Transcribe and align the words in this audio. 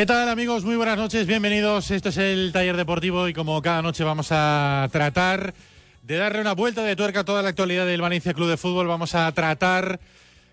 ¿Qué 0.00 0.06
tal 0.06 0.30
amigos? 0.30 0.64
Muy 0.64 0.76
buenas 0.76 0.96
noches, 0.96 1.26
bienvenidos. 1.26 1.90
Esto 1.90 2.08
es 2.08 2.16
el 2.16 2.52
taller 2.54 2.74
deportivo 2.74 3.28
y 3.28 3.34
como 3.34 3.60
cada 3.60 3.82
noche 3.82 4.02
vamos 4.02 4.28
a 4.30 4.88
tratar 4.90 5.52
de 6.04 6.16
darle 6.16 6.40
una 6.40 6.54
vuelta 6.54 6.82
de 6.82 6.96
tuerca 6.96 7.20
a 7.20 7.24
toda 7.24 7.42
la 7.42 7.50
actualidad 7.50 7.84
del 7.84 8.00
Valencia 8.00 8.32
Club 8.32 8.48
de 8.48 8.56
Fútbol. 8.56 8.86
Vamos 8.86 9.14
a 9.14 9.30
tratar, 9.32 10.00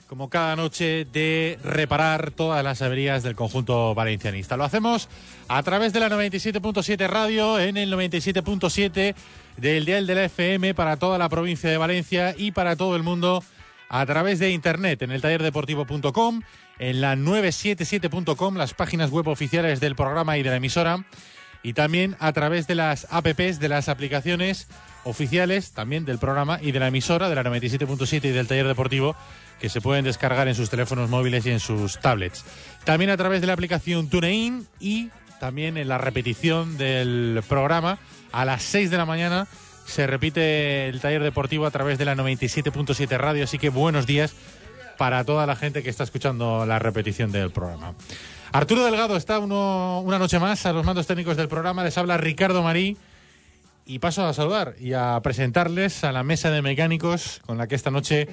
como 0.07 0.29
cada 0.29 0.57
noche, 0.57 1.07
de 1.13 1.57
reparar 1.63 2.31
todas 2.31 2.61
las 2.61 2.81
averías 2.81 3.23
del 3.23 3.37
conjunto 3.37 3.95
valencianista. 3.95 4.57
Lo 4.57 4.65
hacemos 4.65 5.07
a 5.47 5.63
través 5.63 5.93
de 5.93 6.01
la 6.01 6.09
97.7 6.09 7.07
radio, 7.07 7.57
en 7.57 7.77
el 7.77 7.89
97.7 7.89 9.15
del 9.55 9.85
dial 9.85 10.07
de 10.07 10.15
la 10.15 10.25
FM 10.25 10.73
para 10.73 10.97
toda 10.97 11.17
la 11.17 11.29
provincia 11.29 11.69
de 11.69 11.77
Valencia 11.77 12.35
y 12.37 12.51
para 12.51 12.75
todo 12.75 12.97
el 12.97 13.03
mundo 13.03 13.41
a 13.87 14.05
través 14.05 14.39
de 14.39 14.51
internet 14.51 15.01
en 15.03 15.11
el 15.11 15.21
tallerdeportivo.com, 15.21 16.41
en 16.79 17.01
la 17.01 17.15
977.com, 17.15 18.55
las 18.55 18.73
páginas 18.73 19.11
web 19.11 19.27
oficiales 19.27 19.79
del 19.79 19.95
programa 19.95 20.37
y 20.37 20.43
de 20.43 20.49
la 20.49 20.57
emisora, 20.57 21.05
y 21.63 21.73
también 21.73 22.15
a 22.19 22.31
través 22.33 22.67
de 22.67 22.75
las 22.75 23.07
apps, 23.09 23.59
de 23.59 23.69
las 23.69 23.89
aplicaciones 23.89 24.67
oficiales 25.03 25.71
también 25.71 26.05
del 26.05 26.19
programa 26.19 26.59
y 26.61 26.71
de 26.71 26.79
la 26.79 26.87
emisora 26.87 27.29
de 27.29 27.35
la 27.35 27.43
97.7 27.43 28.25
y 28.25 28.29
del 28.29 28.47
taller 28.47 28.67
deportivo 28.67 29.15
que 29.59 29.69
se 29.69 29.81
pueden 29.81 30.05
descargar 30.05 30.47
en 30.47 30.55
sus 30.55 30.69
teléfonos 30.69 31.09
móviles 31.09 31.45
y 31.45 31.51
en 31.51 31.59
sus 31.59 31.99
tablets. 31.99 32.45
También 32.83 33.09
a 33.09 33.17
través 33.17 33.41
de 33.41 33.47
la 33.47 33.53
aplicación 33.53 34.09
TuneIn 34.09 34.67
y 34.79 35.09
también 35.39 35.77
en 35.77 35.87
la 35.87 35.97
repetición 35.97 36.77
del 36.77 37.41
programa 37.47 37.97
a 38.31 38.45
las 38.45 38.63
6 38.63 38.91
de 38.91 38.97
la 38.97 39.05
mañana 39.05 39.47
se 39.85 40.05
repite 40.05 40.89
el 40.89 40.99
taller 40.99 41.23
deportivo 41.23 41.65
a 41.65 41.71
través 41.71 41.97
de 41.97 42.05
la 42.05 42.15
97.7 42.15 43.17
radio, 43.17 43.45
así 43.45 43.57
que 43.57 43.69
buenos 43.69 44.05
días 44.05 44.35
para 44.97 45.23
toda 45.23 45.45
la 45.45 45.55
gente 45.55 45.83
que 45.83 45.89
está 45.89 46.03
escuchando 46.03 46.65
la 46.65 46.79
repetición 46.79 47.31
del 47.31 47.51
programa. 47.51 47.93
Arturo 48.51 48.83
Delgado 48.85 49.17
está 49.17 49.39
uno- 49.39 50.01
una 50.01 50.17
noche 50.19 50.39
más 50.39 50.65
a 50.65 50.73
los 50.73 50.85
mandos 50.85 51.05
técnicos 51.07 51.37
del 51.37 51.47
programa, 51.47 51.83
les 51.83 51.97
habla 51.97 52.17
Ricardo 52.17 52.63
Marí 52.63 52.97
y 53.85 53.99
paso 53.99 54.25
a 54.25 54.33
saludar 54.33 54.75
y 54.79 54.93
a 54.93 55.19
presentarles 55.21 56.03
a 56.03 56.11
la 56.11 56.23
mesa 56.23 56.49
de 56.51 56.61
mecánicos 56.61 57.41
con 57.45 57.57
la 57.57 57.67
que 57.67 57.75
esta 57.75 57.91
noche 57.91 58.27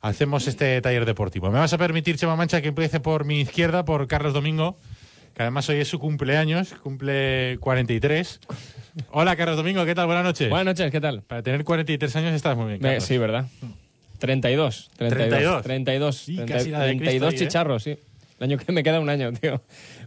hacemos 0.00 0.46
este 0.48 0.80
taller 0.80 1.04
deportivo. 1.06 1.50
Me 1.50 1.58
vas 1.60 1.72
a 1.72 1.78
permitir, 1.78 2.16
Chema 2.16 2.34
Mancha, 2.36 2.60
que 2.60 2.68
empiece 2.68 3.00
por 3.00 3.24
mi 3.24 3.40
izquierda, 3.40 3.84
por 3.84 4.06
Carlos 4.08 4.32
Domingo, 4.34 4.76
que 5.34 5.42
además 5.42 5.68
hoy 5.68 5.78
es 5.78 5.88
su 5.88 5.98
cumpleaños, 5.98 6.74
cumple 6.82 7.56
43. 7.60 8.40
Hola, 9.12 9.36
Carlos 9.36 9.56
Domingo, 9.56 9.84
¿qué 9.84 9.94
tal? 9.94 10.06
Buenas 10.06 10.24
noches. 10.24 10.50
Buenas 10.50 10.66
noches, 10.78 10.90
¿qué 10.90 11.00
tal? 11.00 11.22
Para 11.22 11.42
tener 11.42 11.64
43 11.64 12.16
años 12.16 12.34
estás 12.34 12.56
muy 12.56 12.66
bien. 12.66 12.80
Carlos. 12.80 13.04
sí, 13.04 13.16
¿verdad? 13.16 13.46
32. 14.22 14.90
32. 14.96 15.62
32. 15.64 16.16
Sí, 16.16 16.36
30, 16.36 16.54
casi 16.54 16.70
la 16.70 16.84
de 16.84 16.90
Cristo 16.90 17.04
32 17.04 17.28
ahí, 17.28 17.34
¿eh? 17.34 17.38
chicharros, 17.38 17.82
sí. 17.82 17.98
El 18.38 18.44
año 18.44 18.56
que 18.56 18.70
me 18.70 18.84
queda 18.84 19.00
un 19.00 19.08
año, 19.08 19.32
tío. 19.40 19.60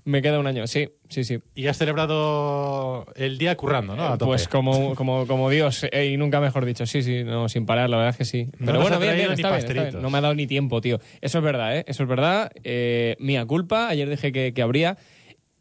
Me 0.06 0.22
queda 0.22 0.40
un 0.40 0.48
año, 0.48 0.68
sí, 0.68 0.88
sí, 1.10 1.26
sí. 1.26 1.40
Y 1.54 1.68
has 1.68 1.78
celebrado 1.78 3.08
el 3.16 3.38
día 3.38 3.58
currando, 3.58 3.98
¿no? 3.98 4.18
Pues 4.18 4.48
como, 4.48 4.96
como, 4.96 5.28
como 5.28 5.50
Dios, 5.50 5.86
eh, 5.92 6.06
y 6.06 6.16
nunca 6.16 6.40
mejor 6.40 6.64
dicho, 6.64 6.86
sí, 6.86 7.02
sí, 7.02 7.26
no, 7.26 7.50
sin 7.50 7.66
parar, 7.66 7.90
la 7.90 7.98
verdad 7.98 8.12
es 8.12 8.18
que 8.18 8.24
sí. 8.24 8.48
Pero 8.58 8.80
bueno, 8.80 8.96
ha 8.96 9.00
bien, 9.00 9.12
traído 9.12 9.16
bien, 9.16 9.28
ni 9.30 9.34
está 9.34 9.50
bien, 9.50 9.60
está 9.60 9.74
bien. 9.74 9.84
pastelitos. 9.84 10.02
No 10.02 10.10
me 10.10 10.18
ha 10.20 10.22
dado 10.22 10.36
ni 10.36 10.48
tiempo, 10.48 10.80
tío. 10.80 11.02
Eso 11.20 11.40
es 11.40 11.44
verdad, 11.44 11.76
¿eh? 11.76 11.84
Eso 11.86 12.04
es 12.04 12.10
verdad. 12.10 12.52
Eh, 12.64 13.18
mía 13.20 13.46
culpa, 13.46 13.90
ayer 13.90 14.10
dije 14.10 14.32
que, 14.32 14.54
que 14.54 14.62
habría 14.62 14.98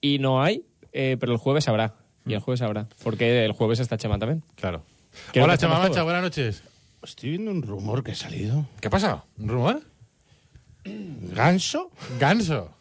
y 0.00 0.21
no 0.21 0.44
hay, 0.44 0.62
eh, 0.92 1.16
pero 1.19 1.32
el 1.32 1.38
jueves 1.38 1.66
habrá. 1.66 1.94
Y 2.25 2.34
el 2.34 2.41
jueves 2.41 2.62
habrá, 2.62 2.86
porque 3.03 3.44
el 3.44 3.53
jueves 3.53 3.81
está 3.81 3.97
Chema 3.97 4.21
también. 4.21 4.44
Claro. 4.54 4.84
Hola, 5.34 5.59
Chema 5.59 5.81
Mancha, 5.81 6.04
buenas 6.04 6.22
noches. 6.22 6.62
Estoy 7.04 7.31
viendo 7.31 7.50
un 7.50 7.62
rumor 7.62 8.03
que 8.03 8.12
ha 8.12 8.15
salido. 8.15 8.66
¿Qué 8.81 8.88
pasa? 8.91 9.25
¿Un 9.38 9.48
rumor? 9.48 9.82
¿Ganso? 10.84 11.91
Ganso. 12.19 12.75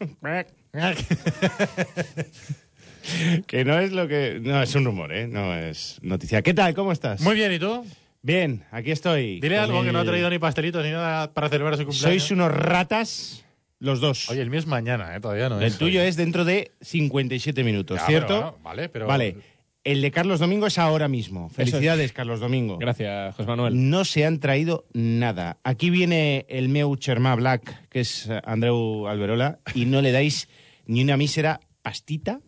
que 3.46 3.64
no 3.64 3.78
es 3.78 3.92
lo 3.92 4.08
que... 4.08 4.38
No, 4.42 4.62
es 4.62 4.74
un 4.74 4.84
rumor, 4.84 5.12
¿eh? 5.12 5.26
No 5.28 5.54
es 5.54 5.98
noticia. 6.02 6.42
¿Qué 6.42 6.54
tal? 6.54 6.74
¿Cómo 6.74 6.92
estás? 6.92 7.20
Muy 7.20 7.34
bien, 7.34 7.52
¿y 7.52 7.58
tú? 7.58 7.84
bien, 8.22 8.64
aquí 8.70 8.90
estoy. 8.90 9.40
Dile 9.40 9.58
algo 9.58 9.82
que 9.82 9.92
no 9.92 9.98
ha 10.00 10.04
traído 10.04 10.30
ni 10.30 10.38
pastelitos 10.38 10.82
ni 10.84 10.90
nada 10.90 11.30
para 11.34 11.50
celebrar 11.50 11.76
su 11.76 11.84
cumpleaños. 11.84 12.22
Sois 12.22 12.30
unos 12.30 12.50
ratas 12.50 13.44
los 13.78 14.00
dos. 14.00 14.30
Oye, 14.30 14.40
el 14.40 14.48
mío 14.48 14.58
es 14.60 14.66
mañana, 14.66 15.14
¿eh? 15.14 15.20
Todavía 15.20 15.50
no 15.50 15.58
el 15.60 15.64
es. 15.66 15.76
tuyo 15.76 16.00
es 16.00 16.16
dentro 16.16 16.46
de 16.46 16.72
57 16.80 17.62
minutos, 17.62 18.00
Ya, 18.00 18.06
¿cierto? 18.06 18.28
pero 18.28 18.40
bueno, 18.52 18.58
vale, 18.62 18.88
pero- 18.88 19.06
Vale. 19.06 19.36
El 19.84 20.00
de 20.00 20.10
Carlos 20.10 20.40
Domingo 20.40 20.66
es 20.66 20.78
ahora 20.78 21.08
mismo. 21.08 21.50
Felicidades, 21.50 22.14
Carlos 22.14 22.40
Domingo. 22.40 22.78
Gracias, 22.78 23.34
José 23.36 23.46
Manuel. 23.46 23.90
No 23.90 24.06
se 24.06 24.24
han 24.24 24.40
traído 24.40 24.86
nada. 24.94 25.58
Aquí 25.62 25.90
viene 25.90 26.46
el 26.48 26.70
meu 26.70 26.96
Cherma 26.96 27.34
Black, 27.34 27.90
que 27.90 28.00
es 28.00 28.30
Andreu 28.44 29.06
Alberola, 29.06 29.58
y 29.74 29.84
no 29.84 30.00
le 30.00 30.10
dais 30.10 30.48
ni 30.86 31.02
una 31.02 31.18
mísera 31.18 31.60
pastita, 31.82 32.40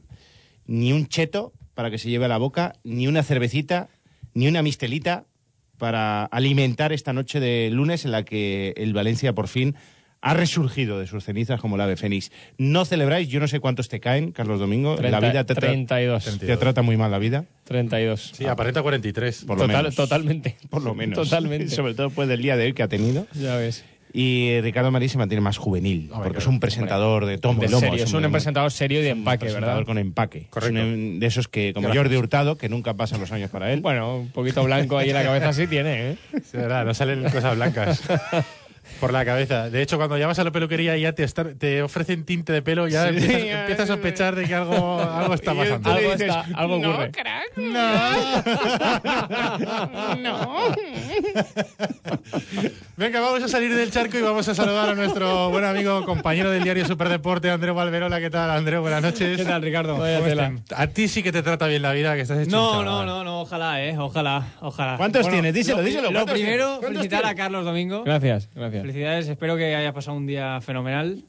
ni 0.64 0.94
un 0.94 1.08
cheto 1.08 1.52
para 1.74 1.90
que 1.90 1.98
se 1.98 2.08
lleve 2.08 2.24
a 2.24 2.28
la 2.28 2.38
boca, 2.38 2.72
ni 2.84 3.06
una 3.06 3.22
cervecita, 3.22 3.90
ni 4.32 4.48
una 4.48 4.62
mistelita 4.62 5.26
para 5.76 6.24
alimentar 6.24 6.94
esta 6.94 7.12
noche 7.12 7.38
de 7.38 7.68
lunes 7.70 8.06
en 8.06 8.12
la 8.12 8.24
que 8.24 8.72
el 8.78 8.94
Valencia 8.94 9.34
por 9.34 9.48
fin 9.48 9.76
ha 10.22 10.34
resurgido 10.34 10.98
de 10.98 11.06
sus 11.06 11.24
cenizas 11.24 11.60
como 11.60 11.76
el 11.76 11.82
ave 11.82 11.96
fénix. 11.96 12.32
No 12.58 12.84
celebráis, 12.84 13.28
yo 13.28 13.38
no 13.38 13.46
sé 13.48 13.60
cuántos 13.60 13.88
te 13.88 14.00
caen, 14.00 14.32
Carlos 14.32 14.58
Domingo. 14.58 14.96
la 15.00 15.20
vida 15.20 15.44
te, 15.44 15.54
tra- 15.54 15.60
32. 15.60 16.38
te 16.40 16.56
trata 16.56 16.82
muy 16.82 16.96
mal 16.96 17.10
la 17.10 17.18
vida, 17.18 17.44
32. 17.64 18.32
Sí, 18.34 18.46
aparenta 18.46 18.82
43. 18.82 19.44
por 19.46 19.56
lo 19.58 19.62
Total- 19.64 19.76
menos. 19.82 19.94
Totalmente. 19.94 20.56
Por 20.70 20.82
lo 20.82 20.94
menos. 20.94 21.16
Totalmente. 21.18 21.68
Sobre 21.74 21.94
todo 21.94 22.06
después 22.08 22.28
del 22.28 22.42
día 22.42 22.56
de 22.56 22.64
hoy 22.66 22.72
que 22.72 22.82
ha 22.82 22.88
tenido. 22.88 23.26
Ya 23.34 23.56
ves. 23.56 23.84
Y 24.12 24.60
Ricardo 24.62 24.90
Marí 24.90 25.10
se 25.10 25.18
mantiene 25.18 25.42
más 25.42 25.58
juvenil, 25.58 26.04
Hombre, 26.04 26.14
porque 26.14 26.28
claro. 26.30 26.38
es 26.38 26.46
un 26.46 26.58
presentador 26.60 27.26
de 27.26 27.36
tomo 27.36 27.60
De 27.60 27.68
lomo. 27.68 27.80
serio, 27.80 28.02
es 28.04 28.12
un 28.14 28.32
presentador 28.32 28.72
serio 28.72 29.00
y 29.00 29.02
de 29.02 29.12
un 29.12 29.18
empaque, 29.18 29.40
presentador 29.40 29.74
¿verdad? 29.74 29.86
con 29.86 29.98
empaque. 29.98 30.46
Correcto. 30.48 30.78
Es 30.78 30.84
un 30.84 31.20
de 31.20 31.26
esos 31.26 31.48
que, 31.48 31.74
como 31.74 31.88
Gracias. 31.88 32.04
Jordi 32.04 32.16
Hurtado, 32.16 32.56
que 32.56 32.70
nunca 32.70 32.94
pasan 32.94 33.20
los 33.20 33.30
años 33.32 33.50
para 33.50 33.70
él. 33.72 33.82
Bueno, 33.82 34.20
un 34.20 34.30
poquito 34.30 34.64
blanco 34.64 34.96
ahí 34.96 35.10
en 35.10 35.16
la 35.16 35.22
cabeza 35.22 35.52
sí 35.52 35.66
tiene, 35.66 36.12
¿eh? 36.12 36.16
Sí, 36.32 36.56
verdad, 36.56 36.86
no 36.86 36.94
salen 36.94 37.24
cosas 37.24 37.56
blancas. 37.56 38.02
Por 39.00 39.12
la 39.12 39.24
cabeza. 39.24 39.68
De 39.70 39.82
hecho, 39.82 39.96
cuando 39.98 40.16
llamas 40.16 40.38
a 40.38 40.44
la 40.44 40.50
peluquería 40.52 40.96
y 40.96 41.02
ya 41.02 41.12
te, 41.12 41.22
estar- 41.24 41.54
te 41.58 41.82
ofrecen 41.82 42.24
tinte 42.24 42.52
de 42.52 42.62
pelo, 42.62 42.88
ya 42.88 43.02
Sí. 43.02 43.08
empiezas, 43.16 43.42
empiezas 43.60 43.80
a 43.90 43.92
sospechar 43.94 44.34
de 44.34 44.46
que 44.46 44.54
algo, 44.54 45.00
algo 45.00 45.34
está 45.34 45.54
pasando. 45.54 45.90
Algo, 45.90 46.12
dices, 46.12 46.20
está, 46.28 46.46
algo 46.54 46.78
"No, 46.78 46.90
ocurre. 46.92 47.10
Venga, 52.96 53.20
vamos 53.20 53.42
a 53.42 53.48
salir 53.48 53.74
del 53.74 53.90
charco 53.90 54.16
y 54.18 54.22
vamos 54.22 54.48
a 54.48 54.54
saludar 54.54 54.88
a 54.88 54.94
nuestro 54.94 55.50
buen 55.50 55.64
amigo, 55.64 56.04
compañero 56.06 56.50
del 56.50 56.62
diario 56.62 56.86
Superdeporte, 56.86 57.50
Andreu 57.50 57.74
Valverola. 57.74 58.18
¿Qué 58.20 58.30
tal, 58.30 58.50
Andreu? 58.50 58.80
Buenas 58.80 59.02
noches. 59.02 59.36
¿Qué 59.36 59.44
tal, 59.44 59.60
Ricardo? 59.62 59.98
A 60.74 60.86
ti 60.86 61.08
sí 61.08 61.22
que 61.22 61.32
te 61.32 61.42
trata 61.42 61.66
bien 61.66 61.82
la 61.82 61.92
vida, 61.92 62.14
que 62.14 62.22
estás 62.22 62.38
hecho 62.38 62.50
No, 62.50 62.82
no, 62.82 63.04
no, 63.04 63.22
no, 63.24 63.40
ojalá, 63.42 63.84
eh, 63.84 63.96
ojalá, 63.98 64.46
ojalá. 64.60 64.96
¿Cuántos 64.96 65.22
Bueno, 65.22 65.34
tienes? 65.34 65.54
Díselo, 65.54 65.78
lo, 65.78 65.82
díselo, 65.84 66.02
Lo 66.04 66.12
¿cuántos 66.12 66.34
primero, 66.34 66.80
felicitar 66.80 67.26
a? 67.26 67.34
Carlos 67.34 67.64
Domingo. 67.64 68.02
Gracias, 68.04 68.48
gracias. 68.54 68.75
Felicidades, 68.82 69.28
espero 69.28 69.56
que 69.56 69.74
haya 69.74 69.92
pasado 69.92 70.16
un 70.16 70.26
día 70.26 70.60
fenomenal. 70.60 71.24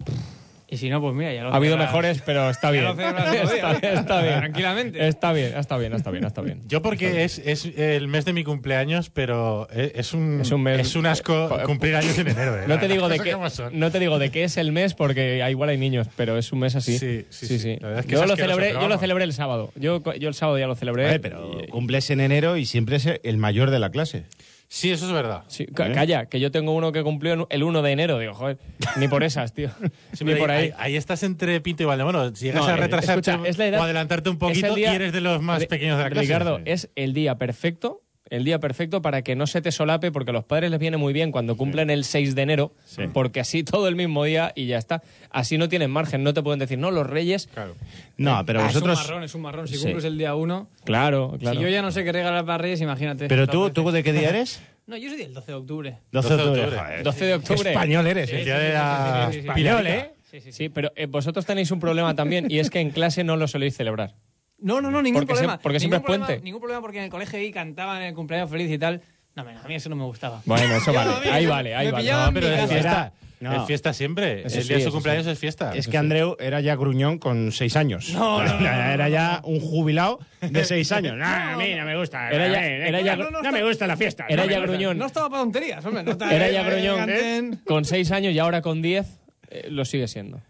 Y 0.70 0.76
si 0.76 0.90
no, 0.90 1.00
pues 1.00 1.16
mira, 1.16 1.34
ya 1.34 1.44
lo 1.44 1.54
Ha 1.54 1.56
habido 1.56 1.78
mejores, 1.78 2.22
pero 2.26 2.50
está 2.50 2.72
bien. 2.72 2.84
Está, 3.00 3.72
está 3.78 4.22
bien. 4.22 4.38
Tranquilamente. 4.40 5.08
Está 5.08 5.32
bien, 5.32 5.58
está 5.58 5.78
bien, 5.78 5.94
está 5.94 6.12
bien, 6.12 6.26
está 6.26 6.42
bien. 6.42 6.62
Yo 6.68 6.82
porque 6.82 7.24
es, 7.24 7.40
es 7.40 7.66
el 7.78 8.10
mes 8.10 8.26
de 8.26 8.34
mi 8.34 8.44
cumpleaños, 8.44 9.10
pero 9.10 9.70
es, 9.70 9.94
es 9.96 10.14
un, 10.14 10.42
Es 10.42 10.52
un 10.52 10.64
mes- 10.64 10.82
es 10.82 10.96
un 10.98 11.06
asco 11.06 11.58
cumplir 11.66 11.96
años 11.96 12.18
en 12.20 12.28
enero. 12.28 12.58
¿eh? 12.62 12.66
No 12.68 12.78
te, 12.80 12.90
digo 12.90 13.08
de 13.10 13.18
qué, 13.20 13.34
no 13.72 13.92
te 13.92 14.00
digo 14.00 14.20
de 14.20 14.30
qué 14.30 14.44
es 14.44 14.58
el 14.58 14.74
mes 14.74 14.94
porque 14.94 15.42
igual 15.50 15.70
hay 15.70 15.78
niños, 15.78 16.10
pero 16.18 16.38
es 16.38 16.52
un 16.52 16.60
mes 16.60 16.76
así. 16.76 17.00
Sí, 17.00 17.26
sí, 17.30 17.60
sí. 17.60 17.80
Es 17.98 18.06
que 18.06 18.12
yo, 18.12 18.26
lo 18.26 18.36
celebré, 18.36 18.74
yo 18.74 18.90
lo 18.90 18.98
celebré 18.98 19.24
el 19.24 19.32
sábado. 19.32 19.72
Yo, 19.76 20.04
yo 20.16 20.28
el 20.28 20.36
sábado 20.36 20.60
ya 20.60 20.68
lo 20.68 20.76
celebré. 20.76 21.06
Vale, 21.06 21.20
pero 21.22 21.50
cumples 21.70 22.10
en 22.10 22.20
enero 22.20 22.58
y 22.58 22.66
siempre 22.66 22.98
es 22.98 23.08
el 23.24 23.38
mayor 23.38 23.72
de 23.72 23.80
la 23.80 23.90
clase. 23.90 24.26
Sí, 24.70 24.92
eso 24.92 25.06
es 25.08 25.14
verdad. 25.14 25.44
Sí, 25.48 25.66
ca- 25.66 25.92
calla, 25.94 26.26
que 26.26 26.40
yo 26.42 26.52
tengo 26.52 26.74
uno 26.74 26.92
que 26.92 27.02
cumplió 27.02 27.48
el 27.50 27.64
1 27.64 27.82
de 27.82 27.92
enero. 27.92 28.20
Digo, 28.20 28.34
joder, 28.34 28.58
ni 28.98 29.08
por 29.08 29.24
esas, 29.24 29.54
tío. 29.54 29.70
Sí, 30.14 30.26
ni 30.26 30.36
por 30.36 30.52
ahí. 30.52 30.66
ahí, 30.66 30.74
ahí 30.78 30.96
estás 30.98 31.24
entre 31.24 31.62
Pinto 31.62 31.84
y 31.84 31.86
Valdemoro. 31.86 32.36
Si 32.36 32.46
llegas 32.46 32.64
No, 32.64 32.68
a 32.68 32.74
eh, 32.74 32.78
retrasarte 32.78 33.32
escucha, 33.32 33.50
es 33.50 33.58
la 33.58 33.68
edad- 33.68 33.80
o 33.80 33.84
adelantarte 33.84 34.30
un 34.30 34.38
poquito 34.38 34.76
día- 34.76 34.92
y 34.92 34.96
eres 34.96 35.14
de 35.14 35.22
los 35.22 35.42
más 35.42 35.66
pequeños 35.68 35.98
de 35.98 36.04
la 36.04 36.10
clase. 36.10 36.26
Ricardo, 36.28 36.60
es 36.66 36.90
el 36.96 37.14
día 37.14 37.38
perfecto, 37.38 38.02
el 38.30 38.44
día 38.44 38.60
perfecto 38.60 39.02
para 39.02 39.22
que 39.22 39.36
no 39.36 39.48
se 39.48 39.62
te 39.62 39.72
solape, 39.72 40.12
porque 40.12 40.32
a 40.32 40.34
los 40.34 40.44
padres 40.46 40.72
les 40.72 40.80
viene 40.80 40.98
muy 40.98 41.14
bien 41.14 41.32
cuando 41.32 41.56
cumplen 41.58 41.90
el 41.90 42.04
6 42.04 42.36
de 42.36 42.42
enero, 42.42 42.72
porque 43.14 43.40
así 43.40 43.64
todo 43.64 43.88
el 43.88 43.96
mismo 43.96 44.24
día 44.24 44.52
y 44.56 44.68
ya 44.68 44.78
está. 44.78 45.02
Así 45.30 45.58
no 45.58 45.70
tienen 45.70 45.92
margen, 45.92 46.24
no 46.24 46.34
te 46.34 46.42
pueden 46.44 46.60
decir, 46.60 46.78
no, 46.78 46.92
los 46.92 47.08
reyes. 47.08 47.48
Claro. 47.54 47.76
No, 48.18 48.44
pero 48.46 48.62
Ah, 48.62 48.66
vosotros... 48.68 49.00
Es 49.00 49.06
un 49.06 49.10
marrón, 49.12 49.24
es 49.24 49.36
un 49.36 49.42
marrón. 49.42 49.68
Si 49.68 49.76
Sí. 49.78 49.84
cumples 49.84 50.06
el 50.06 50.18
día 50.18 50.36
1. 50.36 50.68
Claro, 50.84 51.36
claro. 51.40 51.58
Si 51.58 51.64
yo 51.64 51.70
ya 51.70 51.82
no 51.82 51.92
sé 51.92 52.04
qué 52.04 52.12
regalar 52.12 52.46
para 52.46 52.58
Reyes, 52.60 52.82
imagínate. 52.82 53.28
Pero 53.28 53.48
tú, 53.48 53.70
¿tú 53.70 53.90
de 53.92 54.04
qué 54.04 54.14
día 54.14 54.30
eres? 54.30 54.62
No, 54.88 54.96
yo 54.96 55.10
soy 55.10 55.18
del 55.18 55.34
12 55.34 55.52
de 55.52 55.54
octubre. 55.58 55.98
12 56.14 56.30
de 56.30 56.34
octubre. 56.36 56.62
octubre. 56.62 56.80
Joder. 56.80 57.04
12 57.04 57.26
de 57.26 57.34
octubre. 57.34 57.70
Español 57.72 58.08
eres. 58.08 58.30
El 58.32 58.38
¿eh? 58.38 58.46
día 58.46 58.58
de 58.58 58.74
la 58.74 59.26
sí, 59.28 59.34
sí, 59.34 59.42
sí. 59.42 59.48
Español, 59.50 59.88
¿eh? 59.88 60.12
Sí, 60.32 60.40
sí, 60.40 60.42
sí. 60.46 60.52
Sí, 60.54 60.70
pero 60.70 60.94
eh, 60.96 61.08
vosotros 61.08 61.46
tenéis 61.46 61.72
un 61.72 61.82
problema 61.82 62.16
también 62.16 62.50
y 62.50 62.60
es 62.60 62.70
que 62.70 62.80
en 62.80 62.92
clase 62.92 63.26
no 63.26 63.36
lo 63.36 63.50
soléis 63.50 63.76
celebrar. 63.76 64.14
No, 64.60 64.82
no, 64.82 64.90
no, 64.92 65.02
ningún 65.02 65.22
Porque 65.22 65.34
problema. 65.34 65.60
porque 65.60 65.78
Ningún 65.78 65.80
siempre 65.82 65.98
es 65.98 66.04
problema- 66.04 66.26
puente. 66.28 66.44
Ningún 66.44 66.60
problema 66.62 66.82
porque 66.82 66.98
en 66.98 67.04
el 67.06 67.10
colegio 67.10 67.38
ahí 67.40 67.52
cantaban 67.52 68.02
el 68.02 68.14
cumpleaños 68.16 68.50
feliz 68.50 68.72
y 68.72 68.78
tal. 68.78 69.02
No, 69.36 69.44
a 69.44 69.68
mí 69.68 69.76
eso 69.76 69.88
no 69.90 69.96
me 69.96 70.04
gustaba. 70.06 70.42
Bueno, 70.46 70.76
eso 70.76 70.92
vale. 70.94 71.12
mí 71.24 71.28
Ahí 71.32 71.46
vale, 71.46 71.76
ahí 71.76 71.92
vale. 71.92 72.12
No, 72.12 72.30
pero 72.34 72.48
es 72.48 72.70
fiesta. 72.70 73.14
No. 73.40 73.54
Es 73.62 73.68
fiesta 73.68 73.94
siempre. 73.94 74.48
Eso 74.48 74.58
el 74.58 74.64
sí, 74.64 74.68
día 74.70 74.78
de 74.80 74.84
su 74.86 74.92
cumpleaños 74.92 75.26
sí. 75.26 75.30
es 75.32 75.38
fiesta. 75.38 75.76
Es 75.76 75.88
que 75.88 75.96
Andreu 75.96 76.36
era 76.40 76.60
ya 76.60 76.76
gruñón 76.76 77.20
con 77.20 77.52
seis 77.52 77.76
años. 77.76 78.10
No, 78.14 78.44
no, 78.44 78.54
no, 78.60 78.60
no, 78.60 78.68
Era 78.68 79.10
ya 79.10 79.42
un 79.44 79.60
jubilado 79.60 80.18
de 80.42 80.66
seis 80.66 80.92
años. 80.92 81.16
No, 81.18 81.24
a 81.26 81.56
mí 81.56 81.76
no 81.76 81.86
me 81.86 81.96
gusta. 81.96 82.32
Era 82.32 82.48
ya- 82.48 82.66
era 82.66 83.00
ya- 83.02 83.16
no, 83.16 83.30
no, 83.30 83.44
no 83.44 83.52
me 83.52 83.64
gusta 83.64 83.86
la 83.86 83.96
fiesta. 83.96 84.26
Era 84.28 84.48
ya 84.48 84.60
gruñón. 84.60 84.98
No 84.98 85.06
estaba 85.06 85.30
para 85.30 85.44
tonterías, 85.44 85.86
hombre. 85.86 86.02
No 86.02 86.14
estaba- 86.14 86.34
Era 86.34 86.50
ya 86.50 86.64
gruñón 86.64 87.62
con 87.68 87.86
6 87.86 88.10
años 88.12 88.34
y 88.34 88.40
ahora 88.40 88.64
con 88.64 88.82
10 88.82 89.06
eh, 89.52 89.68
lo 89.70 89.86
sigue 89.86 90.08
siendo. 90.08 90.42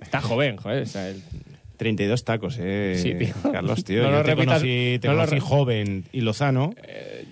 Está 0.00 0.20
joven, 0.22 0.56
joder. 0.56 0.82
o 0.82 0.86
sea, 0.86 1.08
el- 1.08 1.22
32 1.76 2.24
tacos, 2.24 2.56
eh. 2.60 2.98
Sí, 3.02 3.14
tío. 3.14 3.34
Carlos, 3.52 3.84
tío. 3.84 4.02
No 4.06 4.10
Yo 4.10 4.16
lo 4.18 4.22
te 4.22 4.34
repitas- 4.34 4.46
conocí, 4.46 4.98
te 5.00 5.08
no 5.08 5.14
lo 5.14 5.18
conocí 5.20 5.34
re- 5.36 5.40
joven 5.40 6.04
y 6.12 6.20
lozano. 6.22 6.74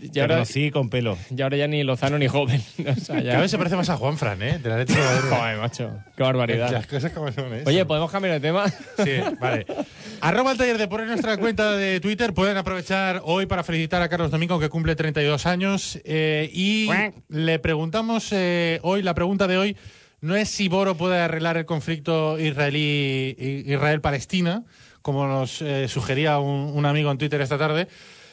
y 0.03 0.09
te 0.11 0.21
ahora, 0.21 0.35
conocí 0.37 0.71
con 0.71 0.91
pelo. 0.91 1.17
y 1.35 1.41
ahora 1.43 1.57
ya 1.57 1.67
ni 1.69 1.83
Lozano 1.85 2.19
ni 2.19 2.29
joven. 2.29 2.63
O 2.87 2.95
sea, 3.01 3.21
ya- 3.21 3.31
Cada 3.31 3.41
vez 3.43 3.51
se 3.51 3.59
parece 3.59 3.77
más 3.77 3.89
a 3.91 3.97
Juan 3.97 4.19
Fran, 4.19 4.43
¿eh? 4.43 4.59
Del 4.59 4.73
Atlético 4.73 5.01
de 5.01 5.05
Madrid. 5.07 5.31
Joder, 5.31 5.57
macho. 5.59 5.91
Qué 6.17 6.23
barbaridad. 6.23 6.71
Las 6.71 6.87
cosas 6.87 7.13
como 7.13 7.33
son, 7.33 7.53
¿eh? 7.55 7.63
Oye, 7.67 7.85
¿podemos 7.85 8.11
cambiar 8.11 8.35
de 8.35 8.41
tema? 8.41 8.67
Sí, 8.69 9.11
vale. 9.41 9.67
Arroba 10.21 10.53
el 10.53 10.59
taller 10.59 10.79
de 10.79 10.89
por 10.89 11.01
en 11.01 11.09
nuestra 11.09 11.37
cuenta 11.37 11.73
de 11.73 12.01
Twitter. 12.01 12.33
Pueden 12.35 12.57
aprovechar 12.57 13.21
hoy 13.25 13.47
para 13.47 13.63
felicitar 13.65 14.01
a 14.03 14.09
Carlos 14.09 14.31
Domingo, 14.31 14.59
que 14.61 14.69
cumple 14.69 14.95
32 14.97 15.47
años. 15.47 15.99
eh, 16.05 16.51
y 16.53 16.89
le 17.29 17.59
preguntamos 17.59 18.29
eh, 18.33 18.79
hoy, 18.83 19.03
la 19.03 19.15
pregunta 19.15 19.47
de 19.47 19.57
hoy 19.59 19.77
no 20.25 20.37
es 20.37 20.49
si 20.49 20.69
Boro 20.69 20.97
puede 20.97 21.19
arreglar 21.19 21.59
el 21.59 21.67
conflicto 21.67 22.39
israelí 22.39 23.37
Israel-Palestina, 23.67 24.65
como 25.03 25.27
nos 25.27 25.61
eh, 25.61 25.87
sugería 25.87 26.39
un, 26.39 26.73
un 26.75 26.87
amigo 26.87 27.11
en 27.11 27.19
Twitter 27.19 27.43
esta 27.43 27.59
tarde, 27.59 27.89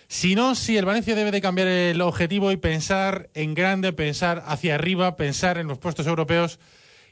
sino 0.08 0.56
si 0.56 0.78
el 0.78 0.86
Valencia 0.86 1.16
debe 1.16 1.32
de 1.32 1.42
cambiar 1.42 1.68
el 1.68 2.00
objetivo 2.00 2.54
y 2.54 2.56
pensar 2.56 3.30
en 3.34 3.54
grande, 3.56 3.92
pensar 3.92 4.42
hacia 4.48 4.76
arriba, 4.76 5.18
pensar 5.18 5.58
en 5.58 5.68
los 5.68 5.80
puestos 5.80 6.08
europeos 6.08 6.60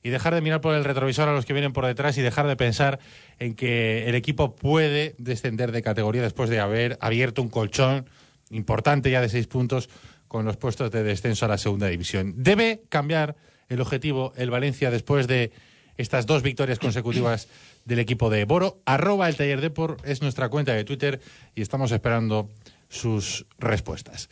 y 0.02 0.12
dejar 0.12 0.34
de 0.34 0.40
mirar 0.40 0.62
por 0.62 0.74
el 0.74 0.86
retrovisor 0.86 1.28
a 1.28 1.34
los 1.34 1.46
que 1.46 1.52
vienen 1.52 1.74
por 1.74 1.86
detrás 1.86 2.18
y 2.18 2.22
dejar 2.22 2.48
de 2.48 2.56
pensar 2.56 3.00
en 3.38 3.56
que 3.56 4.08
el 4.08 4.16
equipo 4.16 4.56
puede 4.56 5.14
descender 5.18 5.74
de 5.74 5.82
categoría 5.82 6.22
después 6.22 6.50
de 6.50 6.62
haber 6.62 6.98
abierto 7.02 7.42
un 7.42 7.50
colchón 7.50 8.10
importante 8.50 9.12
ya 9.12 9.20
de 9.20 9.28
seis 9.28 9.48
puntos 9.48 9.90
con 10.30 10.46
los 10.46 10.56
puestos 10.56 10.90
de 10.90 11.04
descenso 11.04 11.44
a 11.44 11.50
la 11.50 11.58
segunda 11.58 11.88
división. 11.88 12.34
Debe 12.38 12.84
cambiar 12.88 13.36
el 13.70 13.82
objetivo 13.82 14.34
el 14.36 14.50
Valencia 14.50 14.92
después 14.92 15.28
de 15.28 15.52
estas 15.98 16.26
dos 16.26 16.44
victorias 16.44 16.80
consecutivas 16.80 17.48
del 17.86 18.00
equipo 18.00 18.30
de 18.30 18.46
Boro. 18.46 18.82
Arroba 18.86 19.28
el 19.30 19.36
taller 19.36 19.62
de 19.62 19.70
por 19.70 19.98
es 20.04 20.22
nuestra 20.22 20.50
cuenta 20.50 20.74
de 20.74 20.84
Twitter 20.84 21.22
y 21.56 21.62
estamos 21.62 21.92
esperando 21.92 22.50
sus 22.90 23.46
respuestas. 23.58 24.30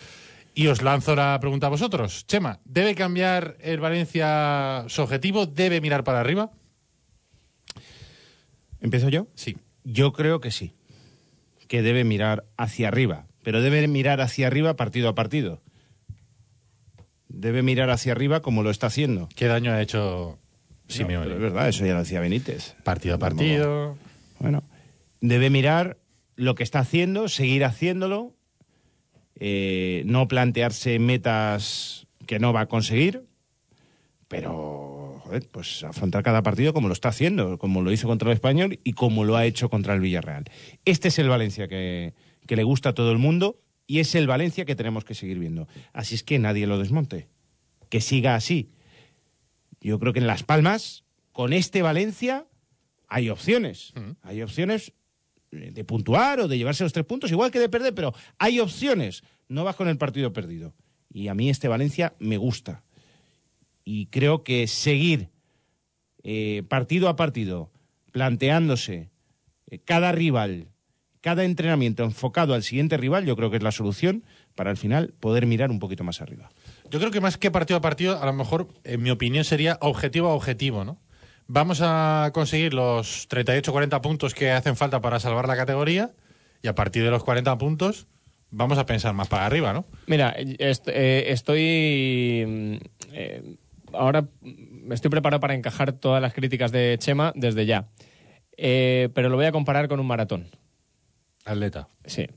Y 0.53 0.67
os 0.67 0.81
lanzo 0.81 1.15
la 1.15 1.37
pregunta 1.39 1.67
a 1.67 1.69
vosotros. 1.69 2.25
Chema, 2.25 2.59
¿debe 2.65 2.95
cambiar 2.95 3.57
el 3.61 3.79
Valencia 3.79 4.85
su 4.87 5.03
objetivo? 5.03 5.45
¿Debe 5.45 5.81
mirar 5.81 6.03
para 6.03 6.19
arriba? 6.19 6.51
¿Empiezo 8.81 9.09
yo? 9.09 9.27
Sí. 9.35 9.57
Yo 9.83 10.13
creo 10.13 10.39
que 10.39 10.51
sí. 10.51 10.73
Que 11.67 11.81
debe 11.81 12.03
mirar 12.03 12.45
hacia 12.57 12.87
arriba. 12.87 13.27
Pero 13.43 13.61
debe 13.61 13.87
mirar 13.87 14.19
hacia 14.21 14.47
arriba 14.47 14.75
partido 14.75 15.09
a 15.09 15.15
partido. 15.15 15.61
Debe 17.29 17.61
mirar 17.61 17.89
hacia 17.89 18.13
arriba 18.13 18.41
como 18.41 18.63
lo 18.63 18.69
está 18.69 18.87
haciendo. 18.87 19.27
¿Qué 19.35 19.47
daño 19.47 19.71
ha 19.71 19.81
hecho 19.81 20.39
Simeone? 20.87 21.33
Es 21.33 21.39
verdad, 21.39 21.67
eso 21.67 21.85
ya 21.85 21.93
lo 21.93 21.99
decía 21.99 22.19
Benítez. 22.19 22.75
partido 22.83 23.15
a 23.15 23.19
partido. 23.19 23.97
Bueno, 24.39 24.63
debe 25.21 25.49
mirar 25.49 25.97
lo 26.35 26.55
que 26.55 26.63
está 26.63 26.79
haciendo, 26.79 27.27
seguir 27.27 27.65
haciéndolo, 27.65 28.33
eh, 29.39 30.03
no 30.05 30.27
plantearse 30.27 30.99
metas 30.99 32.07
que 32.25 32.39
no 32.39 32.53
va 32.53 32.61
a 32.61 32.65
conseguir, 32.67 33.23
pero 34.27 35.21
joder, 35.23 35.47
pues 35.51 35.83
afrontar 35.83 36.23
cada 36.23 36.43
partido 36.43 36.73
como 36.73 36.87
lo 36.87 36.93
está 36.93 37.09
haciendo, 37.09 37.57
como 37.57 37.81
lo 37.81 37.91
hizo 37.91 38.07
contra 38.07 38.29
el 38.29 38.35
Español 38.35 38.79
y 38.83 38.93
como 38.93 39.25
lo 39.25 39.35
ha 39.35 39.45
hecho 39.45 39.69
contra 39.69 39.93
el 39.93 39.99
Villarreal. 39.99 40.45
Este 40.85 41.09
es 41.09 41.19
el 41.19 41.29
Valencia 41.29 41.67
que, 41.67 42.13
que 42.45 42.55
le 42.55 42.63
gusta 42.63 42.89
a 42.89 42.93
todo 42.93 43.11
el 43.11 43.17
mundo 43.17 43.59
y 43.87 43.99
es 43.99 44.13
el 44.15 44.27
Valencia 44.27 44.65
que 44.65 44.75
tenemos 44.75 45.05
que 45.05 45.15
seguir 45.15 45.39
viendo. 45.39 45.67
Así 45.93 46.13
es 46.13 46.23
que 46.23 46.37
nadie 46.37 46.67
lo 46.67 46.77
desmonte, 46.77 47.29
que 47.89 48.01
siga 48.01 48.35
así. 48.35 48.69
Yo 49.79 49.97
creo 49.99 50.11
que 50.13 50.19
en 50.19 50.27
Las 50.27 50.43
Palmas, 50.43 51.05
con 51.31 51.53
este 51.53 51.81
Valencia, 51.81 52.45
hay 53.07 53.29
opciones. 53.29 53.93
Hay 54.21 54.41
opciones 54.41 54.93
eh, 55.51 55.71
de 55.71 55.83
puntuar 55.85 56.41
o 56.41 56.47
de 56.47 56.57
llevarse 56.57 56.83
los 56.83 56.93
tres 56.93 57.05
puntos, 57.05 57.31
igual 57.31 57.51
que 57.51 57.59
de 57.59 57.69
perder, 57.69 57.95
pero 57.95 58.13
hay 58.37 58.59
opciones. 58.59 59.23
No 59.47 59.63
vas 59.63 59.77
con 59.77 59.87
el 59.87 59.97
partido 59.97 60.33
perdido. 60.33 60.75
Y 61.09 61.29
a 61.29 61.33
mí 61.33 61.49
este 61.49 61.69
Valencia 61.69 62.15
me 62.19 62.37
gusta. 62.37 62.83
Y 63.85 64.07
creo 64.07 64.43
que 64.43 64.67
seguir 64.67 65.29
eh, 66.23 66.63
partido 66.67 67.07
a 67.07 67.15
partido, 67.15 67.71
planteándose 68.11 69.09
eh, 69.67 69.79
cada 69.79 70.11
rival, 70.11 70.67
cada 71.21 71.43
entrenamiento 71.43 72.03
enfocado 72.03 72.53
al 72.53 72.63
siguiente 72.63 72.97
rival, 72.97 73.25
yo 73.25 73.35
creo 73.35 73.49
que 73.49 73.57
es 73.57 73.63
la 73.63 73.71
solución 73.71 74.23
para 74.55 74.69
al 74.69 74.77
final 74.77 75.13
poder 75.19 75.45
mirar 75.45 75.71
un 75.71 75.79
poquito 75.79 76.03
más 76.03 76.21
arriba. 76.21 76.49
Yo 76.89 76.99
creo 76.99 77.11
que 77.11 77.21
más 77.21 77.37
que 77.37 77.51
partido 77.51 77.77
a 77.77 77.81
partido, 77.81 78.21
a 78.21 78.25
lo 78.25 78.33
mejor, 78.33 78.67
en 78.83 79.01
mi 79.03 79.09
opinión, 79.09 79.43
sería 79.43 79.77
objetivo 79.81 80.29
a 80.29 80.33
objetivo, 80.33 80.83
¿no? 80.85 80.99
Vamos 81.47 81.79
a 81.81 82.31
conseguir 82.33 82.73
los 82.73 83.27
38-40 83.29 84.01
puntos 84.01 84.33
que 84.33 84.51
hacen 84.51 84.75
falta 84.75 84.99
para 85.01 85.19
salvar 85.19 85.47
la 85.47 85.55
categoría 85.55 86.11
y 86.61 86.67
a 86.67 86.75
partir 86.75 87.03
de 87.03 87.09
los 87.11 87.23
40 87.23 87.57
puntos 87.57 88.07
vamos 88.51 88.77
a 88.77 88.85
pensar 88.85 89.13
más 89.13 89.27
para 89.27 89.45
arriba, 89.45 89.71
¿no? 89.73 89.85
Mira, 90.07 90.31
est- 90.37 90.87
eh, 90.87 91.31
estoy. 91.31 92.43
mm, 92.47 92.75
eh, 93.13 93.55
ahora 93.93 94.27
me 94.41 94.95
estoy 94.95 95.09
preparado 95.09 95.39
para 95.39 95.53
encajar 95.55 95.93
todas 95.93 96.21
las 96.21 96.33
críticas 96.33 96.71
de 96.71 96.97
Chema 96.99 97.31
desde 97.35 97.65
ya. 97.65 97.87
Eh, 98.57 99.09
pero 99.13 99.29
lo 99.29 99.35
voy 99.37 99.45
a 99.45 99.51
comparar 99.51 99.87
con 99.87 99.99
un 99.99 100.07
maratón. 100.07 100.47
Atleta, 101.47 101.87
Sí. 102.05 102.27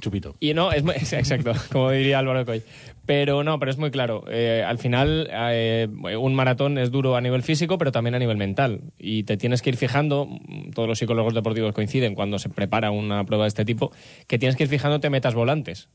chupito. 0.00 0.36
Y 0.40 0.54
no, 0.54 0.70
es 0.72 0.82
muy- 0.82 0.94
exacto, 1.12 1.52
como 1.72 1.90
diría 1.90 2.18
Álvaro 2.18 2.44
Coy. 2.44 2.62
Pero 3.06 3.42
no, 3.44 3.58
pero 3.58 3.70
es 3.70 3.76
muy 3.78 3.90
claro. 3.90 4.24
Eh, 4.30 4.62
al 4.66 4.78
final, 4.78 5.28
eh, 5.30 5.88
un 6.18 6.34
maratón 6.34 6.78
es 6.78 6.90
duro 6.90 7.16
a 7.16 7.20
nivel 7.20 7.42
físico, 7.42 7.76
pero 7.76 7.92
también 7.92 8.14
a 8.14 8.18
nivel 8.18 8.36
mental. 8.38 8.80
Y 8.98 9.24
te 9.24 9.36
tienes 9.36 9.60
que 9.60 9.70
ir 9.70 9.76
fijando, 9.76 10.28
todos 10.74 10.88
los 10.88 10.98
psicólogos 10.98 11.34
deportivos 11.34 11.72
coinciden 11.74 12.14
cuando 12.14 12.38
se 12.38 12.48
prepara 12.48 12.90
una 12.90 13.24
prueba 13.24 13.44
de 13.44 13.48
este 13.48 13.64
tipo, 13.66 13.92
que 14.26 14.38
tienes 14.38 14.56
que 14.56 14.62
ir 14.64 14.68
fijándote 14.70 15.10
metas 15.10 15.34
volantes. 15.34 15.88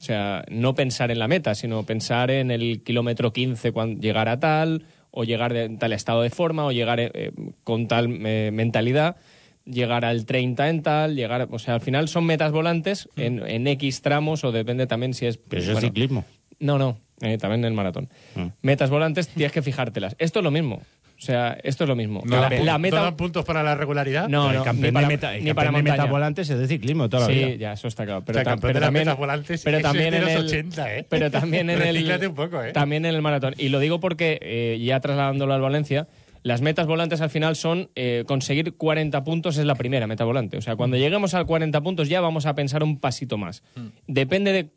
O 0.00 0.02
sea, 0.02 0.44
no 0.48 0.74
pensar 0.74 1.10
en 1.10 1.18
la 1.20 1.28
meta, 1.28 1.54
sino 1.54 1.84
pensar 1.84 2.30
en 2.30 2.50
el 2.50 2.82
kilómetro 2.82 3.32
15 3.32 3.70
cuando 3.72 4.00
llegar 4.00 4.28
a 4.28 4.40
tal, 4.40 4.86
o 5.12 5.24
llegar 5.24 5.54
en 5.56 5.78
tal 5.78 5.92
estado 5.92 6.22
de 6.22 6.30
forma, 6.30 6.64
o 6.66 6.72
llegar 6.72 6.98
eh, 7.00 7.32
con 7.64 7.86
tal 7.86 8.08
eh, 8.26 8.50
mentalidad, 8.52 9.16
llegar 9.64 10.04
al 10.04 10.24
30 10.26 10.68
en 10.68 10.82
tal, 10.82 11.14
llegar... 11.16 11.46
O 11.50 11.58
sea, 11.58 11.74
al 11.74 11.80
final 11.80 12.08
son 12.08 12.24
metas 12.24 12.52
volantes 12.52 13.08
en, 13.16 13.46
en 13.46 13.66
X 13.66 14.02
tramos, 14.02 14.44
o 14.44 14.52
depende 14.52 14.86
también 14.86 15.14
si 15.14 15.26
es... 15.26 15.36
Pero 15.38 15.62
eso 15.62 15.72
es 15.72 15.80
ciclismo. 15.80 16.24
No, 16.58 16.78
no, 16.78 16.98
eh, 17.20 17.38
también 17.38 17.60
en 17.60 17.66
el 17.66 17.74
maratón. 17.74 18.08
Mm. 18.34 18.46
Metas 18.62 18.90
volantes 18.90 19.28
tienes 19.28 19.52
que 19.52 19.62
fijártelas. 19.62 20.14
Esto 20.18 20.40
es 20.40 20.44
lo 20.44 20.50
mismo. 20.50 20.76
O 20.76 21.22
O 21.22 21.22
sea, 21.22 21.58
esto 21.64 21.84
es 21.84 21.88
lo 21.88 21.96
mismo. 21.96 22.22
¿No 22.24 22.40
la, 22.40 22.78
meta... 22.78 22.96
¿no 22.96 23.04
dan 23.04 23.16
puntos 23.16 23.44
para 23.44 23.62
la 23.62 23.74
regularidad? 23.74 24.26
No, 24.28 24.50
el 24.50 24.56
no, 24.56 24.72
ni 24.72 24.90
para, 24.90 25.00
de 25.02 25.06
meta, 25.06 25.36
el 25.36 25.44
ni 25.44 25.52
para 25.52 25.66
campeón 25.66 25.84
de 25.84 25.90
montaña. 25.90 26.02
metavolantes 26.04 26.48
es 26.50 26.58
de 26.58 26.66
ciclismo 26.66 27.08
toda 27.10 27.26
la 27.28 27.34
Sí, 27.34 27.38
vida. 27.44 27.54
ya, 27.56 27.72
eso 27.74 27.88
está 27.88 28.04
claro. 28.06 28.20
O 28.20 28.24
Pero, 28.24 28.36
sea, 28.38 28.42
tam- 28.44 28.46
campeón 28.52 28.68
pero 28.68 28.74
de 28.74 28.80
las 28.80 28.86
también, 28.86 29.04
metas 29.06 29.18
volantes 29.18 29.62
pero 29.62 29.76
es 29.76 29.82
también 29.82 30.10
de 30.12 30.16
en 30.16 30.22
los 30.24 30.32
el, 30.32 30.46
80, 30.46 30.96
¿eh? 30.96 31.06
Pero 31.08 31.30
también 31.30 31.68
en 31.68 31.82
el, 31.82 31.94
Recíclate 31.94 32.26
un 32.26 32.34
poco, 32.34 32.62
¿eh? 32.64 32.72
También 32.72 33.04
en 33.04 33.14
el 33.14 33.20
maratón. 33.20 33.54
Y 33.58 33.68
lo 33.68 33.80
digo 33.80 34.00
porque, 34.00 34.38
eh, 34.40 34.78
ya 34.82 34.98
trasladándolo 35.00 35.52
al 35.52 35.60
Valencia, 35.60 36.08
las 36.42 36.62
metas 36.62 36.86
volantes 36.86 37.20
al 37.20 37.30
final 37.30 37.56
son 37.56 37.90
eh, 37.94 38.24
conseguir 38.26 38.74
40 38.76 39.22
puntos 39.24 39.58
es 39.58 39.64
la 39.66 39.74
primera 39.74 40.06
meta 40.06 40.24
volante. 40.24 40.56
O 40.56 40.60
sea, 40.62 40.76
cuando 40.76 40.96
Mm. 40.96 41.00
lleguemos 41.00 41.34
a 41.34 41.44
40 41.44 41.80
puntos 41.82 42.08
ya 42.08 42.20
vamos 42.20 42.46
a 42.46 42.54
pensar 42.54 42.82
un 42.82 42.98
pasito 42.98 43.36
más. 43.38 43.62
Depende 44.06 44.52
de 44.52 44.70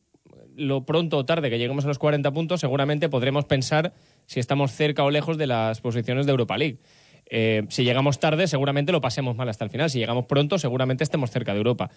lo 0.55 0.85
pronto 0.85 1.17
o 1.17 1.25
tarde 1.25 1.49
que 1.49 1.57
lleguemos 1.57 1.85
a 1.85 1.87
los 1.87 1.97
40 1.99 2.31
puntos, 2.31 2.59
seguramente 2.59 3.09
podremos 3.09 3.45
pensar 3.45 3.93
si 4.27 4.39
estamos 4.39 4.71
cerca 4.71 5.03
o 5.03 5.09
lejos 5.09 5.37
de 5.37 5.47
las 5.47 5.81
posiciones 5.81 6.25
de 6.25 6.31
Europa 6.31 6.57
League. 6.57 6.77
Eh, 7.29 7.63
si 7.69 7.83
llegamos 7.83 8.19
tarde, 8.19 8.47
seguramente 8.47 8.91
lo 8.91 9.01
pasemos 9.01 9.35
mal 9.35 9.49
hasta 9.49 9.63
el 9.65 9.71
final. 9.71 9.89
Si 9.89 9.97
llegamos 9.97 10.25
pronto, 10.25 10.59
seguramente 10.59 11.03
estemos 11.03 11.31
cerca 11.31 11.53
de 11.53 11.57
Europa. 11.57 11.89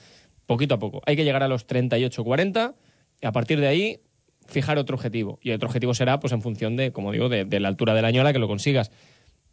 Poquito 0.47 0.77
a 0.77 0.79
poco. 0.79 1.03
Hay 1.05 1.17
que 1.17 1.25
llegar 1.25 1.43
a 1.43 1.49
los 1.49 1.67
38-40 1.67 2.75
y 3.21 3.27
a 3.27 3.33
partir 3.33 3.61
de 3.61 3.67
ahí 3.67 4.01
fijar 4.47 4.79
otro 4.79 4.95
objetivo. 4.97 5.39
Y 5.43 5.51
otro 5.51 5.67
objetivo 5.69 5.93
será, 5.93 6.21
pues 6.21 6.33
en 6.33 6.41
función 6.41 6.77
de, 6.77 6.93
como 6.93 7.13
digo, 7.13 7.29
de, 7.29 7.45
de 7.45 7.61
la 7.61 7.69
altura 7.69 7.93
del 7.95 8.05
año 8.05 8.21
a 8.21 8.25
la 8.25 8.33
que 8.33 8.39
lo 8.39 8.47
consigas. 8.49 8.91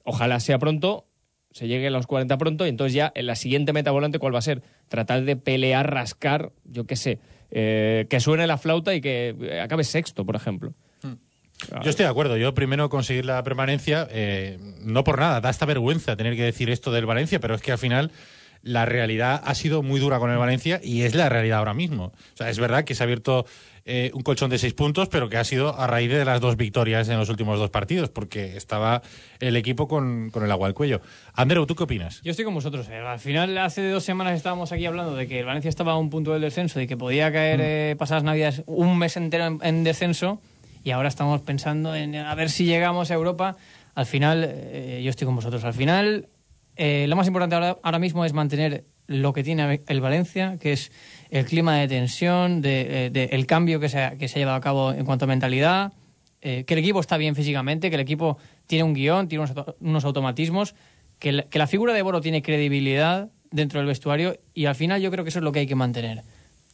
Ojalá 0.03 0.39
sea 0.39 0.60
pronto, 0.60 1.07
se 1.51 1.67
llegue 1.67 1.88
a 1.88 1.91
los 1.91 2.07
40 2.07 2.38
pronto 2.38 2.65
y 2.65 2.69
entonces 2.69 2.93
ya 2.93 3.12
en 3.15 3.27
la 3.27 3.36
siguiente 3.36 3.74
meta 3.74 3.91
volante, 3.91 4.19
¿cuál 4.19 4.33
va 4.33 4.39
a 4.39 4.43
ser? 4.43 4.62
Tratar 4.88 5.24
de 5.24 5.36
pelear, 5.36 5.91
rascar, 5.91 6.51
yo 6.65 6.86
qué 6.86 6.95
sé, 6.95 7.19
eh, 7.51 8.07
que 8.10 8.19
suene 8.19 8.48
la 8.48 8.57
flauta 8.57 8.93
y 8.93 9.01
que 9.01 9.36
eh, 9.39 9.62
acabe 9.62 9.83
sexto, 9.83 10.25
por 10.25 10.36
ejemplo. 10.36 10.74
Yo 11.83 11.89
estoy 11.89 12.03
de 12.03 12.10
acuerdo. 12.10 12.36
Yo 12.36 12.53
primero 12.53 12.89
conseguir 12.89 13.25
la 13.25 13.41
permanencia, 13.43 14.07
eh, 14.12 14.57
no 14.81 15.03
por 15.03 15.19
nada, 15.19 15.39
da 15.39 15.50
esta 15.50 15.65
vergüenza 15.65 16.15
tener 16.15 16.36
que 16.36 16.43
decir 16.43 16.69
esto 16.69 16.91
del 16.91 17.05
Valencia, 17.05 17.39
pero 17.39 17.55
es 17.55 17.62
que 17.62 17.72
al 17.72 17.77
final 17.77 18.12
la 18.63 18.86
realidad 18.86 19.41
ha 19.43 19.55
sido 19.55 19.83
muy 19.83 20.00
dura 20.00 20.19
con 20.19 20.31
el 20.31 20.38
Valencia 20.38 20.79
y 20.83 21.03
es 21.03 21.15
la 21.15 21.29
realidad 21.29 21.60
ahora 21.60 21.74
mismo. 21.74 22.05
O 22.05 22.38
sea, 22.38 22.50
es 22.50 22.60
verdad 22.60 22.83
que 22.86 22.95
se 22.95 23.03
ha 23.03 23.05
abierto 23.05 23.45
eh, 23.86 24.12
un 24.13 24.22
colchón 24.22 24.50
de 24.50 24.58
seis 24.58 24.74
puntos, 24.74 25.10
pero 25.10 25.30
que 25.30 25.38
ha 25.38 25.44
sido 25.44 25.78
a 25.78 25.88
raíz 25.88 26.10
de 26.10 26.24
las 26.24 26.40
dos 26.40 26.56
victorias 26.56 27.10
en 27.10 27.18
los 27.18 27.30
últimos 27.30 27.60
dos 27.60 27.70
partidos, 27.70 28.10
porque 28.10 28.56
estaba 28.56 29.02
el 29.40 29.56
equipo 29.56 29.88
con, 29.88 30.30
con 30.32 30.44
el 30.44 30.52
agua 30.52 30.68
al 30.68 30.74
cuello. 30.74 31.02
Andreu, 31.34 31.66
¿tú 31.66 31.75
qué 31.75 31.84
opinas? 31.84 32.22
Yo 32.24 32.32
estoy 32.32 32.46
con 32.46 32.54
vosotros. 32.54 32.88
eh. 32.90 32.98
Al 32.98 33.20
final, 33.20 33.58
hace 33.58 33.90
dos 33.90 34.04
semanas 34.04 34.36
estábamos 34.36 34.72
aquí 34.72 34.86
hablando 34.86 35.16
de 35.16 35.28
que 35.28 35.40
el 35.40 35.46
Valencia 35.46 35.70
estaba 35.70 35.94
a 35.94 35.98
un 35.98 36.10
punto 36.10 36.32
del 36.34 36.42
descenso 36.42 36.80
y 36.80 36.88
que 36.88 36.98
podía 36.98 37.32
caer 37.32 37.60
eh, 37.62 37.96
pasadas 37.98 38.24
navidades 38.24 38.63
un 38.66 38.98
mes 38.98 39.18
entero 39.18 39.46
en, 39.48 39.60
en 39.62 39.84
descenso. 39.84 40.42
Y 40.84 40.92
ahora 40.92 41.10
estamos 41.10 41.42
pensando 41.42 41.96
en 41.96 42.16
a 42.16 42.36
ver 42.36 42.50
si 42.50 42.66
llegamos 42.66 43.12
a 43.12 43.13
Europa. 43.13 43.56
Al 43.96 44.06
final, 44.06 44.42
yo 45.02 45.10
estoy 45.10 45.25
con 45.25 45.36
vosotros. 45.36 45.63
Al 45.63 45.74
final, 45.74 46.28
lo 46.78 47.16
más 47.16 47.28
importante 47.28 47.56
ahora, 47.56 47.78
ahora 47.84 48.00
mismo 48.00 48.25
es 48.25 48.34
mantener 48.34 48.84
lo 49.07 49.33
que 49.33 49.43
tiene 49.43 49.81
el 49.88 50.01
Valencia, 50.01 50.57
que 50.60 50.74
es 50.74 50.91
el 51.29 51.45
clima 51.45 51.77
de 51.77 51.88
tensión, 51.88 52.62
de, 52.62 53.05
eh, 53.05 53.10
de- 53.10 53.25
el 53.31 53.45
cambio 53.45 53.79
que 53.79 53.89
se, 53.89 54.00
ha, 54.01 54.15
que 54.17 54.27
se 54.27 54.36
ha 54.36 54.39
llevado 54.39 54.57
a 54.57 54.62
cabo 54.62 54.91
en 54.93 55.05
cuanto 55.05 55.25
a 55.25 55.27
mentalidad, 55.27 55.93
eh, 56.41 56.63
que 56.65 56.74
el 56.74 56.79
equipo 56.79 57.00
está 57.00 57.17
bien 57.17 57.36
físicamente, 57.36 57.89
que 57.89 57.95
el 57.95 58.01
equipo 58.01 58.38
tiene 58.67 58.83
un 58.83 58.93
guion, 58.93 59.27
tiene 59.27 59.43
unos, 59.43 59.55
auto- 59.55 59.75
unos 59.81 60.05
automatismos, 60.05 60.75
que, 61.19 61.45
que 61.50 61.60
la 61.60 61.67
figura 61.67 61.93
de 61.93 62.01
Boro 62.01 62.22
tiene 62.22 62.41
credibilidad 62.41 63.29
dentro 63.51 63.79
del 63.79 63.88
vestuario 63.88 64.38
y 64.53 64.65
al 64.65 64.75
final 64.75 65.01
yo 65.01 65.12
creo 65.12 65.24
que 65.24 65.29
eso 65.29 65.39
es 65.39 65.43
lo 65.43 65.51
que 65.51 65.60
hay 65.60 65.67
que 65.67 65.75
mantener. 65.75 66.22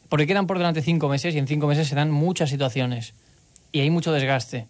Porque 0.08 0.26
quedan 0.26 0.48
por 0.48 0.58
delante 0.58 0.82
cinco 0.82 1.08
meses 1.10 1.36
y 1.36 1.38
en 1.38 1.48
cinco 1.48 1.68
meses 1.68 1.88
se 1.88 1.94
dan 1.96 2.10
muchas 2.10 2.50
situaciones 2.50 3.14
y 3.72 3.82
hay 3.82 3.90
mucho 3.92 4.12
desgaste. 4.12 4.66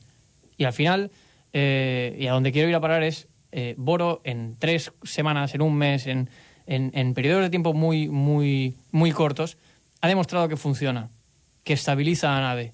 Y 0.57 0.65
al 0.65 0.73
final, 0.73 1.11
eh, 1.53 2.17
y 2.19 2.27
a 2.27 2.33
donde 2.33 2.51
quiero 2.51 2.67
ir 2.67 2.75
a 2.75 2.81
parar 2.81 3.03
es 3.03 3.27
eh, 3.53 3.73
Boro 3.77 4.19
en 4.25 4.57
tres 4.59 4.91
semanas, 5.03 5.55
en 5.55 5.61
un 5.61 5.75
mes, 5.75 6.07
en, 6.07 6.29
en, 6.69 6.91
en 6.93 7.13
periodos 7.13 7.41
de 7.43 7.49
tiempo 7.49 7.73
muy, 7.73 8.07
muy, 8.07 8.75
muy 8.91 9.11
cortos, 9.11 9.57
ha 10.01 10.07
demostrado 10.07 10.47
que 10.47 10.55
funciona, 10.55 11.09
que 11.63 11.73
estabiliza 11.73 12.38
a 12.38 12.41
nave. 12.41 12.73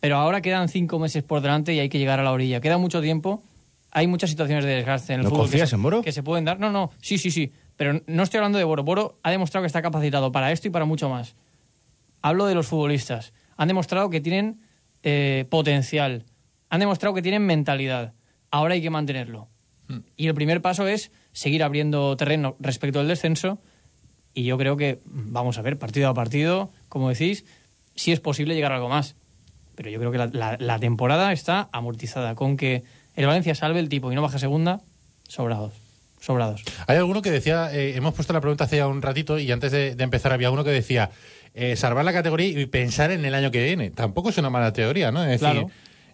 Pero 0.00 0.16
ahora 0.16 0.40
quedan 0.40 0.68
cinco 0.68 0.98
meses 0.98 1.22
por 1.22 1.40
delante 1.42 1.74
y 1.74 1.78
hay 1.80 1.88
que 1.88 1.98
llegar 1.98 2.18
a 2.20 2.22
la 2.22 2.32
orilla. 2.32 2.60
Queda 2.60 2.78
mucho 2.78 3.00
tiempo, 3.02 3.42
hay 3.90 4.06
muchas 4.06 4.30
situaciones 4.30 4.64
de 4.64 4.70
desgaste 4.76 5.12
en 5.12 5.20
el 5.20 5.24
¿No 5.24 5.30
fútbol. 5.30 5.46
que 5.46 5.50
confías 5.50 5.68
se- 5.70 5.76
en 5.76 5.82
Boro? 5.82 6.02
Que 6.02 6.12
se 6.12 6.22
pueden 6.22 6.44
dar. 6.44 6.58
No, 6.58 6.70
no, 6.70 6.90
sí, 7.00 7.18
sí, 7.18 7.30
sí. 7.30 7.52
Pero 7.76 8.00
no 8.06 8.22
estoy 8.22 8.38
hablando 8.38 8.58
de 8.58 8.64
Boro. 8.64 8.84
Boro 8.84 9.18
ha 9.22 9.30
demostrado 9.30 9.62
que 9.62 9.66
está 9.66 9.82
capacitado 9.82 10.32
para 10.32 10.50
esto 10.52 10.68
y 10.68 10.70
para 10.70 10.84
mucho 10.86 11.08
más. 11.08 11.34
Hablo 12.22 12.46
de 12.46 12.54
los 12.54 12.66
futbolistas. 12.68 13.32
Han 13.56 13.68
demostrado 13.68 14.08
que 14.10 14.20
tienen 14.20 14.60
eh, 15.02 15.46
potencial. 15.50 16.24
Han 16.70 16.80
demostrado 16.80 17.14
que 17.14 17.22
tienen 17.22 17.44
mentalidad. 17.44 18.12
Ahora 18.50 18.74
hay 18.74 18.82
que 18.82 18.90
mantenerlo. 18.90 19.48
Y 20.16 20.26
el 20.28 20.34
primer 20.34 20.62
paso 20.62 20.86
es 20.86 21.10
seguir 21.32 21.62
abriendo 21.62 22.16
terreno 22.16 22.56
respecto 22.60 23.00
al 23.00 23.08
descenso. 23.08 23.58
Y 24.34 24.44
yo 24.44 24.56
creo 24.58 24.76
que, 24.76 25.00
vamos 25.04 25.58
a 25.58 25.62
ver, 25.62 25.78
partido 25.78 26.08
a 26.08 26.14
partido, 26.14 26.70
como 26.88 27.08
decís, 27.10 27.44
si 27.94 28.12
es 28.12 28.20
posible 28.20 28.54
llegar 28.54 28.72
a 28.72 28.76
algo 28.76 28.88
más. 28.88 29.14
Pero 29.74 29.90
yo 29.90 29.98
creo 29.98 30.10
que 30.12 30.18
la, 30.18 30.26
la- 30.26 30.56
la 30.58 30.78
temporada 30.78 31.32
está 31.32 31.68
amortizada. 31.72 32.34
Con 32.34 32.56
que 32.56 32.82
el 33.16 33.26
Valencia 33.26 33.54
salve 33.54 33.80
el 33.80 33.88
tipo 33.88 34.10
y 34.10 34.14
no 34.14 34.22
baje 34.22 34.36
a 34.36 34.38
segunda, 34.38 34.80
sobrados. 35.28 35.72
Sobrados. 36.20 36.62
Hay 36.86 36.96
alguno 36.98 37.20
que 37.20 37.30
decía, 37.30 37.74
eh, 37.74 37.96
hemos 37.96 38.14
puesto 38.14 38.32
la 38.32 38.40
pregunta 38.40 38.64
hace 38.64 38.76
ya 38.76 38.86
un 38.86 39.02
ratito 39.02 39.38
y 39.38 39.50
antes 39.50 39.72
de, 39.72 39.96
de 39.96 40.04
empezar 40.04 40.32
había 40.32 40.50
uno 40.52 40.62
que 40.62 40.70
decía, 40.70 41.10
eh, 41.54 41.74
salvar 41.76 42.04
la 42.04 42.12
categoría 42.12 42.46
y 42.60 42.66
pensar 42.66 43.10
en 43.10 43.24
el 43.24 43.34
año 43.34 43.50
que 43.50 43.62
viene. 43.64 43.90
Tampoco 43.90 44.28
es 44.30 44.38
una 44.38 44.48
mala 44.48 44.72
teoría, 44.72 45.10
¿no? 45.10 45.22
Es 45.24 45.40
decir, 45.40 45.40
Claro. 45.40 45.70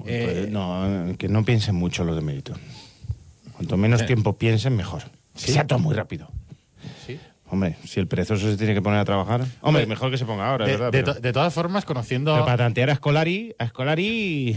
eh, 0.07 0.23
Pues 0.25 0.51
no, 0.51 1.15
que 1.19 1.29
no 1.29 1.45
piensen 1.45 1.75
mucho 1.75 2.05
los 2.05 2.17
de 2.17 2.23
mérito. 2.23 2.55
Cuanto 3.59 3.77
menos 3.77 4.07
tiempo 4.07 4.39
piensen, 4.39 4.75
mejor. 4.77 5.03
Sí. 5.35 5.53
sea 5.53 5.67
todo 5.67 5.79
muy 5.79 5.95
rápido. 5.95 6.31
sí. 7.07 7.19
Hombre, 7.51 7.77
si 7.87 7.99
el 7.99 8.07
perezoso 8.07 8.51
se 8.51 8.57
tiene 8.59 8.75
que 8.75 8.83
poner 8.83 8.99
a 9.01 9.05
trabajar. 9.05 9.45
Hombre, 9.63 9.87
mejor 9.87 10.11
que 10.11 10.19
se 10.19 10.25
ponga 10.27 10.49
ahora, 10.51 10.65
de, 10.67 10.73
es 10.73 10.79
verdad. 10.79 10.93
de 10.93 10.99
pero, 11.03 11.15
to- 11.15 11.21
de 11.21 11.33
todas 11.33 11.53
formas, 11.55 11.85
conociendo, 11.87 12.33
pero 12.35 12.45
para 12.45 12.59
tantear 12.59 12.91
a 12.91 12.93
Escolari, 12.93 13.55
a 13.59 13.65
Escolari 13.65 14.55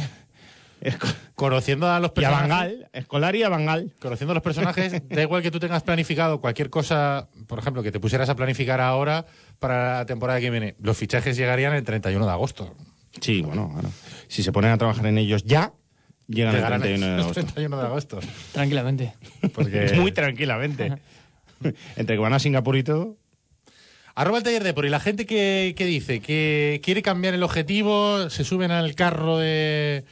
Esco- 0.82 1.14
conociendo 1.36 1.90
a 1.90 2.00
los 2.00 2.10
y 2.10 2.12
a 2.12 2.14
personajes, 2.30 2.50
Bangal. 2.50 2.90
Escolari 2.92 3.40
y 3.40 3.44
a 3.44 3.50
Bangal. 3.50 3.94
conociendo 4.02 4.32
a 4.32 4.36
los 4.36 4.44
personajes, 4.44 5.02
da 5.10 5.22
igual 5.22 5.42
que 5.42 5.52
tú 5.52 5.60
tengas 5.60 5.84
planificado 5.84 6.42
cualquier 6.42 6.70
cosa, 6.70 7.30
por 7.48 7.60
ejemplo, 7.60 7.82
que 7.84 7.92
te 7.92 8.00
pusieras 8.00 8.28
a 8.30 8.36
planificar 8.36 8.82
ahora 8.82 9.26
para 9.60 10.00
la 10.00 10.06
temporada 10.06 10.40
que 10.42 10.50
viene. 10.50 10.76
Los 10.82 10.98
fichajes 10.98 11.38
llegarían 11.38 11.74
el 11.74 11.84
31 11.86 12.26
de 12.26 12.32
agosto. 12.32 12.76
Sí, 13.22 13.42
bueno, 13.42 13.70
bueno. 13.74 13.90
Si 14.28 14.42
se 14.44 14.52
ponen 14.52 14.72
a 14.72 14.78
trabajar 14.78 15.06
en 15.06 15.18
ellos 15.18 15.44
ya, 15.44 15.72
llegan 16.32 16.56
el 16.56 16.62
Llegarán 16.62 16.82
31 16.82 17.16
de 17.16 17.22
agosto. 17.22 17.42
31 17.42 17.78
de 17.78 17.84
agosto. 17.84 18.20
Tranquilamente. 18.52 19.14
Porque... 19.54 19.92
Muy 19.96 20.12
tranquilamente. 20.12 20.94
Entre 21.96 22.16
que 22.16 22.22
van 22.22 22.34
a 22.34 22.40
Singapur 22.40 22.78
y 22.78 22.84
todo. 22.84 23.18
Arroba 24.16 24.40
el 24.40 24.44
taller 24.44 24.64
de 24.64 24.74
por 24.74 24.86
y 24.86 24.90
la 24.90 25.00
gente 25.00 25.26
que, 25.26 25.74
que 25.78 25.86
dice 25.86 26.20
que 26.20 26.82
quiere 26.84 27.02
cambiar 27.02 27.34
el 27.34 27.44
objetivo, 27.44 28.30
se 28.30 28.44
suben 28.44 28.72
al 28.72 28.94
carro 28.94 29.38
de, 29.38 30.04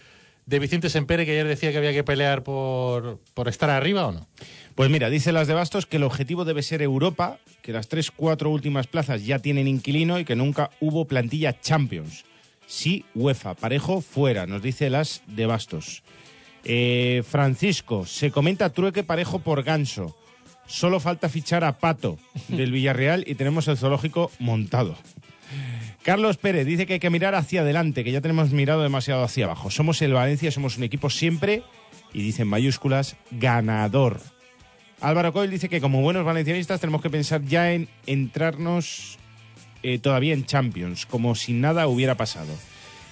de 0.46 0.60
Vicente 0.60 0.90
Sempere, 0.90 1.26
que 1.26 1.32
ayer 1.32 1.48
decía 1.48 1.72
que 1.72 1.78
había 1.78 1.92
que 1.92 2.04
pelear 2.04 2.44
por, 2.44 3.20
por 3.34 3.50
estar 3.50 3.70
arriba 3.70 4.08
o 4.08 4.14
no. 4.14 4.28
Pues 4.76 4.90
mira, 4.90 5.10
dice 5.10 5.34
las 5.34 5.48
de 5.48 5.54
Bastos 5.54 5.86
que 5.86 5.98
el 5.98 6.04
objetivo 6.04 6.46
debe 6.46 6.64
ser 6.64 6.82
Europa, 6.82 7.40
que 7.62 7.74
las 7.74 7.90
tres, 7.90 8.12
cuatro 8.12 8.50
últimas 8.50 8.88
plazas 8.88 9.26
ya 9.26 9.40
tienen 9.40 9.68
inquilino 9.68 10.18
y 10.20 10.24
que 10.24 10.38
nunca 10.38 10.70
hubo 10.80 11.06
plantilla 11.06 11.60
Champions. 11.60 12.24
Sí, 12.70 13.04
UEFA, 13.16 13.56
parejo, 13.56 14.00
fuera, 14.00 14.46
nos 14.46 14.62
dice 14.62 14.92
las 14.92 15.24
de 15.26 15.48
Bastos. 15.48 16.04
Eh, 16.64 17.24
Francisco, 17.28 18.06
se 18.06 18.30
comenta 18.30 18.70
trueque 18.70 19.04
parejo 19.04 19.40
por 19.40 19.64
ganso. 19.64 20.16
Solo 20.68 21.00
falta 21.00 21.30
fichar 21.30 21.64
a 21.64 21.80
Pato 21.80 22.20
del 22.48 22.72
Villarreal 22.72 23.24
y 23.26 23.34
tenemos 23.34 23.68
el 23.68 23.76
zoológico 23.76 24.30
montado. 24.38 24.96
Carlos 26.04 26.38
Pérez 26.38 26.68
dice 26.68 26.86
que 26.86 26.94
hay 26.94 27.00
que 27.00 27.10
mirar 27.10 27.34
hacia 27.34 27.62
adelante, 27.62 28.04
que 28.04 28.12
ya 28.12 28.22
tenemos 28.22 28.52
mirado 28.52 28.84
demasiado 28.84 29.24
hacia 29.24 29.46
abajo. 29.46 29.72
Somos 29.72 30.00
el 30.04 30.14
Valencia, 30.14 30.52
somos 30.52 30.78
un 30.78 30.84
equipo 30.84 31.10
siempre, 31.10 31.64
y 32.14 32.22
dice 32.22 32.44
en 32.44 32.50
mayúsculas, 32.50 33.16
ganador. 33.32 34.22
Álvaro 35.02 35.34
Coil 35.34 35.50
dice 35.50 35.70
que 35.70 35.82
como 35.82 36.04
buenos 36.04 36.24
valencianistas 36.24 36.80
tenemos 36.80 37.02
que 37.02 37.10
pensar 37.10 37.42
ya 37.46 37.72
en 37.74 37.90
entrarnos 38.06 39.18
eh, 39.84 40.00
todavía 40.00 40.34
en 40.34 40.46
Champions, 40.46 41.06
como 41.06 41.36
si 41.36 41.54
nada 41.54 41.88
hubiera 41.88 42.16
pasado. 42.16 42.54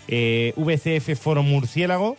Eh, 0.08 0.54
VCF 0.56 1.20
Foro 1.20 1.44
Murciélago 1.44 2.18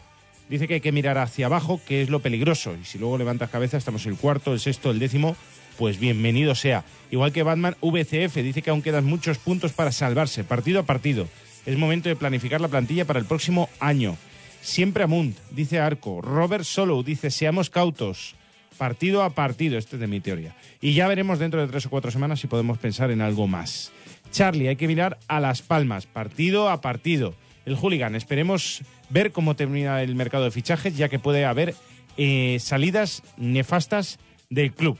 dice 0.48 0.68
que 0.68 0.74
hay 0.74 0.80
que 0.80 0.92
mirar 0.92 1.18
hacia 1.18 1.46
abajo, 1.46 1.80
que 1.86 2.02
es 2.02 2.10
lo 2.10 2.20
peligroso, 2.20 2.76
y 2.80 2.84
si 2.84 2.98
luego 2.98 3.18
levantas 3.18 3.50
cabeza 3.50 3.76
estamos 3.76 4.06
el 4.06 4.16
cuarto, 4.16 4.52
el 4.52 4.60
sexto, 4.60 4.90
el 4.90 4.98
décimo, 4.98 5.36
pues 5.78 5.98
bienvenido 5.98 6.54
sea. 6.54 6.84
Igual 7.10 7.32
que 7.32 7.42
Batman, 7.42 7.76
VCF 7.80 8.36
dice 8.36 8.62
que 8.62 8.70
aún 8.70 8.82
quedan 8.82 9.04
muchos 9.04 9.38
puntos 9.38 9.72
para 9.72 9.92
salvarse, 9.92 10.44
partido 10.44 10.80
a 10.80 10.82
partido. 10.84 11.28
Es 11.66 11.76
momento 11.76 12.08
de 12.08 12.16
planificar 12.16 12.60
la 12.60 12.68
plantilla 12.68 13.04
para 13.04 13.18
el 13.20 13.26
próximo 13.26 13.68
año. 13.78 14.16
Siempre 14.60 15.04
Amunt, 15.04 15.36
dice 15.50 15.78
Arco. 15.78 16.20
Robert 16.20 16.64
Solo 16.64 17.02
dice, 17.02 17.30
seamos 17.30 17.70
cautos. 17.70 18.34
Partido 18.76 19.22
a 19.22 19.30
partido, 19.30 19.76
este 19.76 19.96
es 19.96 20.00
de 20.00 20.06
mi 20.06 20.20
teoría. 20.20 20.54
Y 20.80 20.94
ya 20.94 21.08
veremos 21.08 21.38
dentro 21.38 21.60
de 21.60 21.68
tres 21.68 21.86
o 21.86 21.90
cuatro 21.90 22.10
semanas 22.10 22.40
si 22.40 22.46
podemos 22.46 22.78
pensar 22.78 23.10
en 23.10 23.20
algo 23.20 23.46
más. 23.46 23.92
Charlie, 24.30 24.68
hay 24.68 24.76
que 24.76 24.86
mirar 24.86 25.18
a 25.28 25.40
Las 25.40 25.62
Palmas, 25.62 26.06
partido 26.06 26.68
a 26.68 26.80
partido. 26.80 27.34
El 27.64 27.76
hooligan, 27.76 28.14
esperemos 28.14 28.82
ver 29.10 29.32
cómo 29.32 29.56
termina 29.56 30.02
el 30.02 30.14
mercado 30.14 30.44
de 30.44 30.50
fichajes, 30.50 30.96
ya 30.96 31.08
que 31.08 31.18
puede 31.18 31.44
haber 31.44 31.74
eh, 32.16 32.58
salidas 32.60 33.22
nefastas 33.36 34.18
del 34.50 34.72
club. 34.72 34.98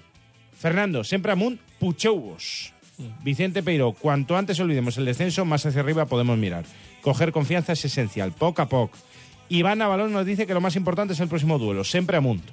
Fernando, 0.52 1.04
sempre 1.04 1.32
amunt, 1.32 1.60
puchoubos. 1.78 2.74
Vicente 3.22 3.62
Peiro, 3.62 3.92
cuanto 3.92 4.36
antes 4.36 4.58
olvidemos 4.58 4.98
el 4.98 5.04
descenso, 5.04 5.44
más 5.44 5.64
hacia 5.64 5.80
arriba 5.80 6.06
podemos 6.06 6.36
mirar. 6.36 6.64
Coger 7.00 7.32
confianza 7.32 7.72
es 7.72 7.84
esencial, 7.84 8.32
poco 8.32 8.62
a 8.62 8.68
poco. 8.68 8.98
Iván 9.48 9.80
Avalón 9.80 10.12
nos 10.12 10.26
dice 10.26 10.46
que 10.46 10.54
lo 10.54 10.60
más 10.60 10.76
importante 10.76 11.14
es 11.14 11.20
el 11.20 11.28
próximo 11.28 11.58
duelo, 11.58 11.84
siempre 11.84 12.16
amunt. 12.16 12.44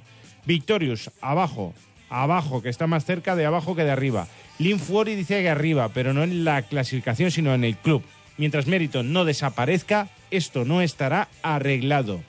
Victorious, 0.46 1.10
abajo, 1.20 1.74
abajo, 2.08 2.62
que 2.62 2.68
está 2.68 2.86
más 2.86 3.04
cerca 3.04 3.34
de 3.36 3.44
abajo 3.44 3.74
que 3.74 3.84
de 3.84 3.90
arriba. 3.90 4.28
Lin 4.58 4.78
Fuori 4.78 5.14
dice 5.14 5.42
que 5.42 5.50
arriba, 5.50 5.90
pero 5.90 6.14
no 6.14 6.22
en 6.22 6.44
la 6.44 6.62
clasificación, 6.62 7.30
sino 7.30 7.54
en 7.54 7.64
el 7.64 7.76
club. 7.76 8.02
Mientras 8.38 8.66
Mérito 8.66 9.02
no 9.02 9.24
desaparezca, 9.24 10.08
esto 10.30 10.64
no 10.64 10.82
estará 10.82 11.28
arreglado. 11.42 12.22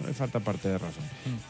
No 0.00 0.08
me 0.08 0.14
falta 0.14 0.40
parte 0.40 0.68
de 0.68 0.78
razón. 0.78 1.04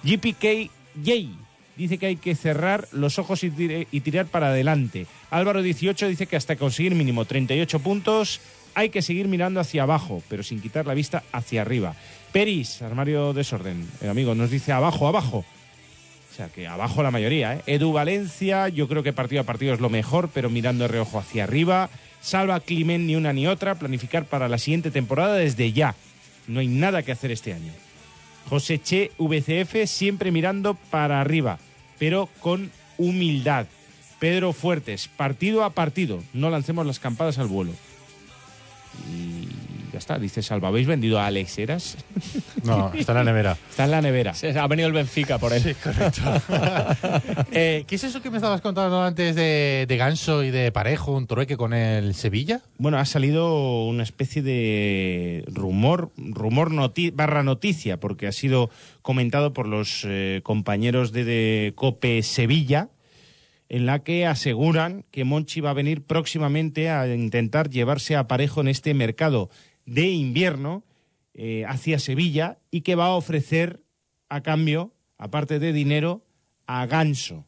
GPK 0.05 0.71
Jay 1.05 1.31
dice 1.77 1.99
que 1.99 2.07
hay 2.07 2.17
que 2.17 2.35
cerrar 2.35 2.89
los 2.93 3.19
ojos 3.19 3.45
y, 3.45 3.53
y 3.91 4.01
tirar 4.01 4.27
para 4.27 4.49
adelante. 4.49 5.07
Álvaro 5.31 5.63
18 5.63 6.09
dice 6.09 6.27
que 6.27 6.37
hasta 6.37 6.57
conseguir 6.57 6.95
mínimo 6.95 7.25
38 7.25 7.81
puntos 7.81 8.41
hay 8.75 8.91
que 8.91 9.03
seguir 9.03 9.27
mirando 9.27 9.59
hacia 9.59 9.85
abajo, 9.85 10.23
pero 10.29 10.43
sin 10.43 10.61
quitar 10.61 10.87
la 10.87 10.95
vista 10.95 11.23
hacia 11.33 11.63
arriba. 11.63 11.95
Peris, 12.33 12.83
armario 12.83 13.33
desorden, 13.33 13.89
eh, 14.03 14.09
amigo, 14.09 14.35
nos 14.35 14.51
dice 14.51 14.73
abajo, 14.73 15.09
abajo. 15.09 15.45
O 16.37 16.39
sea 16.39 16.49
que 16.51 16.67
abajo 16.67 17.03
la 17.03 17.11
mayoría, 17.11 17.55
¿eh? 17.55 17.63
Edu 17.67 17.95
Valencia, 17.95 18.69
yo 18.69 18.89
creo 18.89 19.03
que 19.03 19.15
partido 19.15 19.41
a 19.41 19.45
partido 19.45 19.73
es 19.73 19.81
lo 19.81 19.89
mejor, 19.89 20.29
pero 20.35 20.51
mirando 20.51 20.85
de 20.85 20.89
reojo 20.89 21.19
hacia 21.19 21.45
arriba. 21.45 21.89
Salva 22.21 22.61
Climent 22.61 23.07
ni 23.07 23.17
una 23.17 23.33
ni 23.33 23.47
otra, 23.47 23.77
planificar 23.77 24.27
para 24.27 24.47
la 24.47 24.59
siguiente 24.59 24.91
temporada 24.91 25.37
desde 25.37 25.73
ya. 25.73 25.95
No 26.47 26.61
hay 26.61 26.69
nada 26.69 27.03
que 27.03 27.13
hacer 27.13 27.31
este 27.31 27.55
año. 27.55 27.73
José 28.51 28.79
Che 28.79 29.13
VCF 29.17 29.87
siempre 29.87 30.31
mirando 30.31 30.75
para 30.75 31.23
arriba, 31.23 31.59
pero 31.99 32.29
con 32.41 32.71
humildad. 32.99 33.65
Pedro 34.19 34.53
Fuertes, 34.53 35.09
partido 35.09 35.65
a 35.65 35.71
partido, 35.71 36.23
no 36.35 36.51
lancemos 36.51 36.85
las 36.85 36.99
campadas 36.99 37.39
al 37.39 37.47
vuelo. 37.47 37.73
Y 39.11 39.49
ya 39.97 39.99
está, 39.99 40.19
dice 40.19 40.43
Salva, 40.43 40.69
¿habéis 40.69 40.87
vendido 40.87 41.19
a 41.19 41.27
Alex 41.27 41.57
Heras? 41.57 41.97
No, 42.65 42.93
está 42.93 43.13
en 43.13 43.19
la 43.19 43.25
nevera. 43.25 43.57
Está 43.71 43.85
en 43.85 43.91
la 43.93 44.03
nevera. 44.03 44.35
Se- 44.35 44.51
Ha 44.59 44.67
venido 44.67 44.89
el 44.89 44.93
Benfica 44.93 45.39
por 45.39 45.55
él. 45.55 45.63
Sí, 45.63 45.73
correcto. 45.75 46.21
Eh, 47.53 47.85
¿Qué 47.87 47.95
es 47.95 48.05
eso 48.05 48.21
que 48.21 48.31
me 48.31 48.37
estabas 48.37 48.61
contando 48.61 49.03
antes 49.03 49.35
de, 49.35 49.87
de 49.89 49.97
Ganso 49.97 50.45
y 50.45 50.51
de 50.51 50.71
Parejo, 50.73 51.13
un 51.13 51.27
trueque 51.27 51.57
con 51.57 51.73
el 51.73 52.15
Sevilla? 52.15 52.61
Bueno, 52.77 52.99
ha 52.99 53.07
salido 53.07 53.85
una 53.87 54.03
especie 54.03 54.43
de 54.43 55.45
rumor, 55.47 56.11
rumor 56.19 56.71
noti- 56.71 57.11
barra 57.15 57.43
noticia, 57.43 57.99
porque 57.99 58.27
ha 58.27 58.33
sido 58.33 58.69
comentado 59.01 59.55
por 59.55 59.67
los 59.67 60.03
eh, 60.07 60.41
compañeros 60.43 61.13
de, 61.13 61.25
de 61.25 61.73
Cope 61.75 62.23
Sevilla, 62.23 62.91
en 63.69 63.87
la 63.87 64.01
que 64.01 64.27
aseguran 64.27 65.05
que 65.11 65.25
Monchi 65.25 65.61
va 65.61 65.71
a 65.71 65.75
venir 65.75 66.03
próximamente 66.03 66.89
a 66.91 67.13
intentar 67.13 67.69
llevarse 67.71 68.15
a 68.15 68.29
Parejo 68.29 68.61
en 68.61 68.69
este 68.69 68.93
mercado 68.95 69.51
de 69.87 70.09
invierno 70.09 70.85
eh, 71.35 71.65
hacia 71.67 71.99
Sevilla 71.99 72.59
y 72.71 72.83
que 72.83 72.95
va 72.95 73.07
a 73.07 73.15
ofrecer 73.15 73.83
a 74.29 74.43
cambio, 74.43 74.93
aparte 75.17 75.59
de 75.59 75.73
dinero, 75.73 76.25
a 76.67 76.87
Ganso. 76.87 77.47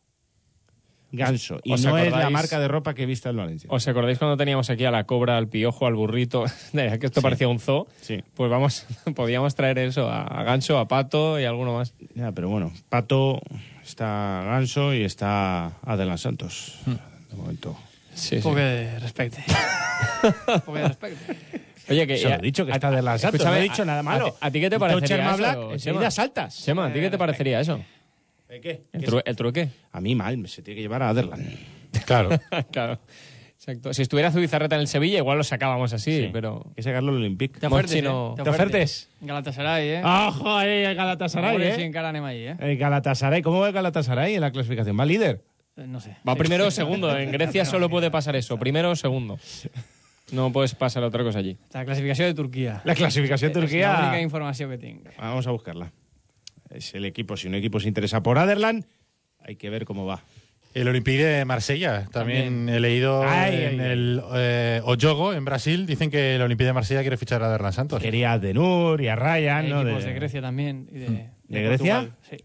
Ganso. 1.11 1.59
Y 1.65 1.73
¿Os 1.73 1.85
no 1.85 1.97
es 1.97 2.13
la 2.13 2.29
marca 2.29 2.61
de 2.61 2.69
ropa 2.69 2.93
que 2.93 3.05
he 3.05 3.07
visto 3.07 3.31
en 3.31 3.37
Valencia. 3.37 3.69
¿Os 3.73 3.89
acordáis 3.89 4.19
cuando 4.19 4.37
teníamos 4.37 4.69
aquí 4.69 4.85
a 4.85 4.91
la 4.91 5.05
cobra, 5.05 5.39
al 5.39 5.49
piojo, 5.49 5.87
al 5.87 5.95
burrito? 5.95 6.45
que 6.73 7.07
esto 7.07 7.23
parecía 7.23 7.49
un 7.49 7.61
zoo. 7.61 7.89
Sí. 8.03 8.23
Pues 8.35 8.51
vamos, 8.51 8.87
podíamos 9.17 9.55
traer 9.55 9.79
eso 9.79 10.09
a, 10.09 10.23
a 10.23 10.43
Gancho, 10.43 10.79
a 10.79 10.87
Pato 10.87 11.41
y 11.41 11.45
alguno 11.45 11.75
más. 11.75 11.95
Ya, 12.15 12.33
pero 12.33 12.51
bueno, 12.51 12.73
Pato, 12.91 13.41
está 13.83 14.43
Ganso 14.45 14.95
y 14.95 15.03
está 15.03 15.79
Adelan 15.83 16.19
Santos. 16.19 16.79
De 16.85 17.37
momento. 17.37 17.77
Sí, 18.15 18.37
Un 18.37 18.43
poco 18.43 18.57
de 18.57 18.99
respeto. 19.01 19.37
Un 20.47 20.61
poco 20.65 20.75
de 20.79 20.89
respeto. 20.89 21.17
Oye, 21.91 22.07
que 22.07 22.19
Se 22.19 22.29
lo 22.29 22.35
he 22.35 22.39
dicho 22.39 22.67
que 22.67 22.73
está 22.73 22.89
Adelan 22.89 23.19
Santos, 23.19 23.41
no 23.41 23.45
escúchame, 23.47 23.59
he 23.61 23.69
dicho 23.71 23.85
nada 23.85 24.03
malo. 24.03 24.27
¿A, 24.27 24.31
ti- 24.31 24.37
a 24.41 24.51
ti 24.51 24.61
qué 24.61 24.71
te 24.71 24.79
parecería 24.79 25.31
eso, 25.35 25.73
enseguida 25.73 26.11
saltas. 26.11 26.65
Chema, 26.65 26.87
¿a 26.87 26.93
ti 26.93 27.01
qué 27.01 27.11
te 27.11 27.19
parecería 27.19 27.61
eso? 27.61 27.81
¿Qué? 28.49 28.83
¿El, 28.93 29.01
¿Qué 29.01 29.07
tru- 29.07 29.23
el 29.25 29.37
trueque? 29.37 29.69
A 29.93 30.01
mí 30.01 30.15
mal, 30.15 30.47
se 30.49 30.63
tiene 30.63 30.77
que 30.77 30.83
llevar 30.83 31.03
a 31.03 31.11
Aderlan. 31.11 31.47
Claro. 32.07 32.29
claro. 32.71 32.99
Exacto. 33.55 33.93
Si 33.95 34.03
estuviera 34.03 34.31
Zubizarreta 34.31 34.75
en 34.77 34.83
el 34.83 34.89
Sevilla, 34.89 35.19
igual 35.19 35.39
lo 35.39 35.45
sacábamos 35.45 35.93
así, 35.95 36.29
pero... 36.33 36.63
Hay 36.69 36.75
que 36.77 36.83
sacarlo 36.83 37.11
al 37.11 37.17
Olympique. 37.17 37.59
Te 37.59 37.67
ofertes, 37.67 38.03
no- 38.05 38.35
eh? 38.39 38.43
¿Te 38.43 38.51
ofertes? 38.51 39.09
Galatasaray, 39.21 39.89
¿eh? 39.89 40.03
¡Ojo 40.05 40.55
ahí, 40.57 40.85
el 40.85 40.95
Galatasaray, 40.95 41.57
sí 41.75 41.81
eh! 41.81 41.85
encaran 41.87 42.17
ahí, 42.25 42.43
¿eh? 42.49 42.57
El 42.61 42.77
Galatasaray, 42.77 43.41
¿cómo 43.43 43.61
va 43.61 43.69
el 43.69 43.73
Galatasaray 43.75 44.35
en 44.35 44.43
la 44.43 44.51
clasificación? 44.53 44.99
¿Va 45.01 45.05
líder? 45.07 45.43
Eh, 45.79 45.87
No 45.87 46.01
sé. 46.01 46.17
Va 46.29 46.35
primero 46.37 46.67
o 46.67 46.71
segundo. 46.71 47.17
En 47.19 47.31
Grecia 47.33 47.65
solo 47.65 47.89
puede 47.89 48.11
pasar 48.11 48.37
eso. 48.37 48.59
Primero 48.59 48.91
o 48.91 48.97
segundo. 48.97 49.39
No 50.33 50.53
puedes 50.53 50.75
pasar 50.75 51.03
otra 51.05 51.25
cosa 51.25 51.39
allí. 51.39 51.57
La 51.73 51.85
clasificación 51.85 52.29
de 52.29 52.35
Turquía. 52.35 52.83
La 52.85 52.95
clasificación 52.95 53.53
de 53.53 53.65
Es 53.65 53.73
la 53.73 53.79
única 53.79 54.01
Turquía... 54.03 54.21
información 54.23 54.71
que 54.71 54.79
tengo. 54.79 55.05
Vamos 55.19 55.47
a 55.47 55.51
buscarla. 55.53 55.93
Es 56.71 56.93
el 56.95 57.07
equipo, 57.07 57.37
si 57.37 57.49
un 57.49 57.55
equipo 57.55 57.81
se 57.81 57.89
interesa 57.89 58.23
por 58.23 58.39
Aderlan, 58.39 58.85
hay 59.41 59.57
que 59.57 59.71
ver 59.71 59.87
cómo 59.87 60.05
va. 60.05 60.23
El 60.75 60.87
Olympique 60.87 61.25
de 61.25 61.45
Marsella. 61.47 62.07
También, 62.13 62.69
he 62.69 62.79
leído 62.79 63.23
Ay, 63.23 63.55
en 63.57 63.81
ay, 63.81 63.87
ay. 63.87 63.91
el 63.91 64.23
eh, 64.35 64.81
Oyogo, 64.85 65.33
en 65.33 65.47
Brasil, 65.47 65.87
dicen 65.87 66.11
que 66.11 66.35
el 66.37 66.43
Olympique 66.43 66.67
de 66.67 66.75
Marsella 66.75 67.01
quiere 67.01 67.17
fichar 67.17 67.43
a 67.43 67.51
Derlan 67.51 67.73
Santos. 67.73 68.03
Quería 68.03 68.33
a 68.33 68.39
Denur 68.39 69.01
y 69.01 69.09
a 69.09 69.17
Ryan, 69.17 69.65
Hay 69.65 69.71
¿no? 69.71 69.81
equipos 69.81 70.05
de... 70.05 70.13
Grecia 70.13 70.43
también. 70.43 70.87
Y 70.93 70.99
de, 70.99 71.31
¿De 71.45 71.63
Grecia? 71.63 72.11
Sí. 72.29 72.37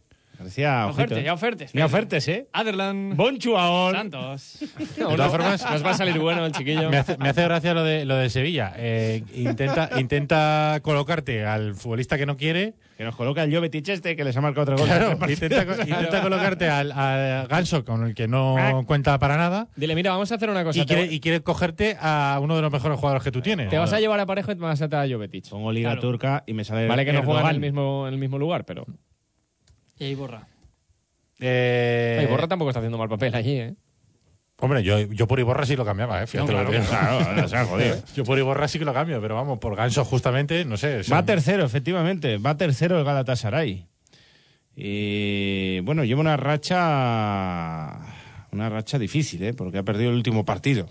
Parecía, 0.44 0.86
ojito, 0.88 0.94
Ofertes, 1.04 1.18
¿eh? 1.18 1.24
ya 1.24 1.34
ofertes. 1.34 1.76
Ni 1.76 1.82
ofertes, 1.82 2.28
¿eh? 2.28 2.48
Aderlan. 2.52 3.16
Bon 3.16 3.40
jugador. 3.40 3.96
Santos. 3.96 4.58
De 4.98 5.04
todas 5.04 5.32
formas, 5.32 5.72
Nos 5.72 5.86
va 5.86 5.92
a 5.92 5.94
salir 5.94 6.20
bueno 6.20 6.46
el 6.46 6.52
chiquillo. 6.52 6.90
me 6.90 6.98
hace, 6.98 7.18
me 7.18 7.30
hace 7.30 7.44
gracia 7.44 7.74
lo 7.74 7.84
de, 7.84 8.04
lo 8.06 8.16
de 8.18 8.30
Sevilla. 8.30 8.74
Eh, 8.78 9.24
intenta, 9.36 9.90
intenta 9.98 10.80
colocarte 10.84 11.46
al 11.46 11.76
futbolista 11.76 12.18
que 12.18 12.26
no 12.26 12.36
quiere. 12.38 12.74
Que 12.98 13.04
nos 13.06 13.16
coloca 13.16 13.44
el 13.44 13.54
Jovetic 13.54 13.88
este, 13.90 14.16
que 14.16 14.24
les 14.24 14.38
ha 14.38 14.42
marcado 14.42 14.62
otro 14.74 14.78
gol. 14.78 14.86
Claro, 14.86 15.18
intenta, 15.30 15.66
co- 15.66 15.82
intenta 15.82 16.22
colocarte 16.22 16.70
al, 16.70 16.92
al 16.92 17.48
Ganso, 17.48 17.84
con 17.84 18.06
el 18.06 18.14
que 18.14 18.28
no 18.28 18.84
cuenta 18.86 19.18
para 19.18 19.36
nada. 19.38 19.68
Dile, 19.76 19.96
mira, 19.96 20.12
vamos 20.12 20.32
a 20.32 20.36
hacer 20.36 20.50
una 20.50 20.64
cosa. 20.64 20.80
Y 20.80 20.86
quiere, 20.86 21.06
y 21.06 21.20
quiere 21.20 21.42
cogerte 21.42 21.98
a 22.00 22.38
uno 22.42 22.56
de 22.56 22.62
los 22.62 22.72
mejores 22.72 23.00
jugadores 23.00 23.24
que 23.24 23.32
tú 23.32 23.42
tienes. 23.42 23.70
te 23.70 23.78
vas 23.78 23.94
a 23.94 24.00
llevar 24.00 24.20
a 24.20 24.26
Parejo 24.26 24.52
y 24.52 24.56
te 24.56 24.62
vas 24.62 24.82
a 24.82 24.90
traer 24.90 25.12
a 25.12 25.16
Jovetic. 25.16 25.50
Pongo 25.50 25.72
Liga 25.72 25.92
Claro. 25.92 26.02
Turca 26.02 26.44
y 26.46 26.54
me 26.54 26.64
sale 26.64 26.88
Vale 26.88 27.06
que 27.06 27.14
no 27.14 27.24
juegan 27.24 27.46
en 27.48 27.56
el 27.56 27.60
mismo, 27.62 28.08
en 28.08 28.14
el 28.14 28.20
mismo 28.20 28.38
lugar, 28.38 28.66
pero... 28.66 28.86
Y 30.04 30.08
ahí 30.08 30.16
borra. 30.16 30.46
Eh, 31.40 32.18
Ay, 32.20 32.26
Borra 32.28 32.46
tampoco 32.48 32.70
está 32.72 32.80
haciendo 32.80 32.98
mal 32.98 33.08
papel 33.08 33.34
allí, 33.36 33.58
¿eh? 33.58 33.74
Hombre, 34.58 34.84
yo, 34.84 35.00
yo 35.00 35.28
por 35.28 35.40
Iborra 35.40 35.66
sí 35.66 35.78
lo 35.78 35.86
cambiaba, 35.86 36.22
¿eh? 36.22 36.28
Fíjate 36.28 36.52
No, 36.52 36.64
lo 36.64 36.70
que 36.70 36.80
digo. 36.80 36.90
Claro, 36.90 37.68
jodido. 37.68 37.96
Yo 38.16 38.24
por 38.26 38.38
Iborra 38.38 38.68
sí 38.68 38.80
que 38.80 38.86
lo 38.86 38.94
cambio, 38.94 39.22
pero 39.22 39.36
vamos, 39.36 39.60
por 39.60 39.76
Ganso 39.78 40.04
justamente, 40.04 40.66
no 40.66 40.76
sé. 40.76 41.02
Va 41.12 41.24
tercero, 41.24 41.64
efectivamente. 41.64 42.38
Va 42.38 42.58
tercero 42.58 43.00
el 43.00 43.06
Galatasaray. 43.06 43.88
Y 44.76 45.80
bueno, 45.82 46.04
lleva 46.04 46.20
una 46.20 46.36
racha. 46.36 48.00
Una 48.52 48.70
racha 48.70 49.00
difícil, 49.00 49.42
¿eh? 49.44 49.54
Porque 49.54 49.78
ha 49.78 49.84
perdido 49.84 50.12
el 50.12 50.18
último 50.18 50.44
partido. 50.44 50.88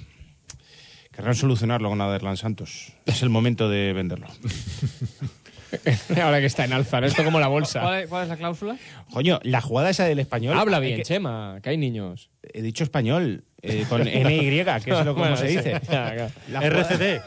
Querrán 1.12 1.34
solucionarlo 1.34 1.90
con 1.90 2.00
Aderlan 2.00 2.38
Santos. 2.38 2.94
Es 3.04 3.22
el 3.22 3.28
momento 3.28 3.68
de 3.68 3.92
venderlo. 3.92 4.28
Ahora 6.22 6.40
que 6.40 6.46
está 6.46 6.64
en 6.64 6.72
alza, 6.72 7.00
¿no? 7.00 7.06
Esto 7.06 7.24
como 7.24 7.40
la 7.40 7.48
bolsa. 7.48 7.80
¿Cuál 7.80 8.02
es, 8.02 8.08
cuál 8.08 8.22
es 8.24 8.28
la 8.28 8.36
cláusula? 8.36 8.76
Coño, 9.12 9.40
la 9.42 9.60
jugada 9.60 9.90
esa 9.90 10.04
del 10.04 10.18
español. 10.18 10.56
Habla 10.58 10.78
bien, 10.78 10.96
que- 10.96 11.02
Chema, 11.02 11.58
que 11.62 11.70
hay 11.70 11.76
niños. 11.76 12.30
He 12.42 12.62
dicho 12.62 12.84
español, 12.84 13.44
eh, 13.62 13.84
con 13.88 14.02
NY, 14.04 14.64
que 14.84 14.90
es 14.90 15.04
lo 15.04 15.04
como 15.14 15.16
Bueno, 15.16 15.36
se 15.36 15.48
sí. 15.48 15.56
dice. 15.56 15.72
Ya, 15.72 15.80
claro. 16.14 16.28
La 16.50 16.60
jugada- 16.60 16.88
RCD. 16.88 17.22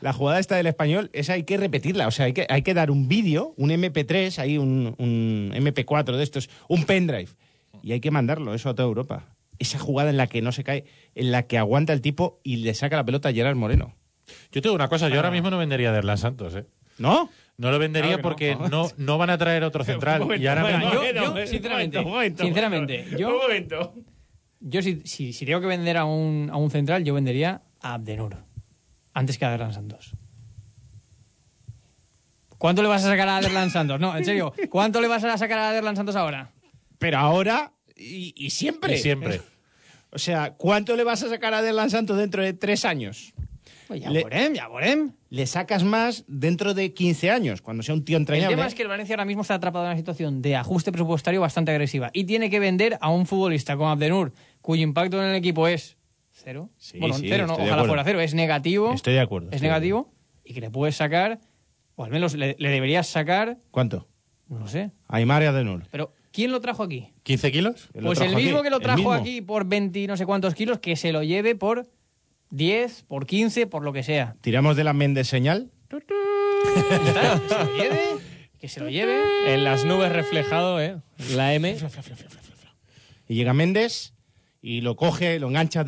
La 0.00 0.12
jugada 0.12 0.38
esta 0.40 0.56
del 0.56 0.66
español, 0.66 1.10
esa 1.12 1.34
hay 1.34 1.42
que 1.44 1.56
repetirla. 1.56 2.06
O 2.06 2.10
sea, 2.10 2.24
hay 2.26 2.32
que, 2.32 2.46
hay 2.48 2.62
que 2.62 2.74
dar 2.74 2.90
un 2.90 3.08
vídeo, 3.08 3.54
un 3.56 3.70
MP3, 3.70 4.38
ahí 4.38 4.56
un, 4.58 4.94
un 4.98 5.52
MP4 5.54 6.16
de 6.16 6.22
estos, 6.22 6.48
un 6.68 6.84
pendrive. 6.84 7.28
Y 7.82 7.92
hay 7.92 8.00
que 8.00 8.10
mandarlo 8.10 8.54
eso 8.54 8.68
a 8.70 8.74
toda 8.74 8.88
Europa. 8.88 9.26
Esa 9.58 9.78
jugada 9.78 10.08
en 10.10 10.16
la 10.16 10.26
que 10.26 10.40
no 10.40 10.52
se 10.52 10.64
cae, 10.64 10.84
en 11.14 11.32
la 11.32 11.42
que 11.42 11.58
aguanta 11.58 11.92
el 11.92 12.00
tipo 12.00 12.40
y 12.42 12.56
le 12.56 12.72
saca 12.74 12.96
la 12.96 13.04
pelota 13.04 13.28
a 13.28 13.32
Gerard 13.32 13.56
Moreno. 13.56 13.94
Yo 14.52 14.62
tengo 14.62 14.74
una 14.74 14.88
cosa, 14.88 15.08
yo 15.08 15.16
ahora 15.16 15.30
mismo 15.30 15.50
no 15.50 15.58
vendería 15.58 15.90
a 15.90 15.92
Derlan 15.92 16.16
Santos, 16.18 16.54
¿eh? 16.54 16.64
¿No? 17.00 17.28
No 17.56 17.70
lo 17.70 17.78
vendería 17.78 18.10
Claro 18.12 18.22
porque 18.22 18.54
no. 18.54 18.68
no, 18.68 18.90
no 18.96 19.18
van 19.18 19.30
a 19.30 19.38
traer 19.38 19.64
otro 19.64 19.82
central. 19.90 20.22
y 20.40 20.46
ahora 20.46 20.62
Bueno, 20.62 20.78
mismo- 20.78 20.92
yo, 21.36 21.46
sinceramente, 21.46 21.98
un 21.98 22.04
momento, 22.04 22.42
un 22.42 22.46
sinceramente, 22.46 23.06
yo, 23.18 23.28
Un 23.28 23.36
momento. 23.42 23.94
yo 24.60 24.80
si, 24.82 25.00
si, 25.04 25.32
si 25.32 25.44
tengo 25.44 25.60
que 25.60 25.66
vender 25.66 25.96
a 25.96 26.04
un, 26.04 26.48
a 26.52 26.56
un 26.56 26.70
central, 26.70 27.02
yo 27.04 27.14
vendería 27.14 27.62
a 27.82 27.94
Abdenur 27.94 28.36
antes 29.12 29.36
que 29.36 29.44
a 29.44 29.48
Aderlan 29.48 29.72
Santos. 29.74 30.14
¿Cuánto 32.58 32.82
le 32.82 32.88
vas 32.88 33.04
a 33.04 33.08
sacar 33.08 33.28
a 33.28 33.38
Aderlan 33.38 33.70
Santos? 33.70 33.98
No, 34.00 34.16
en 34.16 34.24
serio, 34.24 34.52
¿cuánto 34.68 35.00
le 35.00 35.08
vas 35.08 35.24
a 35.24 35.38
sacar 35.38 35.58
a 35.58 35.70
Aderlan 35.70 35.96
Santos 35.96 36.14
ahora? 36.16 36.50
Pero 36.98 37.18
ahora 37.18 37.72
y, 37.96 38.34
y 38.36 38.50
siempre. 38.50 38.94
Y 38.94 38.98
siempre. 38.98 39.40
O 40.10 40.18
sea, 40.18 40.52
¿cuánto 40.54 40.96
le 40.96 41.04
vas 41.04 41.22
a 41.22 41.28
sacar 41.28 41.54
a 41.54 41.58
Aderlan 41.58 41.88
Santos 41.90 42.18
dentro 42.18 42.42
de 42.42 42.52
tres 42.52 42.84
años? 42.84 43.32
Pues 43.90 44.02
ya 44.02 44.08
Le- 44.08 44.24
ya 44.54 44.68
veremos. 44.68 45.10
Le 45.30 45.46
sacas 45.48 45.82
más 45.82 46.22
dentro 46.28 46.74
de 46.74 46.94
15 46.94 47.28
años, 47.32 47.60
cuando 47.60 47.82
sea 47.82 47.92
un 47.92 48.04
tío 48.04 48.16
El 48.18 48.22
entrañable. 48.22 48.54
tema 48.54 48.68
es 48.68 48.74
que 48.76 48.82
el 48.82 48.88
Valencia 48.88 49.14
ahora 49.16 49.24
mismo 49.24 49.42
está 49.42 49.54
atrapado 49.54 49.84
en 49.86 49.90
una 49.90 49.96
situación 49.98 50.42
de 50.42 50.54
ajuste 50.54 50.92
presupuestario 50.92 51.40
bastante 51.40 51.72
agresiva 51.72 52.10
y 52.12 52.22
tiene 52.22 52.50
que 52.50 52.60
vender 52.60 52.98
a 53.00 53.10
un 53.10 53.26
futbolista 53.26 53.76
como 53.76 53.90
Abdenur, 53.90 54.32
cuyo 54.60 54.84
impacto 54.84 55.20
en 55.20 55.30
el 55.30 55.34
equipo 55.34 55.66
es 55.66 55.96
cero. 56.30 56.70
Sí, 56.78 57.00
bueno, 57.00 57.16
sí, 57.16 57.26
cero, 57.28 57.48
no, 57.48 57.54
ojalá 57.54 57.84
fuera 57.84 58.04
cero, 58.04 58.20
es 58.20 58.32
negativo. 58.32 58.92
Estoy 58.92 59.14
de 59.14 59.20
acuerdo. 59.20 59.48
Es 59.50 59.60
negativo 59.60 60.12
y 60.44 60.54
que 60.54 60.60
le 60.60 60.70
puedes 60.70 60.94
sacar, 60.94 61.40
o 61.96 62.04
al 62.04 62.12
menos 62.12 62.34
le, 62.34 62.54
le 62.56 62.68
deberías 62.68 63.08
sacar, 63.08 63.58
¿Cuánto? 63.72 64.06
no 64.48 64.68
sé. 64.68 64.92
Aymar 65.08 65.42
y 65.42 65.46
Adenur. 65.46 65.88
Pero, 65.90 66.12
¿quién 66.30 66.52
lo 66.52 66.60
trajo 66.60 66.84
aquí? 66.84 67.08
¿15 67.24 67.50
kilos? 67.50 67.88
¿Quién 67.90 68.04
pues 68.04 68.20
el 68.20 68.36
mismo 68.36 68.58
aquí? 68.58 68.62
que 68.66 68.70
lo 68.70 68.76
¿El 68.76 68.82
trajo 68.84 69.12
aquí 69.12 69.40
por 69.40 69.64
20 69.64 69.98
y 69.98 70.06
no 70.06 70.16
sé 70.16 70.26
cuántos 70.26 70.54
kilos, 70.54 70.78
que 70.78 70.94
se 70.94 71.10
lo 71.12 71.24
lleve 71.24 71.56
por 71.56 71.88
10, 72.50 73.04
por 73.08 73.26
15, 73.26 73.66
por 73.66 73.82
lo 73.84 73.92
que 73.92 74.02
sea. 74.02 74.36
Tiramos 74.40 74.76
de 74.76 74.84
la 74.84 74.92
Méndez 74.92 75.28
señal. 75.28 75.70
Está, 75.90 77.40
se 77.48 77.64
lo 77.64 77.76
lleve, 77.76 78.00
que 78.58 78.68
se 78.68 78.80
lo 78.80 78.88
lleve. 78.90 79.54
En 79.54 79.64
las 79.64 79.84
nubes 79.84 80.12
reflejado, 80.12 80.80
¿eh? 80.80 80.96
La 81.34 81.54
M. 81.54 81.76
Y 83.28 83.34
llega 83.34 83.52
Méndez 83.52 84.14
y 84.62 84.80
lo 84.82 84.96
coge, 84.96 85.38
lo 85.38 85.48
engancha 85.48 85.80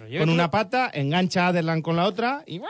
lo 0.00 0.06
lleve 0.06 0.18
con 0.18 0.28
tú. 0.28 0.34
una 0.34 0.50
pata, 0.50 0.90
engancha 0.92 1.44
a 1.46 1.48
Aderlan 1.48 1.82
con 1.82 1.96
la 1.96 2.04
otra 2.06 2.42
y... 2.46 2.60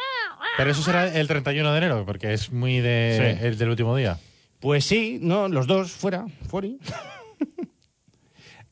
Pero 0.56 0.70
eso 0.70 0.82
será 0.82 1.14
el 1.14 1.26
31 1.28 1.70
de 1.72 1.78
enero, 1.78 2.04
porque 2.04 2.32
es 2.32 2.50
muy 2.52 2.80
de, 2.80 3.36
Sí. 3.38 3.46
el 3.46 3.56
del 3.58 3.70
último 3.70 3.96
día. 3.96 4.18
Pues 4.60 4.84
sí, 4.84 5.18
no, 5.22 5.48
los 5.48 5.66
dos 5.68 5.92
fuera, 5.92 6.26
fuera. 6.48 6.68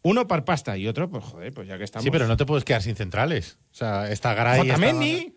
Uno 0.06 0.26
para 0.28 0.44
pasta 0.44 0.76
y 0.76 0.86
otro, 0.86 1.08
pues 1.10 1.24
joder, 1.24 1.52
pues 1.52 1.66
ya 1.68 1.78
que 1.78 1.84
estamos... 1.84 2.04
Sí, 2.04 2.10
pero 2.10 2.26
no 2.28 2.36
te 2.36 2.46
puedes 2.46 2.64
quedar 2.64 2.82
sin 2.82 2.94
centrales. 2.96 3.58
O 3.72 3.74
sea, 3.74 4.10
está 4.10 4.34
Garay... 4.34 4.60
está- 4.60 4.74
Otamendi, 4.74 5.34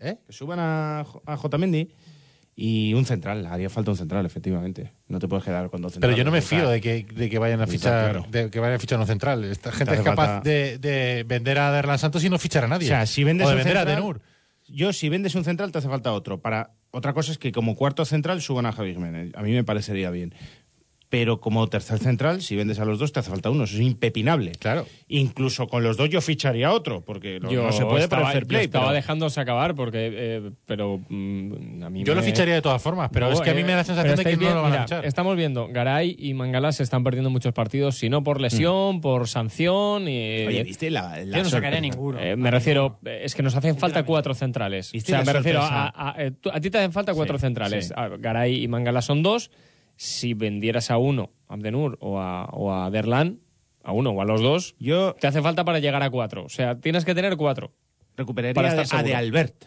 ¿Eh? 0.00 0.18
que 0.26 0.32
suban 0.32 0.58
a, 0.60 1.04
J- 1.06 1.20
a 1.32 1.34
Otamendi 1.36 1.90
y 2.54 2.94
un 2.94 3.04
central, 3.04 3.46
haría 3.46 3.68
falta 3.70 3.90
un 3.92 3.96
central, 3.96 4.26
efectivamente. 4.26 4.92
No 5.08 5.18
te 5.18 5.28
puedes 5.28 5.44
quedar 5.44 5.70
con 5.70 5.80
dos 5.82 5.92
Pero 5.92 6.12
centrales. 6.12 6.18
yo 6.18 6.24
no 6.24 6.30
me 6.30 6.40
fío 6.42 6.68
de 6.68 6.80
que, 6.80 7.04
de 7.04 7.28
que 7.30 7.38
vayan 7.38 7.60
a 7.60 7.66
fichar 7.66 8.10
claro. 8.12 8.26
de 8.30 8.50
que 8.50 8.58
vayan 8.60 8.76
a 8.76 8.78
fichar 8.78 8.98
un 8.98 9.06
central. 9.06 9.44
Esta 9.44 9.70
gente 9.72 9.94
es 9.94 10.00
capaz 10.00 10.26
falta- 10.26 10.48
de, 10.48 10.78
de 10.78 11.24
vender 11.26 11.58
a 11.58 11.70
Derlan 11.72 11.98
Santos 11.98 12.24
y 12.24 12.30
no 12.30 12.38
fichar 12.38 12.64
a 12.64 12.68
nadie. 12.68 12.86
O 12.86 12.88
sea, 12.88 13.06
si 13.06 13.22
vendes 13.24 13.46
o 13.46 13.50
de 13.50 13.56
un 13.56 13.58
vender 13.58 13.76
a 13.76 13.80
central- 13.80 13.96
Denur. 13.96 14.20
Yo, 14.66 14.92
si 14.92 15.08
vendes 15.08 15.34
un 15.34 15.44
central, 15.44 15.72
te 15.72 15.78
hace 15.78 15.88
falta 15.88 16.12
otro. 16.12 16.40
Para 16.40 16.72
Otra 16.90 17.12
cosa 17.12 17.32
es 17.32 17.38
que 17.38 17.52
como 17.52 17.74
cuarto 17.76 18.04
central 18.04 18.40
suban 18.42 18.66
a 18.66 18.72
Javi 18.72 18.92
Jiménez. 18.94 19.32
A 19.34 19.42
mí 19.42 19.52
me 19.52 19.62
parecería 19.64 20.10
bien. 20.10 20.34
Pero 21.10 21.40
como 21.40 21.66
tercer 21.68 21.98
central, 22.00 22.42
si 22.42 22.54
vendes 22.54 22.78
a 22.80 22.84
los 22.84 22.98
dos, 22.98 23.12
te 23.14 23.20
hace 23.20 23.30
falta 23.30 23.48
uno. 23.48 23.64
Eso 23.64 23.76
es 23.76 23.80
impepinable. 23.82 24.52
Claro. 24.52 24.84
Incluso 25.08 25.66
con 25.66 25.82
los 25.82 25.96
dos 25.96 26.10
yo 26.10 26.20
ficharía 26.20 26.70
otro, 26.70 27.00
porque 27.00 27.40
no- 27.40 27.50
Yo 27.50 27.62
no 27.62 27.72
se 27.72 27.86
puede 27.86 28.04
estaba, 28.04 28.24
para 28.24 28.32
el 28.34 28.40
fair 28.40 28.44
yo 28.44 28.48
play. 28.48 28.64
estaba 28.66 28.84
pero- 28.86 28.94
dejándose 28.96 29.40
acabar 29.40 29.74
porque 29.74 30.10
eh, 30.12 30.50
pero 30.66 31.00
mm, 31.08 31.82
a 31.82 31.88
mí 31.88 32.04
Yo 32.04 32.12
me- 32.14 32.20
lo 32.20 32.22
ficharía 32.26 32.52
de 32.54 32.60
todas 32.60 32.82
formas, 32.82 33.08
pero 33.10 33.28
No, 33.28 33.32
es 33.32 33.40
que 33.40 33.48
a 33.48 33.54
mí 33.54 33.62
eh, 33.62 33.64
me 33.64 33.70
da 33.70 33.78
la 33.78 33.84
sensación 33.84 34.16
de 34.16 34.22
que 34.24 34.36
no 34.36 34.54
lo 34.54 34.62
van 34.62 34.70
mira, 34.72 34.82
a 34.82 34.86
fichar. 34.86 35.06
Estamos 35.06 35.34
viendo, 35.34 35.68
Garay 35.68 36.14
y 36.18 36.34
Mangala 36.34 36.72
se 36.72 36.82
están 36.82 37.02
perdiendo 37.04 37.30
muchos 37.30 37.54
partidos, 37.54 37.96
si 37.96 38.10
no 38.10 38.22
por 38.22 38.38
lesión, 38.40 39.00
por 39.00 39.28
sanción. 39.28 40.08
Y, 40.08 40.46
Oye, 40.46 40.62
¿viste 40.62 40.90
la, 40.90 41.24
la 41.24 41.38
Yo 41.38 41.42
no 41.44 41.48
sacaría 41.48 41.80
ninguno. 41.80 42.20
eh, 42.20 42.36
me 42.36 42.50
refiero, 42.50 42.98
es 43.04 43.34
que 43.34 43.42
nos 43.42 43.54
hacen 43.56 43.78
falta 43.78 44.02
cuatro 44.04 44.34
centrales. 44.34 44.90
O 44.90 44.92
¿Viste 44.92 45.12
sea, 45.12 45.22
me 45.24 45.32
refiero 45.32 45.60
sorpresa? 45.62 45.86
a, 45.94 46.10
a- 46.10 46.22
eh, 46.22 46.32
a 46.52 46.60
ti 46.60 46.68
te 46.68 46.76
hacen 46.76 46.92
falta 46.92 47.14
cuatro 47.14 47.38
Sí, 47.38 47.40
centrales. 47.40 47.88
sí. 47.88 47.94
A 47.96 48.08
Garay 48.08 48.62
y 48.62 48.68
Mangala 48.68 49.00
son 49.00 49.22
dos. 49.22 49.50
Si 50.00 50.32
vendieras 50.32 50.92
a 50.92 50.98
uno, 50.98 51.32
a 51.48 51.54
Abdenur 51.54 51.98
o 52.00 52.20
a, 52.20 52.44
o 52.52 52.72
a 52.72 52.88
Derlan, 52.90 53.40
a 53.82 53.90
uno 53.92 54.10
o 54.10 54.22
a 54.22 54.24
los 54.24 54.40
dos, 54.40 54.76
Yo 54.78 55.14
te 55.18 55.26
hace 55.26 55.42
falta 55.42 55.64
para 55.64 55.80
llegar 55.80 56.02
a 56.04 56.10
cuatro. 56.10 56.44
O 56.44 56.48
sea, 56.48 56.78
tienes 56.78 57.04
que 57.04 57.14
tener 57.16 57.36
cuatro. 57.36 57.72
recuperaría 58.16 58.54
Para 58.54 58.68
estar 58.68 59.00
a 59.00 59.02
de 59.02 59.08
seguro. 59.08 59.18
Albert. 59.18 59.64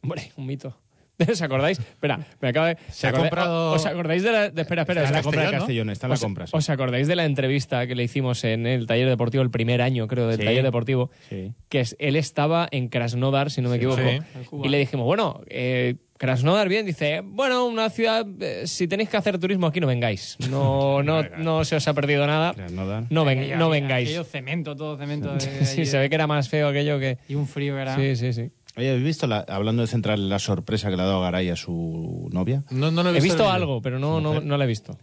Hombre, 0.00 0.32
un 0.36 0.46
mito. 0.46 0.78
¿Os 1.30 1.40
acordáis? 1.42 1.78
Espera, 1.78 2.26
me 2.40 2.48
acaba 2.48 2.68
de. 2.68 2.78
Se 2.90 3.06
ha 3.06 3.12
comprado- 3.12 3.72
¿Os 3.72 3.84
acordáis 3.86 4.22
de 4.22 4.32
la. 4.32 4.50
de- 4.50 4.62
espera, 4.62 4.82
espera. 4.82 5.02
Está 5.04 5.16
la 5.16 5.22
compra 5.22 5.44
de 5.46 5.50
Castellón, 5.50 5.90
está 5.90 6.08
la 6.08 6.14
os, 6.14 6.20
compra. 6.20 6.46
sí. 6.46 6.52
¿Os 6.54 6.68
acordáis 6.70 7.06
de 7.08 7.16
la 7.16 7.24
entrevista 7.24 7.86
que 7.86 7.94
le 7.94 8.02
hicimos 8.04 8.44
en 8.44 8.66
el 8.66 8.86
taller 8.86 9.08
deportivo, 9.08 9.42
el 9.42 9.50
primer 9.50 9.80
año, 9.82 10.06
creo, 10.08 10.26
del 10.28 10.38
Sí. 10.38 10.44
taller 10.44 10.62
deportivo? 10.62 11.10
Sí. 11.30 11.52
Que 11.70 11.80
es- 11.80 11.96
él 11.98 12.16
estaba 12.16 12.68
en 12.70 12.88
Krasnodar, 12.88 13.50
si 13.50 13.60
no 13.62 13.70
me 13.70 13.76
equivoco. 13.76 14.00
sí. 14.02 14.18
Y 14.62 14.68
le 14.68 14.78
dijimos, 14.78 15.06
bueno, 15.06 15.40
eh, 15.48 15.96
Krasnodar, 16.18 16.68
bien, 16.68 16.86
dice, 16.86 17.20
bueno, 17.24 17.66
una 17.66 17.90
ciudad, 17.90 18.24
eh, 18.40 18.62
si 18.66 18.88
tenéis 18.88 19.08
que 19.10 19.16
hacer 19.18 19.38
turismo 19.38 19.66
aquí, 19.66 19.80
no 19.80 19.86
vengáis. 19.86 20.36
No, 20.50 21.02
no, 21.04 21.22
no 21.38 21.64
se 21.64 21.76
os 21.76 21.86
ha 21.88 21.94
perdido 21.94 22.26
nada. 22.26 22.54
Krasnodar. 22.54 23.04
No, 23.10 23.24
ven- 23.24 23.38
Aquello- 23.40 23.56
no 23.58 23.66
aquello- 23.66 23.70
vengáis. 23.70 24.08
Aquello 24.08 24.24
cemento, 24.24 24.74
todo 24.76 24.96
cemento. 24.96 25.34
de- 25.34 25.40
Sí, 25.66 25.84
se 25.84 25.98
ve 25.98 26.08
que 26.08 26.14
era 26.14 26.26
más 26.26 26.48
feo 26.48 26.68
aquello 26.68 26.98
que. 26.98 27.18
Y 27.28 27.34
un 27.34 27.46
frío 27.46 27.74
que 27.74 27.82
era. 27.82 27.96
Sí, 27.96 28.16
sí, 28.16 28.32
sí. 28.32 28.50
Oye, 28.78 28.90
¿habéis 28.90 29.04
visto, 29.04 29.26
la- 29.26 29.44
hablando 29.48 29.82
de 29.82 29.88
central, 29.88 30.28
la 30.28 30.38
sorpresa 30.38 30.90
que 30.90 30.96
le 30.96 31.02
ha 31.02 31.06
dado 31.06 31.20
Garay 31.22 31.48
a 31.50 31.56
su 31.56 32.28
novia? 32.32 32.62
No, 32.70 32.90
no 32.90 33.02
lo 33.02 33.10
He 33.10 33.20
visto 33.20 33.28
el 33.36 33.38
vídeo. 33.38 33.50
algo, 33.52 33.82
pero 33.82 33.98
no, 33.98 34.20
no, 34.20 34.40
no 34.40 34.56
lo 34.58 34.64
he 34.64 34.66
visto. 34.66 34.98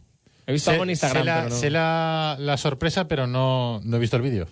He 0.45 0.51
visto 0.51 0.65
Sé, 0.69 0.73
algo 0.73 0.83
en 0.83 0.89
Instagram, 0.89 1.23
sé 1.23 1.25
la, 1.25 1.35
pero 1.37 1.49
no. 1.49 1.55
sé 1.55 1.69
la, 1.69 2.35
la 2.39 2.57
sorpresa, 2.57 3.07
pero 3.07 3.27
no, 3.27 3.79
no 3.83 3.97
he 3.97 3.99
visto 3.99 4.17
el 4.17 4.23
vídeo. 4.23 4.47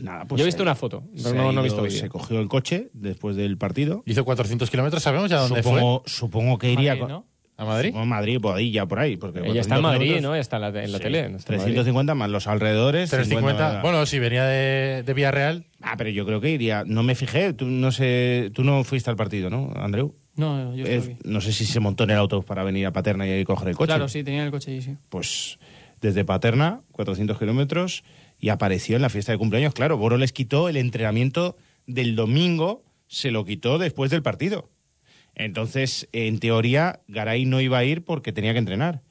Nada, 0.00 0.26
Yo 0.30 0.42
he 0.42 0.46
visto 0.46 0.62
una 0.62 0.74
foto, 0.74 1.02
pero 1.22 1.34
no, 1.34 1.52
no 1.52 1.60
he 1.60 1.64
visto 1.64 1.82
vídeo. 1.82 1.98
Se 1.98 2.08
cogió 2.08 2.40
el 2.40 2.48
coche 2.48 2.88
después 2.92 3.36
del 3.36 3.56
partido. 3.58 4.02
Hizo 4.06 4.24
400 4.24 4.70
kilómetros, 4.70 5.02
¿sabemos 5.02 5.30
ya 5.30 5.38
dónde 5.38 5.62
fue? 5.62 5.72
Supongo, 5.72 6.02
supongo 6.06 6.58
que 6.58 6.72
iría 6.72 6.90
Madrid, 6.92 7.00
con- 7.02 7.08
¿no? 7.10 7.26
¿A 7.56 7.64
Madrid? 7.66 7.88
Supongo 7.90 8.06
Madrid, 8.06 8.40
por 8.40 8.56
ahí, 8.56 8.70
ya 8.72 8.86
por 8.86 8.98
ahí. 8.98 9.16
Porque 9.18 9.40
Ella 9.40 9.60
está 9.60 9.76
en 9.76 9.82
400 9.82 9.82
Madrid, 9.82 10.06
kilómetros- 10.08 10.22
¿no? 10.22 10.34
Está 10.34 10.56
en 10.56 10.62
la, 10.62 10.68
en 10.84 10.92
la 10.92 10.98
Sí, 10.98 11.04
tele. 11.04 11.18
está 11.18 11.28
en 11.28 11.32
Madrid. 11.32 11.74
350 11.74 12.14
más 12.14 12.30
los 12.30 12.46
alrededores. 12.46 13.10
350. 13.10 13.58
50, 13.68 13.82
bueno, 13.82 14.06
si 14.06 14.18
venía 14.18 14.44
de, 14.44 15.02
de 15.04 15.14
Villarreal, 15.14 15.66
Ah, 15.82 15.94
pero 15.98 16.08
yo 16.10 16.24
creo 16.24 16.40
que 16.40 16.50
iría. 16.50 16.84
No 16.86 17.02
me 17.02 17.14
fijé, 17.14 17.52
tú 17.52 17.66
no 17.66 17.92
sé, 17.92 18.50
tú 18.54 18.64
no 18.64 18.82
fuiste 18.84 19.10
al 19.10 19.16
partido, 19.16 19.50
¿no, 19.50 19.72
Andreu? 19.76 20.14
No, 20.36 20.74
yo 20.74 20.86
Es- 20.86 21.10
no 21.24 21.40
sé 21.42 21.52
si 21.52 21.66
se 21.66 21.80
montó 21.80 22.04
en 22.04 22.10
el 22.10 22.16
autobús 22.16 22.46
para 22.46 22.64
venir 22.64 22.86
a 22.86 22.92
Paterna 22.92 23.26
y 23.26 23.30
ahí 23.30 23.44
coger 23.44 23.68
el 23.68 23.76
coche. 23.76 23.88
Claro, 23.88 24.08
sí, 24.08 24.24
tenía 24.24 24.42
el 24.44 24.50
coche 24.50 24.70
ahí, 24.72 24.80
sí. 24.80 24.96
Pues 25.10 25.58
desde 26.00 26.24
Paterna, 26.24 26.80
400 26.92 27.38
kilómetros, 27.38 28.04
y 28.40 28.48
apareció 28.48 28.96
en 28.96 29.02
la 29.02 29.10
fiesta 29.10 29.32
de 29.32 29.38
cumpleaños. 29.38 29.74
Claro, 29.74 29.96
Boro 29.98 30.16
les 30.16 30.32
quitó 30.32 30.68
el 30.68 30.76
entrenamiento 30.76 31.56
del 31.86 32.16
domingo, 32.16 32.82
se 33.06 33.30
lo 33.30 33.44
quitó 33.44 33.78
después 33.78 34.10
del 34.10 34.22
partido. 34.22 34.70
Entonces, 35.34 36.08
en 36.12 36.38
teoría, 36.38 37.00
Garay 37.06 37.44
no 37.44 37.60
iba 37.60 37.78
a 37.78 37.84
ir 37.84 38.04
porque 38.04 38.32
tenía 38.32 38.52
que 38.52 38.58
entrenar. 38.58 39.02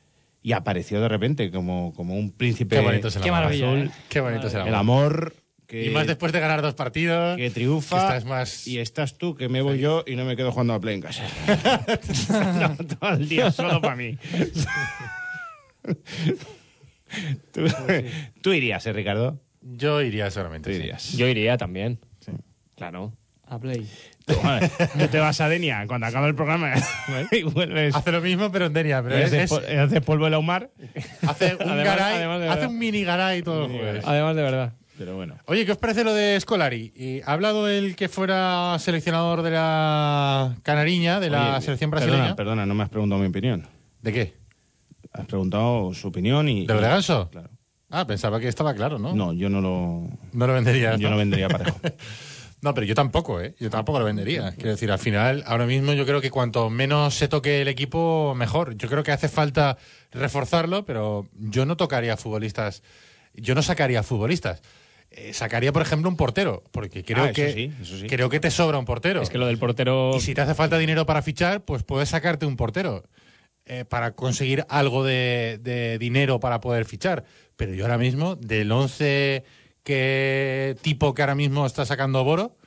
Y 0.41 0.53
apareció 0.53 1.01
de 1.01 1.09
repente 1.09 1.51
como, 1.51 1.93
como 1.93 2.15
un 2.15 2.31
príncipe. 2.31 2.77
qué 2.77 2.81
bonito 2.81 3.09
es 3.09 3.15
el 3.15 3.21
Qué 3.21 3.29
amor. 3.29 3.43
Azul. 3.43 3.79
¿eh? 3.79 3.91
Qué 4.09 4.21
bonito 4.21 4.47
es 4.47 4.53
el 4.53 4.61
amor. 4.61 4.69
El 4.69 4.75
amor 4.75 5.35
que, 5.67 5.85
Y 5.85 5.89
más 5.89 6.07
después 6.07 6.31
de 6.31 6.39
ganar 6.39 6.61
dos 6.61 6.73
partidos. 6.75 7.37
que 7.37 7.49
triunfa. 7.49 7.95
que 7.97 8.01
estás 8.01 8.25
más... 8.25 8.67
Y 8.67 8.79
estás 8.79 9.17
tú, 9.17 9.35
que 9.35 9.49
me 9.49 9.61
voy 9.61 9.79
yo 9.79 10.03
y 10.07 10.15
no 10.15 10.25
me 10.25 10.35
quedo 10.35 10.51
jugando 10.51 10.73
a 10.73 10.79
Play 10.79 10.95
en 10.95 11.01
casa. 11.01 11.23
No, 12.59 12.75
todo 12.85 13.13
el 13.13 13.27
día 13.27 13.51
solo 13.51 13.81
para 13.81 13.95
mí. 13.95 14.17
tú, 17.53 17.65
tú 18.41 18.53
irías, 18.53 18.85
¿eh, 18.85 18.93
Ricardo? 18.93 19.39
Yo 19.61 20.01
iría 20.01 20.29
seguramente. 20.31 20.69
Tú 20.69 20.75
sí. 20.75 20.81
irías. 20.83 21.11
Yo 21.13 21.27
iría 21.27 21.57
también. 21.57 21.99
Claro. 22.75 23.13
A 23.45 23.59
Play. 23.59 23.89
Tú, 24.25 24.35
te 25.11 25.17
vas 25.19 25.41
a 25.41 25.49
Denia 25.49 25.85
cuando 25.87 26.05
acaba 26.05 26.27
el 26.27 26.35
programa 26.35 26.71
y 27.31 27.41
vuelves. 27.43 27.95
Hace 27.95 28.11
lo 28.11 28.21
mismo, 28.21 28.51
pero 28.51 28.67
en 28.67 28.73
Denia. 28.73 29.01
Pero 29.01 29.17
y 29.17 29.21
es- 29.23 29.51
haces 29.51 30.01
polvo 30.01 30.27
el 30.27 30.33
ahumar. 30.35 30.69
hace 31.27 31.55
un 31.55 31.61
Además- 31.63 31.83
garay, 31.85 32.17
además 32.23 32.57
hace 32.57 32.67
un 32.67 32.77
mini 32.77 33.03
garay 33.03 33.41
todos 33.41 33.67
los 33.67 33.77
jueves. 33.77 34.05
Además, 34.07 34.35
de 34.35 34.41
verdad. 34.43 34.73
Pero 34.99 35.15
bueno. 35.15 35.37
Oye, 35.45 35.65
¿qué 35.65 35.71
os 35.71 35.77
parece 35.77 36.03
lo 36.03 36.13
de 36.13 36.39
Scolari? 36.39 36.91
Y 36.95 37.21
¿Ha 37.21 37.31
hablado 37.33 37.67
el 37.69 37.95
que 37.95 38.07
fuera 38.09 38.77
seleccionador 38.79 39.41
de 39.41 39.51
la 39.51 40.55
Canariña, 40.61 41.19
de 41.19 41.29
la 41.29 41.53
Oye, 41.55 41.61
selección 41.61 41.89
perdona, 41.89 42.11
brasileña? 42.11 42.35
Perdona, 42.35 42.65
no 42.65 42.75
me 42.75 42.83
has 42.83 42.89
preguntado 42.89 43.19
mi 43.21 43.27
opinión. 43.29 43.65
¿De 44.01 44.13
qué? 44.13 44.33
Has 45.11 45.25
preguntado 45.25 45.93
su 45.93 46.07
opinión 46.07 46.47
y. 46.49 46.65
¿De 46.67 46.73
Ganso? 46.79 47.29
Claro. 47.29 47.49
Ah, 47.89 48.05
pensaba 48.05 48.39
que 48.39 48.47
estaba 48.47 48.73
claro, 48.75 48.99
¿no? 48.99 49.13
No, 49.15 49.33
yo 49.33 49.49
no 49.49 49.61
lo. 49.61 50.07
No 50.33 50.47
lo 50.47 50.53
vendería. 50.53 50.95
Yo 50.97 51.09
no 51.09 51.17
vendería 51.17 51.47
parejo. 51.49 51.79
No, 52.61 52.73
pero 52.73 52.85
yo 52.85 52.93
tampoco, 52.93 53.39
¿eh? 53.41 53.55
Yo 53.59 53.69
tampoco 53.69 53.99
lo 53.99 54.05
vendería. 54.05 54.51
Quiero 54.51 54.71
decir, 54.71 54.91
al 54.91 54.99
final, 54.99 55.43
ahora 55.47 55.65
mismo 55.65 55.93
yo 55.93 56.05
creo 56.05 56.19
que 56.21 56.29
cuanto 56.29 56.69
menos 56.69 57.15
se 57.15 57.27
toque 57.29 57.61
el 57.61 57.67
equipo, 57.69 58.35
mejor. 58.35 58.75
Yo 58.75 58.89
creo 58.89 59.01
que 59.01 59.11
hace 59.13 59.29
falta 59.29 59.77
reforzarlo, 60.11 60.85
pero 60.85 61.27
yo 61.33 61.65
no 61.65 61.77
tocaría 61.77 62.17
futbolistas. 62.17 62.83
Yo 63.33 63.55
no 63.55 63.61
sacaría 63.63 64.03
futbolistas. 64.03 64.61
Eh, 65.11 65.33
sacaría, 65.33 65.71
por 65.71 65.81
ejemplo, 65.81 66.09
un 66.09 66.17
portero, 66.17 66.61
porque 66.71 67.03
creo 67.03 67.23
Ah, 67.23 67.27
eso 67.27 67.33
que 67.33 67.53
sí, 67.53 67.71
eso 67.81 67.97
sí. 67.97 68.07
creo 68.07 68.29
que 68.29 68.39
te 68.39 68.51
sobra 68.51 68.77
un 68.77 68.85
portero. 68.85 69.21
Es 69.23 69.29
que 69.29 69.37
lo 69.39 69.47
del 69.47 69.57
portero. 69.57 70.11
Y 70.15 70.19
si 70.19 70.35
te 70.35 70.41
hace 70.41 70.53
falta 70.53 70.77
dinero 70.77 71.05
para 71.05 71.21
fichar, 71.23 71.61
pues 71.61 71.81
puedes 71.83 72.09
sacarte 72.09 72.45
un 72.45 72.57
portero 72.57 73.03
eh, 73.71 73.85
para 73.85 74.13
conseguir 74.13 74.65
algo 74.67 75.03
de, 75.03 75.97
dinero 75.99 76.39
para 76.39 76.59
poder 76.59 76.85
fichar. 76.85 77.23
Pero 77.55 77.75
yo 77.75 77.85
ahora 77.85 77.99
mismo, 77.99 78.35
del 78.35 78.71
11 78.71 79.43
que, 79.83 80.75
tipo 80.81 81.13
que 81.13 81.21
ahora 81.21 81.35
mismo 81.35 81.67
está 81.67 81.85
sacando 81.85 82.23
Boro, 82.23 82.57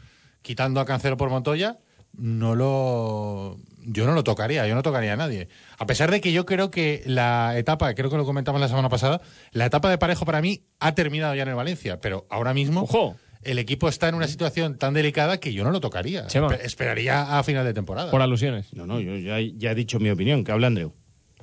quitando 0.42 0.80
a 0.80 0.86
Cancelo 0.86 1.16
por 1.16 1.28
Montoya, 1.28 1.78
no 2.12 2.54
lo. 2.54 3.58
Yo 3.84 4.06
no 4.06 4.12
lo 4.12 4.22
tocaría, 4.22 4.64
yo 4.68 4.76
no 4.76 4.82
tocaría 4.82 5.14
a 5.14 5.16
nadie. 5.16 5.48
A 5.76 5.86
pesar 5.86 6.12
de 6.12 6.20
que 6.20 6.32
yo 6.32 6.46
creo 6.46 6.70
que 6.70 7.02
la 7.04 7.58
etapa, 7.58 7.92
creo 7.94 8.08
que 8.08 8.16
lo 8.16 8.24
comentamos 8.24 8.60
la 8.60 8.68
semana 8.68 8.88
pasada, 8.88 9.20
la 9.50 9.66
etapa 9.66 9.90
de 9.90 9.98
parejo 9.98 10.24
para 10.24 10.40
mí 10.40 10.62
ha 10.78 10.94
terminado 10.94 11.34
ya 11.34 11.42
en 11.42 11.48
el 11.48 11.56
Valencia, 11.56 12.00
pero 12.00 12.28
ahora 12.30 12.54
mismo 12.54 12.82
Ojo. 12.82 13.16
El 13.42 13.58
equipo 13.58 13.88
está 13.88 14.08
en 14.08 14.14
una 14.14 14.28
situación 14.28 14.78
tan 14.78 14.94
delicada 14.94 15.38
que 15.40 15.52
yo 15.52 15.64
no 15.64 15.70
lo 15.70 15.80
tocaría. 15.80 16.26
Chema. 16.26 16.54
Esperaría 16.54 17.38
a 17.38 17.42
final 17.42 17.64
de 17.64 17.74
temporada. 17.74 18.10
Por 18.10 18.22
alusiones. 18.22 18.72
No, 18.74 18.86
no, 18.86 19.00
yo 19.00 19.16
ya, 19.16 19.40
ya 19.40 19.72
he 19.72 19.74
dicho 19.74 19.98
mi 20.00 20.10
opinión, 20.10 20.44
que 20.44 20.52
habla 20.52 20.68
Andreu. 20.68 20.92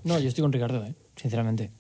No, 0.04 0.18
yo 0.20 0.30
estoy 0.30 0.42
con 0.44 0.52
Ricardo, 0.54 0.84
¿eh? 0.86 0.96
sinceramente. 1.16 1.72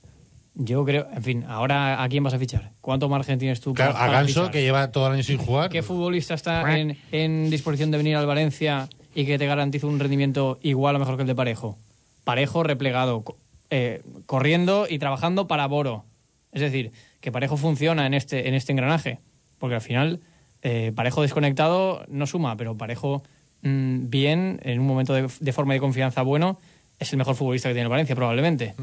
Yo 0.55 0.84
creo, 0.84 1.08
en 1.15 1.23
fin, 1.23 1.45
ahora 1.47 2.03
¿a 2.03 2.10
quién 2.10 2.21
vas 2.23 2.34
a 2.34 2.39
fichar? 2.39 2.73
¿Cuánto 2.82 3.08
margen 3.08 3.39
tienes 3.39 3.62
tú 3.62 3.73
Claro, 3.73 3.93
para, 3.93 4.05
a 4.05 4.12
Ganso, 4.12 4.41
fichar? 4.41 4.51
que 4.51 4.62
lleva 4.62 4.91
todo 4.91 5.08
el 5.08 5.13
año 5.13 5.23
sin 5.23 5.38
jugar. 5.38 5.69
¿Qué 5.69 5.82
futbolista 5.84 6.34
está 6.34 6.77
en, 6.77 6.97
en 7.13 7.49
disposición 7.49 7.91
de 7.91 7.97
venir 7.97 8.17
al 8.17 8.25
Valencia 8.25 8.89
y 9.15 9.25
que 9.25 9.38
te 9.38 9.45
garantice 9.45 9.86
un 9.86 9.99
rendimiento 9.99 10.60
igual 10.62 10.97
o 10.97 10.99
mejor 10.99 11.15
que 11.15 11.21
el 11.21 11.27
de 11.27 11.36
Parejo? 11.36 11.77
Parejo 12.25 12.63
replegado, 12.63 13.23
eh, 13.69 14.01
corriendo 14.25 14.86
y 14.89 14.99
trabajando 14.99 15.47
para 15.47 15.65
Boro. 15.67 16.03
Es 16.51 16.62
decir, 16.62 16.91
que 17.21 17.32
Parejo 17.32 17.55
funciona 17.55 18.05
en 18.05 18.13
este, 18.13 18.49
en 18.49 18.53
este 18.53 18.73
engranaje. 18.73 19.19
Porque 19.60 19.76
al 19.76 19.82
final, 19.82 20.22
eh, 20.63 20.91
Parejo 20.95 21.22
desconectado 21.22 22.06
no 22.10 22.26
suma, 22.26 22.56
pero 22.58 22.76
Parejo 22.78 23.24
mm, 23.62 24.10
bien, 24.10 24.60
en 24.63 24.80
un 24.80 24.88
momento 24.88 25.13
de, 25.13 25.28
de 25.39 25.54
forma 25.54 25.74
y 25.74 25.78
de 25.78 25.82
confianza 25.82 26.22
bueno, 26.24 26.60
es 26.98 27.12
el 27.13 27.17
mejor 27.17 27.36
futbolista 27.36 27.69
que 27.69 27.74
tiene 27.74 27.84
el 27.84 27.89
Valencia, 27.89 28.15
probablemente. 28.15 28.74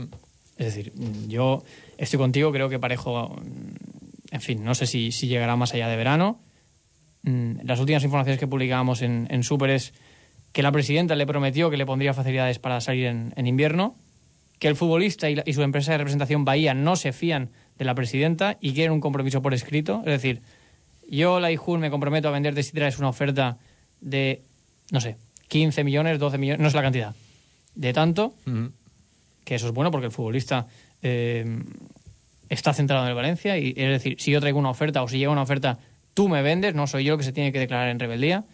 Es 0.58 0.66
decir, 0.74 0.92
mm, 0.94 1.28
yo 1.28 1.62
estoy 1.98 2.18
contigo, 2.18 2.52
creo 2.52 2.68
que 2.68 2.78
Parejo, 2.78 3.28
mm, 3.42 4.34
en 4.34 4.40
fin, 4.40 4.64
no 4.64 4.74
sé 4.74 4.86
si, 4.86 5.12
si 5.12 5.26
llegará 5.28 5.56
más 5.56 5.74
allá 5.74 5.88
de 5.88 5.96
verano. 5.96 6.40
Mm, 7.22 7.60
Las 7.64 7.80
últimas 7.80 8.04
informaciones 8.04 8.38
que 8.38 8.46
publicábamos 8.46 9.02
en, 9.02 9.26
en 9.30 9.42
Super 9.42 9.70
es 9.70 9.92
que 10.52 10.62
la 10.62 10.72
presidenta 10.72 11.14
le 11.16 11.26
prometió 11.26 11.70
que 11.70 11.76
le 11.76 11.84
pondría 11.86 12.14
facilidades 12.14 12.58
para 12.58 12.80
salir 12.80 13.06
en, 13.06 13.32
en 13.36 13.46
invierno, 13.46 13.96
que 14.58 14.68
el 14.68 14.76
futbolista 14.76 15.28
y, 15.28 15.34
la- 15.34 15.42
y 15.44 15.52
su 15.52 15.62
empresa 15.62 15.92
de 15.92 15.98
representación 15.98 16.44
Bahía 16.46 16.72
no 16.72 16.96
se 16.96 17.12
fían 17.12 17.50
de 17.78 17.84
la 17.84 17.94
presidenta 17.94 18.56
y 18.60 18.72
quieren 18.72 18.92
un 18.92 19.00
compromiso 19.00 19.42
por 19.42 19.52
escrito. 19.52 19.98
Es 20.06 20.12
decir, 20.12 20.40
yo, 21.08 21.40
la 21.40 21.50
IJUN, 21.50 21.80
me 21.80 21.90
comprometo 21.90 22.28
a 22.28 22.30
venderte 22.30 22.62
si 22.62 22.72
traes 22.72 22.98
una 22.98 23.08
oferta 23.08 23.58
de, 24.00 24.42
no 24.90 25.00
sé, 25.00 25.16
15 25.48 25.84
millones, 25.84 26.18
12 26.18 26.38
millones, 26.38 26.60
no 26.60 26.70
sé 26.70 26.76
la 26.76 26.82
cantidad, 26.82 27.14
de 27.74 27.92
tanto, 27.92 28.34
que 29.44 29.54
eso 29.54 29.66
es 29.66 29.72
bueno 29.72 29.90
porque 29.90 30.06
el 30.06 30.12
futbolista 30.12 30.66
eh, 31.02 31.62
está 32.48 32.72
centrado 32.72 33.04
en 33.04 33.10
el 33.10 33.14
Valencia 33.14 33.58
y 33.58 33.70
es 33.76 33.88
decir, 33.88 34.16
si 34.18 34.30
yo 34.30 34.40
traigo 34.40 34.58
una 34.58 34.70
oferta 34.70 35.02
o 35.02 35.08
si 35.08 35.18
llega 35.18 35.30
una 35.30 35.42
oferta, 35.42 35.78
tú 36.14 36.28
me 36.28 36.42
vendes, 36.42 36.74
no 36.74 36.86
soy 36.86 37.04
yo 37.04 37.14
el 37.14 37.18
que 37.18 37.24
se 37.24 37.32
tiene 37.32 37.52
que 37.52 37.58
declarar 37.58 37.88
en 37.88 37.98
rebeldía. 37.98 38.44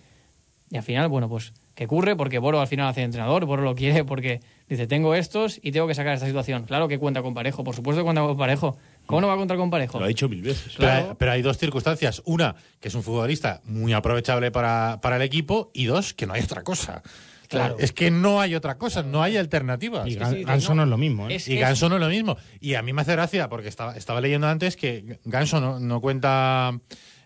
Y 0.71 0.77
al 0.77 0.83
final, 0.83 1.09
bueno, 1.09 1.29
pues 1.29 1.53
que 1.75 1.85
ocurre 1.85 2.17
porque 2.17 2.39
Boro 2.39 2.61
al 2.61 2.67
final 2.67 2.89
hace 2.89 3.03
entrenador, 3.03 3.45
Boro 3.47 3.63
lo 3.63 3.75
quiere 3.75 4.05
porque 4.05 4.41
dice, 4.69 4.87
tengo 4.87 5.15
estos 5.15 5.59
y 5.63 5.73
tengo 5.73 5.87
que 5.87 5.95
sacar 5.95 6.15
esta 6.15 6.27
situación. 6.27 6.65
Claro 6.65 6.89
que 6.89 6.99
cuenta 6.99 7.23
con 7.23 7.35
Parejo, 7.35 7.65
por 7.65 7.75
supuesto 7.75 8.01
que 8.01 8.05
cuenta 8.05 8.23
con 8.23 8.37
Parejo. 8.37 8.77
¿Cómo 9.07 9.21
no 9.21 9.27
va 9.29 9.35
a 9.35 9.37
contar 9.37 9.57
con 9.57 9.71
Parejo? 9.71 9.99
Lo 9.99 10.05
ha 10.05 10.09
dicho 10.09 10.29
mil 10.29 10.43
veces. 10.43 10.75
Pero, 10.77 10.79
Claro. 10.79 11.09
hay, 11.11 11.15
pero 11.19 11.33
hay 11.33 11.43
dos 11.43 11.59
circunstancias. 11.59 12.23
Una, 12.25 12.55
que 12.81 12.89
es 12.89 12.95
un 12.95 13.03
futbolista 13.03 13.61
muy 13.65 13.93
aprovechable 13.93 14.51
para, 14.51 15.01
para 15.03 15.17
el 15.17 15.23
equipo. 15.23 15.71
Y 15.75 15.85
dos, 15.87 16.15
que 16.15 16.27
no 16.27 16.33
hay 16.35 16.43
otra 16.43 16.63
cosa. 16.63 17.03
Claro. 17.49 17.77
Es 17.79 17.93
que 17.93 18.11
no 18.11 18.41
hay 18.41 18.55
otra 18.55 18.79
cosa, 18.79 19.03
no 19.03 19.23
hay 19.23 19.37
alternativas. 19.37 20.09
Y 20.09 20.17
Gan- 20.17 20.43
Ganso 20.47 20.75
no, 20.75 20.85
es 20.85 20.89
lo 20.89 20.97
mismo, 20.97 21.29
¿eh? 21.29 21.35
es- 21.35 21.49
Y 21.49 21.57
Ganso 21.59 21.91
no 21.91 21.97
es 21.97 22.01
lo 22.01 22.09
mismo. 22.09 22.39
Y 22.61 22.75
a 22.77 22.83
mí 22.83 22.95
me 22.95 23.03
hace 23.03 23.13
gracia, 23.13 23.51
porque 23.51 23.69
estaba, 23.69 23.95
estaba 23.95 24.23
leyendo 24.23 24.47
antes 24.49 24.75
que 24.77 25.19
Ganso 25.27 25.61
no, 25.61 25.79
no 25.79 26.01
cuenta 26.01 26.73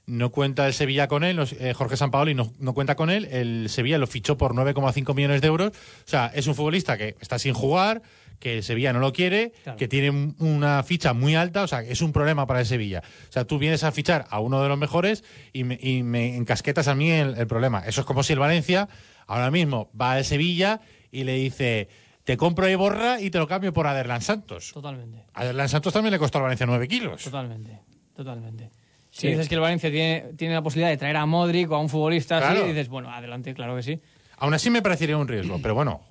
no 0.07 0.31
cuenta 0.31 0.67
el 0.69 0.73
Sevilla 0.73 1.09
con 1.09 1.25
él, 1.25 1.37
eh, 1.59 1.73
Jorge 1.75 1.97
Sampaoli 1.97 2.33
no, 2.35 2.53
no 2.61 2.75
cuenta 2.75 2.95
con 2.95 3.11
él, 3.11 3.25
el 3.25 3.69
Sevilla 3.69 3.99
lo 3.99 4.07
fichó 4.07 4.37
por 4.39 4.55
9,5 4.55 5.15
millones 5.17 5.41
de 5.41 5.49
euros. 5.49 5.71
O 5.73 6.09
sea, 6.09 6.31
es 6.33 6.47
un 6.47 6.55
futbolista 6.55 6.97
que 6.97 7.17
está 7.21 7.41
sin 7.41 7.55
jugar, 7.55 8.03
que 8.39 8.55
el 8.57 8.63
Sevilla 8.63 8.93
no 8.93 9.01
lo 9.01 9.13
quiere, 9.13 9.53
Claro. 9.65 9.79
que 9.79 9.89
tiene 9.89 10.11
un- 10.11 10.37
una 10.39 10.83
ficha 10.83 11.13
muy 11.15 11.35
alta, 11.35 11.63
o 11.63 11.67
sea, 11.67 11.81
es 11.83 12.01
un 12.03 12.13
problema 12.13 12.47
para 12.47 12.61
el 12.61 12.67
Sevilla. 12.67 13.03
O 13.29 13.33
sea, 13.33 13.45
tú 13.47 13.59
vienes 13.59 13.83
a 13.85 13.93
fichar 13.93 14.27
a 14.31 14.41
uno 14.41 14.63
de 14.63 14.69
los 14.69 14.79
mejores 14.79 15.25
y 15.53 15.65
me, 15.65 15.79
y 15.81 16.03
me 16.03 16.37
encasquetas 16.37 16.89
a 16.89 16.95
mí 16.95 17.11
el, 17.11 17.37
el 17.39 17.47
problema. 17.47 17.81
Eso 17.87 18.01
es 18.03 18.07
como 18.07 18.23
si 18.23 18.33
el 18.35 18.39
Valencia 18.39 18.89
ahora 19.27 19.51
mismo 19.51 19.91
va 19.99 20.13
al 20.13 20.25
Sevilla 20.25 20.81
y 21.11 21.25
le 21.25 21.35
dice, 21.35 21.89
te 22.25 22.37
compro 22.37 22.69
Iborra 22.69 23.21
y 23.21 23.31
te 23.31 23.39
lo 23.39 23.47
cambio 23.49 23.73
por 23.73 23.87
Aderlan 23.87 24.21
Santos. 24.21 24.73
Totalmente. 24.75 25.25
Aderlan 25.35 25.69
Santos 25.69 25.93
también 25.93 26.13
le 26.13 26.19
costó 26.19 26.39
al 26.39 26.43
Valencia 26.43 26.67
9 26.67 26.87
kilos. 26.89 27.23
Totalmente, 27.25 27.81
totalmente. 28.15 28.71
Si 29.11 29.23
Sí. 29.23 29.29
dices 29.29 29.49
que 29.49 29.55
el 29.55 29.61
Valencia 29.63 29.91
tiene, 29.91 30.33
tiene 30.37 30.53
la 30.55 30.63
posibilidad 30.63 30.91
de 30.91 30.99
traer 30.99 31.17
a 31.17 31.25
Modric 31.25 31.71
o 31.71 31.77
a 31.77 31.81
un 31.81 31.89
futbolista 31.89 32.39
Claro. 32.39 32.61
así, 32.61 32.69
dices, 32.69 32.89
bueno, 32.89 33.11
adelante, 33.11 33.55
claro 33.55 33.75
que 33.77 33.83
sí. 33.83 33.99
Aún 34.39 34.53
así 34.53 34.69
me 34.69 34.83
parecería 34.83 35.17
un 35.17 35.27
riesgo, 35.27 35.59
pero 35.63 35.75
bueno, 35.75 36.03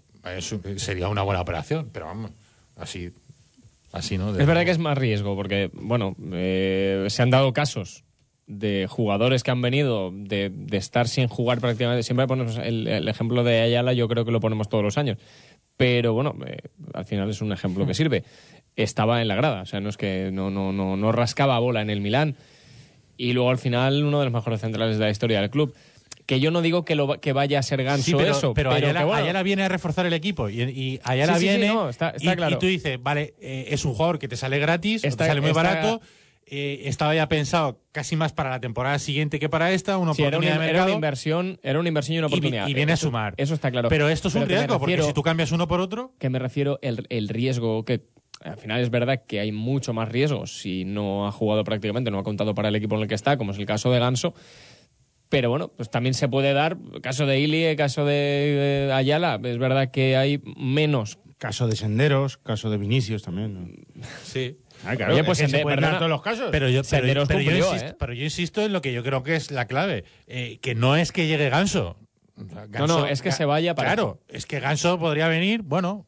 sería 0.77 1.07
una 1.07 1.21
buena 1.21 1.41
operación, 1.41 1.89
pero 1.91 2.05
vamos, 2.07 2.31
así, 2.75 3.11
así 3.91 4.17
¿no? 4.17 4.33
De- 4.33 4.41
Es 4.41 4.47
verdad 4.47 4.65
que 4.65 4.71
es 4.71 4.79
más 4.79 4.97
riesgo, 4.97 5.35
porque, 5.35 5.69
bueno, 5.73 6.15
eh, 6.33 7.05
se 7.09 7.21
han 7.21 7.29
dado 7.29 7.53
casos 7.53 8.03
de 8.47 8.85
jugadores 8.89 9.41
que 9.43 9.51
han 9.51 9.61
venido 9.61 10.11
de, 10.13 10.51
de 10.53 10.77
estar 10.77 11.07
sin 11.07 11.27
jugar 11.27 11.59
prácticamente. 11.59 12.03
Siempre 12.03 12.27
ponemos 12.27 12.57
el, 12.57 12.87
el 12.87 13.07
ejemplo 13.07 13.43
de 13.43 13.61
Ayala, 13.61 13.93
yo 13.93 14.07
creo 14.07 14.23
que 14.25 14.31
lo 14.31 14.39
ponemos 14.39 14.69
todos 14.69 14.83
los 14.83 14.97
años. 14.99 15.17
Pero 15.77 16.13
bueno, 16.13 16.35
eh, 16.45 16.57
al 16.93 17.05
final 17.05 17.29
es 17.29 17.41
un 17.41 17.51
ejemplo 17.51 17.85
que 17.87 17.93
sirve. 17.95 18.23
Estaba 18.75 19.21
en 19.21 19.27
la 19.27 19.35
grada, 19.35 19.61
o 19.63 19.65
sea, 19.65 19.79
no 19.79 19.89
es 19.89 19.97
que 19.97 20.29
no, 20.31 20.49
no, 20.51 20.71
no, 20.71 20.95
no 20.95 21.11
rascaba 21.11 21.57
bola 21.59 21.81
en 21.81 21.89
el 21.89 22.01
Milán. 22.01 22.35
Y 23.17 23.33
luego 23.33 23.49
al 23.49 23.57
final, 23.57 24.03
uno 24.03 24.19
de 24.19 24.25
los 24.25 24.33
mejores 24.33 24.61
centrales 24.61 24.97
de 24.99 25.05
la 25.05 25.09
historia 25.11 25.41
del 25.41 25.49
club. 25.49 25.73
Que 26.25 26.39
yo 26.39 26.49
no 26.49 26.61
digo 26.61 26.85
que, 26.85 26.95
lo, 26.95 27.19
que 27.21 27.33
vaya 27.33 27.59
a 27.59 27.63
ser 27.63 27.83
ganso 27.83 28.03
Sí, 28.05 28.13
pero, 28.17 28.31
eso, 28.31 28.53
pero, 28.55 28.71
pero, 28.71 28.85
Ayala, 28.87 28.99
que 29.01 29.05
bueno, 29.05 29.23
Ayala 29.23 29.43
viene 29.43 29.63
a 29.63 29.69
reforzar 29.69 30.05
el 30.07 30.13
equipo 30.13 30.49
y, 30.49 30.61
y 30.63 30.99
Ayala 31.03 31.33
Sí, 31.35 31.41
sí, 31.41 31.45
sí, 31.53 31.57
viene 31.59 31.73
no, 31.73 31.89
está- 31.89 32.09
está 32.11 32.33
y, 32.33 32.35
claro. 32.35 32.55
y 32.55 32.59
tú 32.59 32.65
dices, 32.65 33.01
vale, 33.01 33.35
eh, 33.39 33.67
es 33.69 33.85
un 33.85 33.93
jugador 33.93 34.17
que 34.17 34.27
te 34.27 34.35
sale 34.35 34.57
gratis, 34.57 35.03
Está- 35.03 35.25
te 35.25 35.29
sale 35.29 35.41
muy 35.41 35.51
está- 35.51 35.61
barato, 35.63 36.01
eh, 36.47 36.81
estaba 36.85 37.13
ya 37.15 37.27
pensado 37.27 37.79
casi 37.91 38.15
más 38.15 38.33
para 38.33 38.49
la 38.49 38.59
temporada 38.59 38.97
siguiente 38.99 39.39
que 39.39 39.49
para 39.49 39.71
esta, 39.71 39.97
una 39.99 40.13
Sí, 40.15 40.21
era 40.23 40.29
oportunidad 40.37 40.55
una, 40.57 40.63
de 40.65 40.69
era 40.71 40.83
una 40.85 40.93
inversión, 40.93 41.59
era 41.63 41.79
una 41.79 41.87
inversión 41.89 42.15
y 42.15 42.17
una 42.19 42.27
oportunidad. 42.27 42.67
y 42.67 42.73
viene 42.73 42.93
a 42.93 42.97
sumar. 42.97 43.33
Eso 43.37 43.53
está 43.53 43.69
claro. 43.71 43.89
Pero 43.89 44.09
esto 44.09 44.27
es 44.29 44.35
un 44.35 44.45
Pero 44.45 44.55
riesgo, 44.59 44.79
porque 44.79 45.01
si 45.03 45.13
tú 45.13 45.21
cambias 45.21 45.51
uno 45.51 45.67
por 45.67 45.79
otro, 45.79 46.13
que 46.19 46.29
me 46.29 46.39
refiero 46.39 46.79
el, 46.81 47.05
el 47.09 47.29
riesgo 47.29 47.83
que 47.85 48.01
al 48.43 48.57
final 48.57 48.81
es 48.81 48.89
verdad 48.91 49.23
que 49.27 49.39
hay 49.39 49.51
mucho 49.51 49.93
más 49.93 50.09
riesgo 50.09 50.45
si 50.45 50.85
no 50.85 51.27
ha 51.27 51.31
jugado 51.31 51.63
prácticamente, 51.63 52.11
no 52.11 52.19
ha 52.19 52.23
contado 52.23 52.53
para 52.53 52.69
el 52.69 52.75
equipo 52.75 52.95
en 52.95 53.03
el 53.03 53.07
que 53.07 53.15
está, 53.15 53.37
como 53.37 53.51
es 53.51 53.57
el 53.59 53.65
caso 53.65 53.91
de 53.91 53.99
Ganso. 53.99 54.33
Pero 55.29 55.49
bueno, 55.49 55.69
pues 55.75 55.89
también 55.89 56.13
se 56.13 56.27
puede 56.27 56.53
dar, 56.53 56.77
caso 57.01 57.25
de 57.25 57.39
Ili, 57.39 57.75
caso 57.75 58.05
de 58.05 58.87
eh, 58.87 58.91
Ayala, 58.93 59.39
es 59.43 59.57
verdad 59.57 59.91
que 59.91 60.15
hay 60.17 60.41
menos. 60.57 61.17
Caso 61.37 61.67
de 61.67 61.75
Senderos, 61.75 62.37
caso 62.37 62.69
de 62.69 62.77
Vinicius 62.77 63.23
también. 63.23 63.53
¿no? 63.53 64.03
sí. 64.23 64.57
Ah, 64.85 64.95
claro, 64.95 65.13
Oye, 65.13 65.21
es 65.21 65.25
pues 65.25 65.39
que 65.39 65.45
Sende- 65.45 65.57
se 65.57 65.63
pueden 65.63 65.77
perdona, 65.77 65.91
dar 65.93 65.99
todos 65.99 66.09
los 66.11 66.21
casos. 66.21 66.49
Pero 66.51 66.67
yo, 66.69 66.81
pero, 66.81 66.83
Senderos 66.83 67.27
pero 67.27 67.39
yo 67.39 67.45
cumplió, 67.45 67.65
insisto, 67.67 67.87
¿eh? 67.91 67.95
pero 67.97 68.13
yo 68.13 68.23
insisto 68.23 68.61
en 68.61 68.73
lo 68.73 68.81
que 68.81 68.93
yo 68.93 69.03
creo 69.03 69.23
que 69.23 69.35
es 69.35 69.49
la 69.51 69.65
clave, 69.67 70.03
eh, 70.27 70.59
que 70.61 70.75
no 70.75 70.95
es 70.95 71.11
que 71.11 71.27
llegue 71.27 71.49
Ganso. 71.49 71.97
O 72.37 72.47
sea, 72.49 72.67
No, 72.79 72.85
no, 72.87 73.05
es 73.07 73.21
que 73.21 73.31
se 73.31 73.45
vaya 73.45 73.73
para- 73.73 73.93
Claro, 73.93 74.19
es 74.27 74.45
que 74.45 74.59
Ganso 74.59 74.99
podría 74.99 75.27
venir, 75.29 75.61
bueno, 75.63 76.05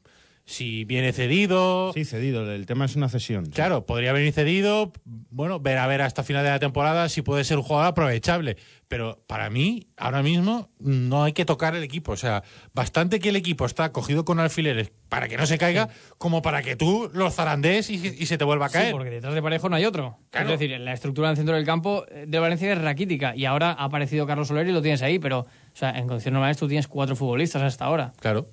si 0.50 0.86
viene 0.86 1.12
cedido, 1.12 1.92
Sí, 1.94 2.06
cedido. 2.06 2.50
El 2.50 2.66
tema 2.66 2.86
es 2.86 2.96
una 2.96 3.10
cesión. 3.10 3.48
sí. 3.48 3.52
claro, 3.52 3.86
podría 3.86 4.14
venir 4.14 4.32
cedido, 4.32 4.94
bueno, 5.04 5.60
ver 5.60 5.78
a 5.78 5.88
ver 5.88 6.02
hasta 6.02 6.24
final 6.24 6.42
de 6.46 6.50
la 6.52 6.60
temporada 6.60 7.10
si 7.10 7.22
puede 7.22 7.44
ser 7.44 7.58
un 7.58 7.64
jugador 7.64 7.88
aprovechable. 7.90 8.56
Pero 8.88 9.22
para 9.28 9.50
mí, 9.50 9.88
ahora 9.98 10.24
mismo, 10.24 10.70
no 10.80 11.26
hay 11.26 11.34
que 11.34 11.44
tocar 11.44 11.76
el 11.76 11.84
equipo. 11.84 12.14
O 12.14 12.16
sea, 12.16 12.44
bastante 12.74 13.20
que 13.20 13.28
el 13.28 13.36
equipo 13.36 13.66
está 13.66 13.92
cogido 13.92 14.24
con 14.24 14.40
alfileres 14.40 14.94
para 15.10 15.28
que 15.28 15.36
no 15.36 15.46
se 15.46 15.58
caiga, 15.58 15.90
como 16.18 16.42
para 16.42 16.62
que 16.62 16.78
tú 16.78 17.12
lo 17.14 17.30
zarandees 17.30 17.90
y, 17.90 17.96
y 17.96 18.26
se 18.26 18.38
te 18.38 18.46
vuelva 18.46 18.68
a 18.68 18.70
Sí, 18.70 18.74
caer. 18.76 18.92
porque 18.94 19.10
detrás 19.10 19.34
de 19.34 19.42
Parejo 19.42 19.68
no 19.68 19.76
hay 19.76 19.84
otro. 19.84 20.18
Claro. 20.30 20.54
Es 20.54 20.60
decir, 20.62 20.80
la 20.80 20.94
estructura 20.94 21.28
en 21.28 21.32
el 21.32 21.36
centro 21.38 21.56
del 21.56 21.66
campo 21.66 22.06
eh, 22.10 22.24
de 22.26 22.40
Valencia 22.40 22.72
es 22.72 22.82
raquítica 22.82 23.36
y 23.36 23.44
ahora 23.44 23.72
ha 23.74 23.84
aparecido 23.84 24.26
Carlos 24.26 24.48
Soler 24.48 24.66
y 24.66 24.72
lo 24.72 24.82
tienes 24.82 25.02
ahí, 25.02 25.20
pero 25.20 25.40
o 25.42 25.46
sea, 25.74 25.90
en 25.90 26.08
condiciones 26.08 26.36
normales 26.36 26.56
tú 26.56 26.70
tienes 26.70 26.88
cuatro 26.88 27.18
futbolistas 27.18 27.62
hasta 27.64 27.84
ahora. 27.84 28.14
Claro. 28.22 28.48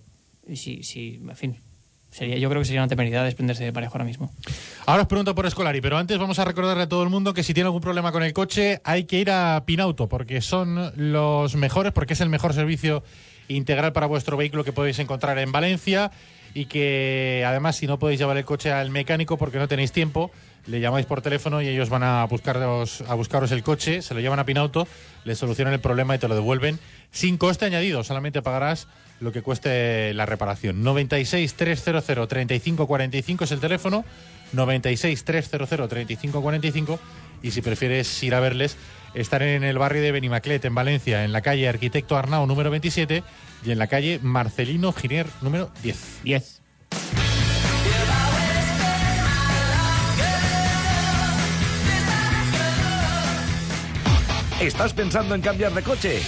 Y 0.49 0.57
si, 0.57 0.83
si 0.83 1.21
en 1.27 1.37
fin, 1.37 1.57
sería, 2.15 2.39
yo 2.39 2.49
creo 2.49 2.63
que 2.63 2.67
sería 2.67 2.81
una 2.81 2.89
temeridad 2.89 3.25
desprenderse 3.25 3.65
de 3.65 3.73
Parejo 3.73 3.95
ahora 3.95 4.05
mismo. 4.05 4.33
Ahora 4.87 5.03
os 5.03 5.09
pregunto 5.09 5.35
por 5.35 5.47
Escolari, 5.47 5.81
pero 5.81 5.99
antes 5.99 6.17
vamos 6.17 6.39
a 6.39 6.45
recordarle 6.45 6.85
a 6.85 6.89
todo 6.89 7.03
el 7.03 7.09
mundo 7.09 7.35
que 7.35 7.43
si 7.43 7.55
tiene 7.55 7.67
algún 7.67 7.81
problema 7.81 8.13
con 8.13 8.23
el 8.23 8.33
coche 8.33 8.81
hay 8.85 9.05
que 9.05 9.19
ir 9.19 9.31
a 9.33 9.65
Pinauto, 9.67 10.09
porque 10.09 10.41
son 10.41 10.93
los 10.95 11.57
mejores, 11.57 11.93
porque 11.93 12.13
es 12.13 12.21
el 12.21 12.29
mejor 12.29 12.55
servicio 12.55 13.03
integral 13.49 13.93
para 13.93 14.07
vuestro 14.07 14.37
vehículo 14.37 14.63
que 14.63 14.73
podéis 14.73 15.01
encontrar 15.01 15.39
en 15.39 15.51
Valencia 15.51 16.13
y 16.55 16.67
que 16.67 17.43
además 17.45 17.75
si 17.75 17.89
no 17.89 17.99
podéis 17.99 18.21
llevar 18.21 18.37
el 18.37 18.45
coche 18.45 18.71
al 18.71 18.91
mecánico 18.91 19.37
porque 19.37 19.59
no 19.59 19.67
tenéis 19.67 19.91
tiempo, 19.91 20.31
le 20.67 20.79
llamáis 20.79 21.07
por 21.07 21.21
teléfono 21.21 21.61
y 21.61 21.67
ellos 21.67 21.91
van 21.91 22.05
a 22.05 22.25
buscaros, 22.27 23.03
a 23.09 23.15
buscaros 23.15 23.51
el 23.51 23.65
coche, 23.65 24.03
se 24.03 24.15
lo 24.15 24.21
llevan 24.21 24.39
a 24.39 24.47
Pinauto, 24.47 24.87
le 25.25 25.35
solucionan 25.35 25.75
el 25.75 25.81
problema 25.81 26.15
y 26.15 26.19
te 26.19 26.29
lo 26.29 26.37
devuelven 26.37 26.79
sin 27.11 27.39
coste 27.39 27.65
añadido, 27.65 28.05
solamente 28.05 28.41
pagarás 28.41 28.87
lo 29.21 29.33
que 29.33 29.43
cueste 29.43 30.13
la 30.15 30.27
reparación. 30.27 30.83
96 30.83 31.55
300 31.55 32.05
3545 32.05 33.45
es 33.45 33.53
el 33.53 33.61
teléfono, 33.61 34.05
96 34.53 35.25
300 35.25 35.69
3545 35.89 37.01
y 37.43 37.51
si 37.51 37.61
prefieres 37.61 38.23
ir 38.23 38.35
a 38.35 38.41
verles, 38.41 38.77
estar 39.15 39.43
en 39.43 39.65
el 39.65 39.79
barrio 39.79 40.03
de 40.03 40.13
Benimaclet, 40.13 40.65
en 40.65 40.75
Valencia, 40.75 41.25
en 41.25 41.33
la 41.33 41.43
calle 41.43 41.69
Arquitecto 41.69 42.17
Arnao 42.17 42.47
número 42.47 42.71
27 42.71 43.23
y 43.65 43.71
en 43.71 43.79
la 43.79 43.87
calle 43.87 44.19
Marcelino 44.23 44.93
Giner 44.93 45.27
número 45.43 45.71
10. 45.83 46.21
10. 46.25 46.61
¿Estás 54.61 54.95
pensando 54.95 55.35
en 55.35 55.43
cambiar 55.43 55.73
de 55.75 55.83
coche? 55.83 56.23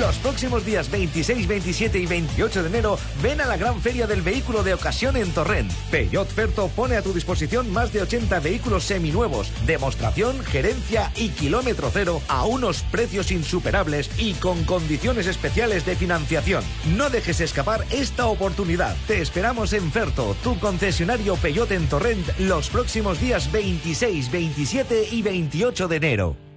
Los 0.00 0.16
próximos 0.16 0.64
días 0.64 0.90
26, 0.90 1.46
27 1.46 1.98
y 1.98 2.06
28 2.06 2.62
de 2.62 2.68
enero 2.70 2.98
ven 3.22 3.42
a 3.42 3.46
la 3.46 3.58
gran 3.58 3.78
feria 3.78 4.06
del 4.06 4.22
vehículo 4.22 4.62
de 4.62 4.72
ocasión 4.72 5.18
en 5.18 5.30
Torrent. 5.32 5.70
Peugeot 5.90 6.28
Ferto 6.28 6.68
pone 6.68 6.96
a 6.96 7.02
tu 7.02 7.12
disposición 7.12 7.70
más 7.70 7.92
de 7.92 8.00
80 8.00 8.40
vehículos 8.40 8.84
seminuevos, 8.84 9.52
demostración, 9.66 10.42
gerencia 10.44 11.12
y 11.14 11.28
kilómetro 11.28 11.90
cero 11.92 12.22
a 12.28 12.46
unos 12.46 12.84
precios 12.84 13.30
insuperables 13.30 14.10
y 14.18 14.32
con 14.34 14.64
condiciones 14.64 15.26
especiales 15.26 15.84
de 15.84 15.94
financiación. 15.94 16.64
No 16.96 17.10
dejes 17.10 17.42
escapar 17.42 17.84
esta 17.90 18.28
oportunidad. 18.28 18.96
Te 19.06 19.20
esperamos 19.20 19.74
en 19.74 19.92
Ferto, 19.92 20.34
tu 20.42 20.58
concesionario 20.58 21.36
Peugeot 21.36 21.70
en 21.70 21.86
Torrent, 21.86 22.26
los 22.38 22.70
próximos 22.70 23.20
días 23.20 23.52
26, 23.52 24.30
27 24.30 25.08
y 25.12 25.20
28 25.20 25.86
de 25.86 25.96
enero. 25.96 26.51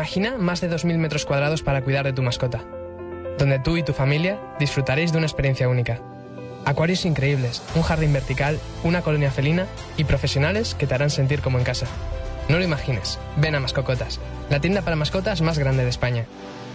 Imagina 0.00 0.38
más 0.38 0.62
de 0.62 0.70
2.000 0.70 0.96
metros 0.96 1.26
cuadrados 1.26 1.62
para 1.62 1.82
cuidar 1.82 2.06
de 2.06 2.14
tu 2.14 2.22
mascota, 2.22 2.64
donde 3.38 3.58
tú 3.58 3.76
y 3.76 3.82
tu 3.82 3.92
familia 3.92 4.40
disfrutaréis 4.58 5.12
de 5.12 5.18
una 5.18 5.26
experiencia 5.26 5.68
única. 5.68 6.00
Acuarios 6.64 7.04
increíbles, 7.04 7.62
un 7.74 7.82
jardín 7.82 8.14
vertical, 8.14 8.58
una 8.82 9.02
colonia 9.02 9.30
felina 9.30 9.66
y 9.98 10.04
profesionales 10.04 10.74
que 10.74 10.86
te 10.86 10.94
harán 10.94 11.10
sentir 11.10 11.42
como 11.42 11.58
en 11.58 11.64
casa. 11.64 11.84
No 12.48 12.56
lo 12.56 12.64
imagines, 12.64 13.18
ven 13.36 13.56
a 13.56 13.60
Mascocotas, 13.60 14.20
la 14.48 14.58
tienda 14.58 14.80
para 14.80 14.96
mascotas 14.96 15.42
más 15.42 15.58
grande 15.58 15.82
de 15.82 15.90
España. 15.90 16.24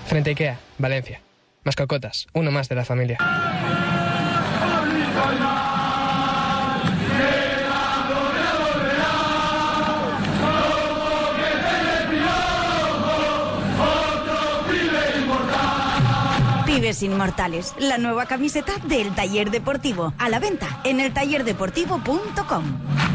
Frente 0.05 0.29
a 0.29 0.33
Ikea, 0.33 0.59
Valencia. 0.77 1.19
Mascocotas, 1.63 2.27
uno 2.33 2.51
más 2.51 2.69
de 2.69 2.75
la 2.75 2.85
familia. 2.85 3.17
Inmortales, 16.85 17.73
la 17.79 17.97
nueva 17.97 18.27
camiseta 18.27 18.73
del 18.87 19.15
taller 19.15 19.49
deportivo. 19.49 20.13
A 20.19 20.29
la 20.29 20.39
venta 20.39 20.81
en 20.83 20.99
eltallerdeportivo.com. 20.99 23.14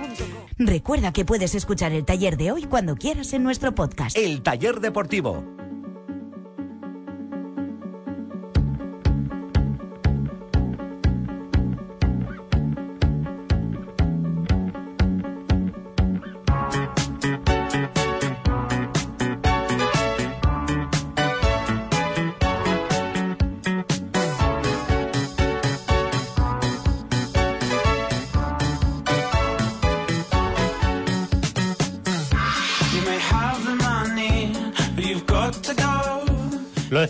Recuerda 0.65 1.11
que 1.11 1.25
puedes 1.25 1.55
escuchar 1.55 1.91
el 1.91 2.05
taller 2.05 2.37
de 2.37 2.51
hoy 2.51 2.63
cuando 2.65 2.95
quieras 2.95 3.33
en 3.33 3.43
nuestro 3.43 3.73
podcast. 3.73 4.15
El 4.15 4.43
taller 4.43 4.79
deportivo. 4.79 5.43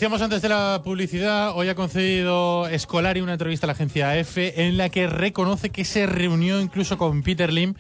Decíamos 0.02 0.24
antes 0.24 0.42
de 0.42 0.50
la 0.50 0.82
publicidad, 0.84 1.56
hoy 1.56 1.70
ha 1.70 1.76
concedido 1.76 2.68
Scolari 2.76 3.22
una 3.22 3.34
entrevista 3.34 3.68
a 3.68 3.70
la 3.70 3.74
agencia 3.74 4.18
EFE 4.18 4.66
en 4.66 4.76
la 4.76 4.90
que 4.90 5.06
reconoce 5.06 5.70
que 5.70 5.86
se 5.86 6.08
reunió 6.08 6.60
incluso 6.60 6.98
con 6.98 7.22
Peter 7.22 7.54
Lim 7.54 7.76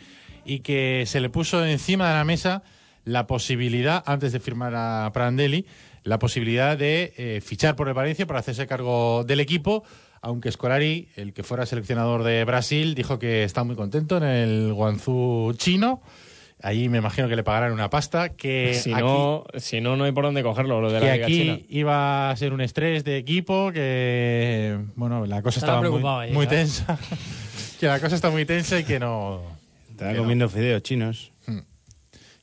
y 0.45 0.59
que 0.59 1.05
se 1.07 1.19
le 1.19 1.31
puso 1.31 1.65
encima 1.65 2.07
de 2.09 2.13
la 2.13 2.23
mesa 2.23 2.61
la 3.05 3.25
posibilidad, 3.25 4.03
antes 4.05 4.33
de 4.33 4.39
firmar 4.39 4.75
a 4.75 5.09
Prandelli, 5.11 5.65
la 6.03 6.19
posibilidad 6.19 6.77
de 6.77 7.15
eh, 7.17 7.41
fichar 7.41 7.75
por 7.75 7.87
el 7.87 7.95
Valencia 7.95 8.27
para 8.27 8.41
hacerse 8.41 8.67
cargo 8.67 9.23
del 9.23 9.39
equipo, 9.39 9.83
aunque 10.21 10.51
Scolari, 10.51 11.09
el 11.15 11.33
que 11.33 11.41
fuera 11.41 11.65
seleccionador 11.65 12.21
de 12.21 12.45
Brasil, 12.45 12.93
dijo 12.93 13.17
que 13.17 13.43
está 13.43 13.63
muy 13.63 13.75
contento 13.75 14.17
en 14.17 14.23
el 14.25 14.73
Guangzhou 14.73 15.53
chino. 15.55 16.03
Allí 16.63 16.89
me 16.89 16.99
imagino 16.99 17.27
que 17.27 17.35
le 17.35 17.43
pagarán 17.43 17.71
una 17.71 17.89
pasta, 17.89 18.29
que 18.29 18.73
Si 18.75 18.93
aquí- 18.93 19.01
no, 19.01 19.43
si 19.57 19.81
no, 19.81 19.95
no 19.95 20.03
hay 20.03 20.11
por 20.11 20.25
dónde 20.25 20.43
cogerlo, 20.43 20.79
lo 20.79 20.91
de 20.91 20.99
que 20.99 21.05
la 21.05 21.13
Liga 21.13 21.25
aquí 21.25 21.37
China. 21.41 21.59
iba 21.69 22.29
a 22.29 22.35
ser 22.37 22.53
un 22.53 22.61
estrés 22.61 23.03
de 23.03 23.17
equipo, 23.17 23.71
que 23.73 24.77
bueno, 24.95 25.25
la 25.25 25.41
cosa 25.41 25.59
Estaba 25.59 25.83
estaba 25.85 26.27
muy, 26.31 26.45
tensa. 26.47 26.99
que 27.79 27.87
la 27.87 27.99
cosa 27.99 28.15
está 28.15 28.29
muy 28.29 28.45
tensa 28.45 28.79
y 28.79 28.83
que 28.83 28.99
no. 28.99 29.41
Estaba 29.89 30.11
que 30.11 30.17
no. 30.17 30.23
comiendo 30.23 30.49
fideos 30.49 30.83
chinos. 30.83 31.31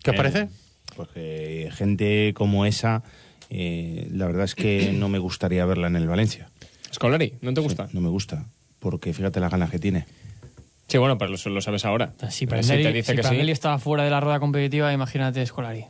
¿Qué 0.02 0.10
os 0.10 0.14
Eh, 0.14 0.16
parece? 0.16 0.48
Pues 0.96 1.08
que 1.10 1.70
gente 1.72 2.32
como 2.34 2.66
esa, 2.66 3.04
eh, 3.50 4.08
la 4.10 4.26
verdad 4.26 4.44
es 4.44 4.56
que 4.56 4.92
no 4.92 5.08
me 5.08 5.18
gustaría 5.18 5.64
verla 5.64 5.86
en 5.86 5.94
el 5.96 6.08
Valencia. 6.08 6.48
Scolari, 6.92 7.34
¿no 7.40 7.54
te 7.54 7.60
gusta? 7.60 7.88
No 7.92 8.00
me 8.00 8.08
gusta, 8.08 8.46
porque 8.80 9.12
fíjate 9.12 9.38
las 9.38 9.50
ganas 9.52 9.70
que 9.70 9.78
tiene. 9.78 10.06
Sí, 10.88 10.98
bueno, 10.98 11.18
pero 11.18 11.30
lo, 11.30 11.50
lo 11.50 11.60
sabes 11.60 11.84
ahora. 11.84 12.14
Si 12.30 12.46
Prandelli, 12.46 12.82
te 12.82 12.92
dice 12.92 13.12
si 13.12 13.16
que 13.16 13.22
sí. 13.22 13.50
Estaba 13.50 13.78
fuera 13.78 14.04
de 14.04 14.10
la 14.10 14.20
rueda 14.20 14.40
competitiva, 14.40 14.92
imagínate 14.92 15.44
Scolari. 15.46 15.84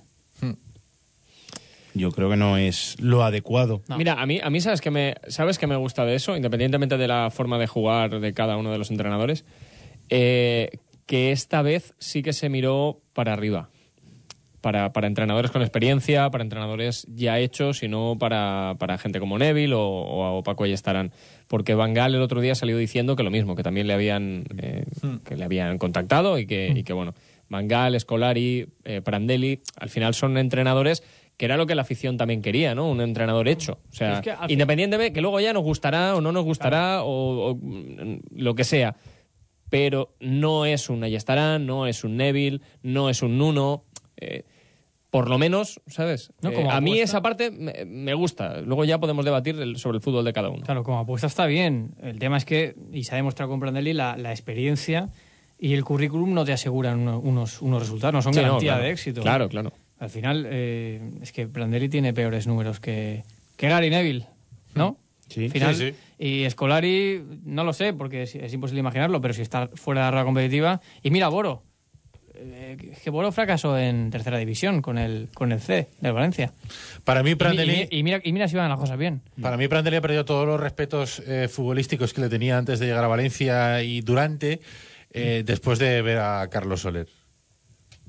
Yo 1.94 2.12
creo 2.12 2.30
que 2.30 2.36
no 2.36 2.56
es 2.58 2.96
lo 3.00 3.24
adecuado. 3.24 3.82
No. 3.88 3.96
Mira, 3.96 4.20
a 4.20 4.26
mí, 4.26 4.38
a 4.42 4.50
mí 4.50 4.60
sabes 4.60 4.80
que 4.80 4.90
me, 4.90 5.14
sabes 5.28 5.58
que 5.58 5.66
me 5.66 5.74
gusta 5.76 6.04
de 6.04 6.14
eso, 6.14 6.36
independientemente 6.36 6.96
de 6.96 7.08
la 7.08 7.30
forma 7.30 7.58
de 7.58 7.66
jugar 7.66 8.20
de 8.20 8.32
cada 8.34 8.56
uno 8.56 8.70
de 8.70 8.78
los 8.78 8.90
entrenadores, 8.90 9.44
Eh, 10.10 10.70
que 11.06 11.32
esta 11.32 11.62
vez 11.62 11.94
sí 11.98 12.22
que 12.22 12.32
se 12.32 12.48
miró 12.50 13.00
para 13.14 13.32
arriba. 13.32 13.70
Para, 14.60 14.92
para 14.92 15.06
entrenadores 15.06 15.52
con 15.52 15.62
experiencia, 15.62 16.30
para 16.30 16.42
entrenadores 16.42 17.06
ya 17.08 17.38
hechos 17.38 17.84
y 17.84 17.88
no 17.88 18.16
para, 18.18 18.74
para 18.78 18.98
gente 18.98 19.20
como 19.20 19.38
Neville 19.38 19.74
o, 19.74 19.80
o, 19.80 20.38
o 20.38 20.42
Paco 20.42 20.64
Ayestarán. 20.64 21.12
Porque 21.46 21.74
Van 21.74 21.94
Gaal 21.94 22.16
el 22.16 22.22
otro 22.22 22.40
día 22.40 22.56
salió 22.56 22.76
diciendo 22.76 23.14
que 23.14 23.22
lo 23.22 23.30
mismo, 23.30 23.54
que 23.54 23.62
también 23.62 23.86
le 23.86 23.94
habían, 23.94 24.44
eh, 24.58 24.84
que 25.24 25.36
le 25.36 25.44
habían 25.44 25.78
contactado 25.78 26.38
y 26.38 26.46
que, 26.46 26.72
y 26.74 26.82
que 26.82 26.92
bueno, 26.92 27.14
Van 27.48 27.68
Gaal, 27.68 27.98
Scolari, 27.98 28.66
eh, 28.84 29.00
Prandelli, 29.00 29.62
al 29.76 29.90
final 29.90 30.14
son 30.14 30.36
entrenadores 30.38 31.02
que 31.38 31.44
era 31.44 31.56
lo 31.56 31.66
que 31.66 31.76
la 31.76 31.82
afición 31.82 32.16
también 32.16 32.42
quería, 32.42 32.74
¿no? 32.74 32.90
Un 32.90 33.00
entrenador 33.00 33.46
hecho. 33.46 33.78
O 33.90 33.94
sea, 33.94 34.14
Es 34.14 34.20
que 34.22 34.34
independientemente 34.48 35.12
que 35.12 35.20
luego 35.20 35.38
ya 35.38 35.52
nos 35.52 35.62
gustará 35.62 36.16
o 36.16 36.20
no 36.20 36.32
nos 36.32 36.44
gustará 36.44 37.04
o, 37.04 37.50
o, 37.50 37.54
mm, 37.54 38.18
lo 38.32 38.54
que 38.56 38.64
sea. 38.64 38.96
Pero 39.70 40.16
no 40.18 40.66
es 40.66 40.88
un 40.90 41.04
Ayestarán, 41.04 41.64
no 41.64 41.86
es 41.86 42.02
un 42.02 42.16
Neville, 42.16 42.60
no 42.82 43.08
es 43.08 43.22
un 43.22 43.38
Nuno. 43.38 43.84
Eh, 44.20 44.44
por 45.10 45.30
lo 45.30 45.38
menos, 45.38 45.80
¿sabes? 45.86 46.32
No, 46.42 46.50
Eh, 46.50 46.54
como 46.54 46.70
a 46.70 46.80
mí 46.82 46.98
esa 47.00 47.22
parte 47.22 47.50
me, 47.50 47.84
me 47.86 48.12
gusta. 48.14 48.60
Luego 48.60 48.84
ya 48.84 48.98
podemos 48.98 49.24
debatir 49.24 49.58
el- 49.58 49.78
sobre 49.78 49.96
el 49.96 50.02
fútbol 50.02 50.24
de 50.24 50.32
cada 50.34 50.50
uno. 50.50 50.62
Claro, 50.64 50.84
como 50.84 50.98
apuesta 50.98 51.26
está 51.26 51.46
bien. 51.46 51.94
El 52.02 52.18
tema 52.18 52.36
es 52.36 52.44
que, 52.44 52.74
y 52.92 53.04
se 53.04 53.12
ha 53.14 53.16
demostrado 53.16 53.50
con 53.50 53.58
Prandelli, 53.60 53.94
la, 53.94 54.16
la 54.18 54.32
experiencia 54.32 55.08
y 55.58 55.72
el 55.72 55.82
currículum 55.84 56.34
no 56.34 56.44
te 56.44 56.52
aseguran 56.52 57.00
uno- 57.00 57.20
unos, 57.20 57.62
unos 57.62 57.80
resultados, 57.80 58.12
no 58.12 58.22
son 58.22 58.34
Sí, 58.34 58.40
no, 58.40 58.46
garantía 58.46 58.72
claro. 58.72 58.84
de 58.84 58.90
éxito. 58.90 59.22
Claro, 59.22 59.48
claro. 59.48 59.72
Al 59.98 60.10
final, 60.10 60.46
eh, 60.48 61.00
es 61.22 61.32
que 61.32 61.48
Prandelli 61.48 61.88
tiene 61.88 62.12
peores 62.12 62.46
números 62.46 62.78
que, 62.78 63.24
que 63.56 63.68
Gary 63.68 63.88
Neville, 63.90 64.26
¿no? 64.74 64.98
Sí. 65.28 65.44
Al 65.46 65.50
final, 65.50 65.74
Sí, 65.74 65.90
sí. 65.90 65.94
Y 66.44 66.50
Scolari, 66.50 67.22
no 67.44 67.64
lo 67.64 67.72
sé, 67.72 67.92
porque 67.94 68.22
es, 68.22 68.34
es 68.34 68.52
imposible 68.52 68.80
imaginarlo, 68.80 69.20
pero 69.20 69.32
si 69.34 69.42
está 69.42 69.68
fuera 69.74 70.02
de 70.02 70.06
la 70.06 70.10
rueda 70.12 70.24
competitiva. 70.26 70.80
Y 71.02 71.10
mira, 71.10 71.28
Boro. 71.28 71.62
Eh, 72.40 72.76
que 73.02 73.10
Boro 73.10 73.32
fracasó 73.32 73.76
en 73.76 74.10
tercera 74.10 74.38
división 74.38 74.80
con 74.80 74.96
el, 74.96 75.28
con 75.34 75.50
el 75.50 75.60
C 75.60 75.88
del 76.00 76.12
Valencia. 76.12 76.52
Para 77.02 77.22
mí, 77.24 77.34
Prandelli, 77.34 77.88
y, 77.90 77.98
y 77.98 78.02
mira, 78.04 78.20
y 78.22 78.32
mira 78.32 78.46
si 78.46 78.54
van 78.56 78.68
las 78.68 78.78
cosas 78.78 78.96
bien. 78.96 79.22
para 79.42 79.56
mí, 79.56 79.66
Prandelli 79.66 79.96
ha 79.96 80.00
perdido 80.00 80.24
todos 80.24 80.46
los 80.46 80.60
respetos 80.60 81.20
eh, 81.26 81.48
futbolísticos 81.50 82.12
que 82.14 82.20
le 82.20 82.28
tenía 82.28 82.56
antes 82.56 82.78
de 82.78 82.86
llegar 82.86 83.02
a 83.02 83.08
Valencia 83.08 83.82
y 83.82 84.02
durante, 84.02 84.60
eh, 85.12 85.42
después 85.44 85.80
de 85.80 86.00
ver 86.02 86.18
a 86.18 86.46
Carlos 86.48 86.82
Soler. 86.82 87.08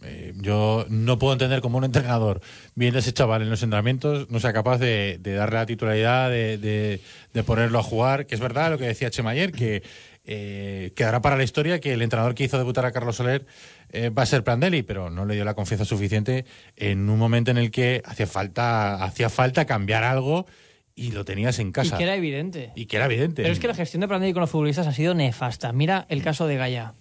Eh, 0.01 0.33
yo 0.37 0.85
no 0.89 1.19
puedo 1.19 1.33
entender 1.33 1.59
cómo 1.59 1.77
un 1.77 1.83
entrenador, 1.83 2.39
viendo 2.75 2.99
a 2.99 3.01
ese 3.01 3.11
chaval 3.11 3.41
en 3.41 3.49
los 3.49 3.63
entrenamientos, 3.63 4.29
no 4.29 4.39
sea 4.39 4.53
capaz 4.53 4.77
de, 4.77 5.17
de 5.19 5.33
darle 5.33 5.57
la 5.57 5.65
titularidad, 5.65 6.29
de, 6.29 6.57
de- 6.57 7.01
de 7.33 7.43
ponerlo 7.43 7.79
a 7.79 7.83
jugar. 7.83 8.25
Que 8.25 8.35
es 8.35 8.41
verdad 8.41 8.71
lo 8.71 8.77
que 8.77 8.85
decía 8.85 9.09
Chema 9.09 9.31
ayer, 9.31 9.51
que 9.51 9.83
eh, 10.31 10.91
quedará 10.95 11.23
para 11.23 11.37
la 11.37 11.43
historia 11.43 11.79
que 11.79 11.91
el 11.91 12.03
entrenador 12.03 12.35
que 12.35 12.43
hizo 12.43 12.59
debutar 12.59 12.85
a 12.85 12.91
Carlos 12.91 13.15
Soler 13.15 13.47
eh, 13.89 14.11
va 14.11 14.21
a 14.21 14.25
ser 14.27 14.43
Prandelli, 14.43 14.83
pero 14.83 15.09
no 15.09 15.25
le 15.25 15.33
dio 15.33 15.43
la 15.43 15.55
confianza 15.55 15.85
suficiente 15.85 16.45
en 16.75 17.09
un 17.09 17.17
momento 17.17 17.49
en 17.49 17.57
el 17.57 17.71
que 17.71 18.03
hacía 18.05 18.27
falta, 18.27 19.03
hacía 19.03 19.31
falta 19.31 19.65
cambiar 19.65 20.03
algo 20.03 20.45
y 20.93 21.13
lo 21.13 21.25
tenías 21.25 21.57
en 21.57 21.71
casa. 21.71 21.95
Y 21.95 21.97
que 21.97 22.03
era 22.03 22.15
evidente. 22.15 22.71
Y 22.75 22.85
que 22.85 22.97
era 22.97 23.07
evidente. 23.07 23.41
Pero 23.41 23.51
es 23.51 23.59
que 23.59 23.67
la 23.67 23.73
gestión 23.73 24.01
de 24.01 24.07
Prandelli 24.07 24.33
con 24.33 24.41
los 24.41 24.51
futbolistas 24.51 24.85
ha 24.85 24.93
sido 24.93 25.15
nefasta. 25.15 25.73
Mira 25.73 26.05
el 26.09 26.21
caso 26.21 26.45
de 26.45 26.57
Gaya. 26.57 26.93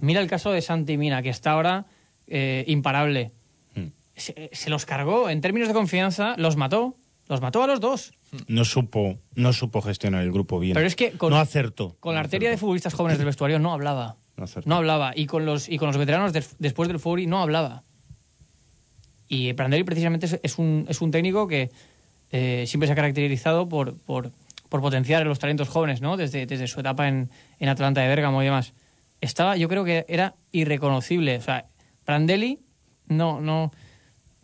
Mira 0.00 0.22
el 0.22 0.26
caso 0.26 0.50
de 0.50 0.62
Santi 0.62 0.96
Mina, 0.96 1.20
que 1.20 1.28
está 1.28 1.50
ahora 1.50 1.84
eh, 2.26 2.64
imparable. 2.68 3.32
Hmm. 3.74 3.88
Se, 4.14 4.48
se 4.54 4.70
los 4.70 4.86
cargó 4.86 5.28
en 5.28 5.42
términos 5.42 5.68
de 5.68 5.74
confianza, 5.74 6.36
los 6.38 6.56
mató. 6.56 6.96
Los 7.28 7.42
mató 7.42 7.62
a 7.62 7.66
los 7.66 7.80
dos. 7.80 8.15
No 8.48 8.64
supo, 8.64 9.18
no 9.34 9.52
supo 9.52 9.80
gestionar 9.82 10.22
el 10.22 10.32
grupo 10.32 10.58
bien. 10.58 10.74
Pero 10.74 10.86
es 10.86 10.96
que 10.96 11.12
con- 11.12 11.30
no 11.30 11.38
acertó. 11.38 11.96
Con 12.00 12.14
la 12.14 12.20
No 12.20 12.24
arteria 12.24 12.50
de 12.50 12.56
futbolistas 12.58 12.92
jóvenes 12.94 13.18
del 13.18 13.26
vestuario 13.26 13.58
no 13.58 13.72
hablaba. 13.72 14.16
No 14.36 14.44
acertó. 14.44 14.68
No 14.68 14.76
hablaba. 14.76 15.12
Y 15.14 15.26
con 15.26 15.46
los, 15.46 15.68
y 15.68 15.78
con 15.78 15.88
los 15.88 15.96
veteranos 15.96 16.32
des- 16.32 16.56
después 16.58 16.88
del 16.88 16.98
Fury 16.98 17.26
no 17.26 17.40
hablaba. 17.40 17.82
Y 19.28 19.52
Prandelli 19.54 19.84
precisamente 19.84 20.26
es, 20.26 20.38
es 20.42 20.58
un, 20.58 20.86
es 20.88 21.00
un 21.00 21.10
técnico 21.10 21.48
que 21.48 21.70
eh, 22.30 22.64
siempre 22.66 22.86
se 22.86 22.92
ha 22.92 22.96
caracterizado 22.96 23.68
por, 23.68 23.96
por, 23.98 24.30
por 24.68 24.80
potenciar 24.80 25.26
los 25.26 25.38
talentos 25.38 25.68
jóvenes, 25.68 26.00
¿no? 26.00 26.16
Desde, 26.16 26.46
desde 26.46 26.66
su 26.66 26.80
etapa 26.80 27.08
en, 27.08 27.30
en 27.58 27.68
Atlanta 27.68 28.02
de 28.02 28.08
Bérgamo 28.08 28.42
y 28.42 28.46
demás. 28.46 28.72
Estaba, 29.20 29.56
yo 29.56 29.68
creo 29.68 29.84
que 29.84 30.04
era 30.08 30.34
irreconocible. 30.52 31.36
O 31.38 31.40
sea, 31.40 31.66
Prandelli 32.04 32.60
no, 33.08 33.40
no, 33.40 33.72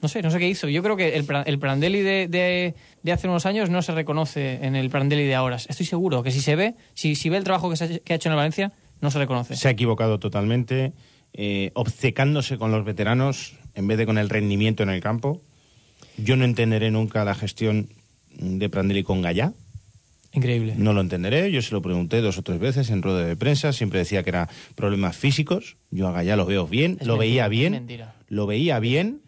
no 0.02 0.08
sé, 0.08 0.20
no 0.20 0.30
sé 0.30 0.38
qué 0.38 0.48
hizo. 0.48 0.68
Yo 0.68 0.82
creo 0.82 0.96
que 0.96 1.14
el, 1.16 1.26
el 1.46 1.58
Prandelli 1.58 2.00
de, 2.00 2.28
de, 2.28 2.74
de 3.02 3.12
hace 3.12 3.28
unos 3.28 3.46
años 3.46 3.70
no 3.70 3.80
se 3.82 3.92
reconoce 3.92 4.58
en 4.64 4.74
el 4.76 4.90
Prandelli 4.90 5.24
de 5.24 5.34
ahora. 5.34 5.56
Estoy 5.56 5.86
seguro 5.86 6.22
que 6.22 6.30
si 6.32 6.40
se 6.40 6.56
ve, 6.56 6.74
si, 6.94 7.14
si 7.14 7.28
ve 7.28 7.36
el 7.38 7.44
trabajo 7.44 7.70
que, 7.70 7.76
se 7.76 7.84
ha, 7.84 7.98
que 8.00 8.12
ha 8.12 8.16
hecho 8.16 8.28
en 8.28 8.32
el 8.32 8.36
Valencia, 8.36 8.72
no 9.00 9.10
se 9.10 9.18
reconoce. 9.18 9.56
Se 9.56 9.68
ha 9.68 9.70
equivocado 9.70 10.18
totalmente, 10.18 10.92
eh, 11.32 11.70
obcecándose 11.74 12.58
con 12.58 12.70
los 12.72 12.84
veteranos 12.84 13.54
en 13.74 13.86
vez 13.86 13.96
de 13.96 14.04
con 14.06 14.18
el 14.18 14.28
rendimiento 14.28 14.82
en 14.82 14.90
el 14.90 15.00
campo. 15.00 15.40
Yo 16.18 16.36
no 16.36 16.44
entenderé 16.44 16.90
nunca 16.90 17.24
la 17.24 17.34
gestión 17.34 17.88
de 18.36 18.68
Prandelli 18.68 19.02
con 19.02 19.22
Gallá. 19.22 19.54
Increíble. 20.34 20.74
No 20.76 20.92
lo 20.92 21.00
entenderé. 21.00 21.50
Yo 21.52 21.62
se 21.62 21.72
lo 21.74 21.80
pregunté 21.82 22.20
dos 22.20 22.38
o 22.38 22.42
tres 22.42 22.58
veces 22.58 22.90
en 22.90 23.02
rueda 23.02 23.24
de 23.24 23.36
prensa. 23.36 23.72
Siempre 23.72 23.98
decía 23.98 24.22
que 24.22 24.30
eran 24.30 24.48
problemas 24.74 25.16
físicos. 25.16 25.76
Yo 25.90 26.08
a 26.08 26.12
Gallá 26.12 26.36
lo 26.36 26.46
veo 26.46 26.66
bien, 26.66 26.96
Es 27.00 27.06
lo 27.06 27.16
mentira, 27.16 27.18
veía 27.18 27.48
bien. 27.48 27.72
mentira. 27.72 28.14
Lo 28.28 28.46
veía 28.46 28.78
bien. 28.78 29.21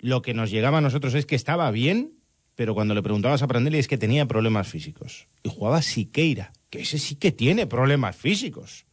Lo 0.00 0.22
que 0.22 0.34
nos 0.34 0.50
llegaba 0.50 0.78
a 0.78 0.80
nosotros 0.80 1.14
es 1.14 1.26
que 1.26 1.36
estaba 1.36 1.70
bien, 1.70 2.14
pero 2.54 2.74
cuando 2.74 2.94
le 2.94 3.02
preguntabas 3.02 3.42
a 3.42 3.46
Prandelli 3.46 3.78
es 3.78 3.88
que 3.88 3.98
tenía 3.98 4.26
problemas 4.26 4.68
físicos. 4.68 5.28
Y 5.42 5.50
jugaba 5.50 5.82
Siqueira, 5.82 6.52
que 6.70 6.80
ese 6.80 6.98
sí 6.98 7.14
que 7.14 7.32
tiene 7.32 7.66
problemas 7.66 8.16
físicos. 8.16 8.86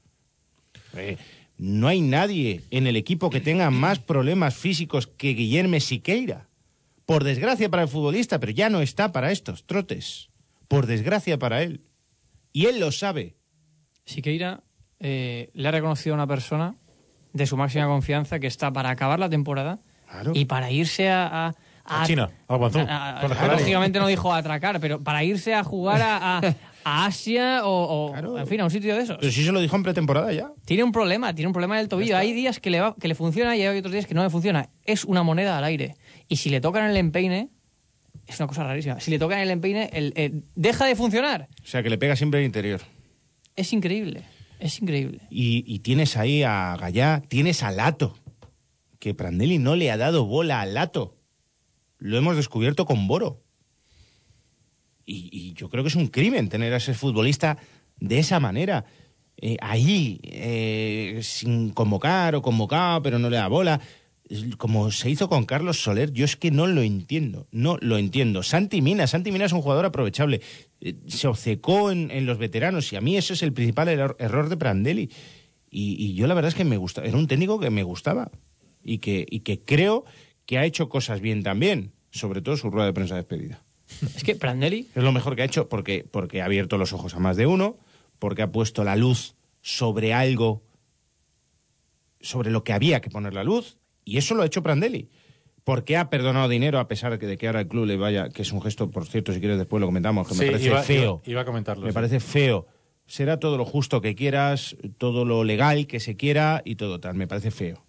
Eh, 0.95 1.17
no 1.57 1.87
hay 1.87 2.01
nadie 2.01 2.61
en 2.71 2.87
el 2.87 2.95
equipo 2.95 3.29
que 3.29 3.41
tenga 3.41 3.71
más 3.71 3.99
problemas 3.99 4.55
físicos 4.55 5.07
que 5.07 5.33
Guillermo 5.33 5.79
Siqueira. 5.79 6.47
Por 7.05 7.23
desgracia 7.23 7.69
para 7.69 7.83
el 7.83 7.87
futbolista, 7.87 8.39
pero 8.39 8.51
ya 8.51 8.69
no 8.69 8.81
está 8.81 9.11
para 9.11 9.31
estos 9.31 9.65
trotes. 9.65 10.29
Por 10.67 10.85
desgracia 10.85 11.39
para 11.39 11.63
él. 11.63 11.81
Y 12.51 12.65
él 12.65 12.79
lo 12.79 12.91
sabe. 12.91 13.37
Siqueira 14.05 14.63
eh, 14.99 15.51
le 15.53 15.67
ha 15.67 15.71
reconocido 15.71 16.13
a 16.13 16.17
una 16.17 16.27
persona 16.27 16.75
de 17.33 17.45
su 17.45 17.55
máxima 17.55 17.85
confianza 17.87 18.39
que 18.39 18.47
está 18.47 18.71
para 18.71 18.89
acabar 18.89 19.19
la 19.19 19.29
temporada 19.29 19.79
Claro. 20.09 20.31
y 20.35 20.45
para 20.45 20.71
irse 20.71 21.09
a... 21.09 21.53
a- 21.85 22.05
China, 22.05 22.29
Guangzhou, 22.47 22.85
a- 22.89 23.19
Ferrari. 23.27 23.59
lógicamente 23.59 23.99
no 23.99 24.07
dijo 24.07 24.33
a 24.33 24.37
atracar, 24.37 24.79
pero 24.79 25.01
para 25.01 25.23
irse 25.23 25.53
a 25.53 25.63
jugar 25.63 26.01
a, 26.01 26.37
a- 26.39 26.55
a 26.83 27.05
Asia 27.05 27.61
o, 27.65 28.07
o, 28.07 28.11
Claro. 28.11 28.37
en 28.37 28.47
fin, 28.47 28.59
a 28.61 28.65
un 28.65 28.71
sitio 28.71 28.95
de 28.95 29.03
esos. 29.03 29.17
Pero 29.19 29.31
sí 29.31 29.43
se 29.43 29.51
lo 29.51 29.59
dijo 29.61 29.75
en 29.75 29.83
pretemporada 29.83 30.31
ya. 30.33 30.51
Tiene 30.65 30.83
un 30.83 30.91
problema, 30.91 31.33
tiene 31.33 31.47
un 31.47 31.53
problema 31.53 31.75
en 31.75 31.81
el 31.81 31.87
tobillo. 31.89 32.17
Hay 32.17 32.33
días 32.33 32.59
que 32.59 32.69
le, 32.69 32.79
va- 32.81 32.95
que 32.99 33.07
le 33.07 33.15
funciona 33.15 33.55
y 33.55 33.61
hay 33.63 33.77
otros 33.77 33.93
días 33.93 34.05
que 34.07 34.13
no 34.13 34.23
le 34.23 34.29
funciona. 34.29 34.69
Es 34.85 35.05
una 35.05 35.23
moneda 35.23 35.57
al 35.57 35.63
aire. 35.63 35.95
Y 36.27 36.37
si 36.37 36.49
le 36.49 36.59
tocan 36.61 36.89
el 36.89 36.95
empeine, 36.97 37.49
es 38.25 38.37
una 38.39 38.47
cosa 38.47 38.63
rarísima. 38.65 38.99
Si 38.99 39.09
le 39.11 39.19
tocan 39.19 39.39
el 39.39 39.49
empeine, 39.49 39.89
el- 39.93 40.13
el- 40.15 40.43
deja 40.55 40.85
de 40.85 40.95
funcionar. 40.95 41.47
O 41.63 41.67
sea, 41.67 41.83
que 41.83 41.89
le 41.89 41.97
pega 41.97 42.15
siempre 42.17 42.39
al 42.41 42.45
interior. 42.45 42.81
Es 43.55 43.71
increíble. 43.73 44.23
Es 44.59 44.81
increíble. 44.81 45.19
Y, 45.29 45.63
y 45.67 45.79
tienes 45.79 46.17
ahí 46.17 46.43
a 46.43 46.75
Gallá, 46.79 47.21
tienes 47.27 47.63
a 47.63 47.71
Lato, 47.71 48.15
que 49.07 49.13
Prandelli 49.13 49.57
no 49.57 49.77
le 49.77 49.89
ha 49.89 49.95
dado 49.95 50.25
bola 50.25 50.59
a 50.59 50.65
Lato. 50.65 51.15
Lo 51.97 52.17
hemos 52.17 52.35
descubierto 52.35 52.85
con 52.85 53.07
Boro. 53.07 53.41
Y, 55.05 55.53
yo 55.53 55.69
creo 55.69 55.81
que 55.81 55.87
es 55.87 55.95
un 55.95 56.07
crimen 56.07 56.49
tener 56.49 56.73
a 56.73 56.77
ese 56.77 56.93
futbolista 56.93 57.57
de 58.01 58.19
esa 58.19 58.41
manera. 58.41 58.83
Eh, 59.37 59.55
ahí, 59.61 60.19
eh, 60.23 61.21
sin 61.23 61.69
convocar 61.69 62.35
o 62.35 62.41
convocado, 62.41 63.01
pero 63.01 63.17
no 63.17 63.29
le 63.29 63.37
da 63.37 63.47
bola. 63.47 63.79
Como 64.57 64.91
se 64.91 65.09
hizo 65.09 65.29
con 65.29 65.45
Carlos 65.45 65.81
Soler, 65.81 66.11
yo 66.11 66.25
es 66.25 66.35
que 66.35 66.51
no 66.51 66.67
lo 66.67 66.81
entiendo, 66.81 67.47
no 67.51 67.77
lo 67.79 67.97
entiendo. 67.97 68.43
Santi 68.43 68.81
Mina, 68.81 69.07
Santi 69.07 69.31
Mina 69.31 69.45
es 69.45 69.53
un 69.53 69.61
jugador 69.61 69.85
aprovechable. 69.85 70.41
Eh, 70.81 70.95
Se 71.07 71.29
obcecó 71.29 71.91
en, 71.91 72.25
los 72.25 72.37
veteranos 72.37 72.91
y 72.91 72.97
a 72.97 73.01
mí 73.01 73.15
eso 73.15 73.31
es 73.31 73.41
el 73.41 73.53
principal 73.53 73.87
error, 73.87 74.49
de 74.49 74.57
Prandelli. 74.57 75.09
Y, 75.71 75.95
y 75.97 76.13
yo 76.15 76.27
la 76.27 76.33
verdad 76.33 76.49
es 76.49 76.55
que 76.55 76.65
me 76.65 76.75
gusta, 76.75 77.05
era 77.05 77.17
un 77.17 77.27
técnico 77.27 77.57
que 77.57 77.69
me 77.69 77.83
gustaba 77.83 78.29
y 78.87 78.97
que, 78.99 79.25
y 79.29 79.41
que 79.41 79.59
creo 79.59 80.05
que 80.47 80.57
ha 80.57 80.65
hecho 80.65 80.89
cosas 80.89 81.21
bien 81.21 81.43
también, 81.43 81.91
sobre 82.09 82.41
todo 82.41 82.57
su 82.57 82.71
rueda 82.71 82.87
de 82.87 82.93
prensa 82.93 83.15
despedida. 83.15 83.61
Es 84.15 84.23
que 84.23 84.35
Prandelli 84.35 84.87
Es 84.95 85.03
lo 85.03 85.11
mejor 85.11 85.35
que 85.35 85.43
ha 85.43 85.45
hecho 85.45 85.69
porque, 85.69 86.05
porque 86.09 86.41
ha 86.41 86.45
abierto 86.45 86.77
los 86.77 86.91
ojos 86.93 87.13
a 87.13 87.19
más 87.19 87.37
de 87.37 87.45
uno, 87.45 87.77
porque 88.19 88.41
ha 88.41 88.51
puesto 88.51 88.83
la 88.83 88.95
luz 88.95 89.35
sobre 89.61 90.13
algo, 90.13 90.63
sobre 92.21 92.51
lo 92.51 92.63
que 92.63 92.73
había 92.73 93.01
que 93.01 93.09
poner 93.09 93.33
la 93.33 93.43
luz, 93.43 93.77
y 94.03 94.17
eso 94.17 94.35
lo 94.35 94.43
ha 94.43 94.45
hecho 94.45 94.63
Prandelli. 94.63 95.09
Porque 95.63 95.97
ha 95.97 96.09
perdonado 96.09 96.47
dinero 96.47 96.79
a 96.79 96.87
pesar 96.87 97.11
de 97.11 97.19
que, 97.19 97.27
de 97.27 97.37
que 97.37 97.47
ahora 97.47 97.59
el 97.59 97.67
club 97.67 97.85
le 97.85 97.97
vaya, 97.97 98.29
que 98.29 98.41
es 98.41 98.51
un 98.53 98.61
gesto, 98.61 98.89
por 98.89 99.05
cierto, 99.05 99.33
si 99.33 99.39
quieres 99.41 99.57
después 99.57 99.81
lo 99.81 99.87
comentamos, 99.87 100.25
que 100.27 100.33
me 100.35 100.45
parece 100.45 100.65
iba- 100.67 100.81
feo. 100.81 101.21
iba- 101.25 101.31
iba 101.33 101.41
a 101.41 101.45
comentarlo, 101.45 101.83
Me 101.83 101.91
sí. 101.91 101.93
parece 101.93 102.19
feo. 102.21 102.67
Será 103.05 103.37
todo 103.39 103.57
lo 103.57 103.65
justo 103.65 103.99
que 104.01 104.15
quieras, 104.15 104.77
todo 104.97 105.25
lo 105.25 105.43
legal 105.43 105.85
que 105.87 105.99
se 105.99 106.15
quiera 106.15 106.61
y 106.65 106.75
todo 106.75 106.99
tal. 107.01 107.15
Me 107.15 107.27
parece 107.27 107.51
feo. 107.51 107.85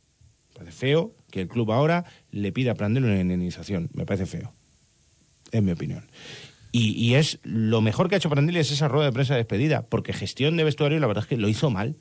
Me 0.59 0.65
parece 0.65 0.79
feo 0.79 1.15
que 1.31 1.43
el 1.43 1.49
club 1.49 1.71
ahora 1.71 2.05
le 2.33 2.51
pida 2.51 2.73
a 2.73 2.75
Prandelli 2.75 3.07
una 3.07 3.21
indemnización. 3.21 3.91
Me 3.93 4.05
parece 4.05 4.27
feo. 4.27 4.53
Es 5.53 5.63
mi 5.63 5.71
opinión. 5.71 6.05
Y, 6.73 6.91
y 6.91 7.15
es 7.15 7.39
lo 7.45 7.81
mejor 7.81 8.09
que 8.09 8.17
ha 8.17 8.19
hecho 8.19 8.29
Prandelli 8.29 8.59
es 8.59 8.73
esa 8.73 8.89
rueda 8.89 9.07
de 9.07 9.13
prensa 9.13 9.35
de 9.35 9.39
despedida, 9.39 9.87
porque 9.87 10.13
gestión 10.13 10.57
de 10.57 10.65
vestuario 10.65 10.99
la 10.99 11.07
verdad 11.07 11.23
es 11.25 11.29
que 11.29 11.37
lo 11.37 11.49
hizo 11.49 11.71
mal. 11.71 11.95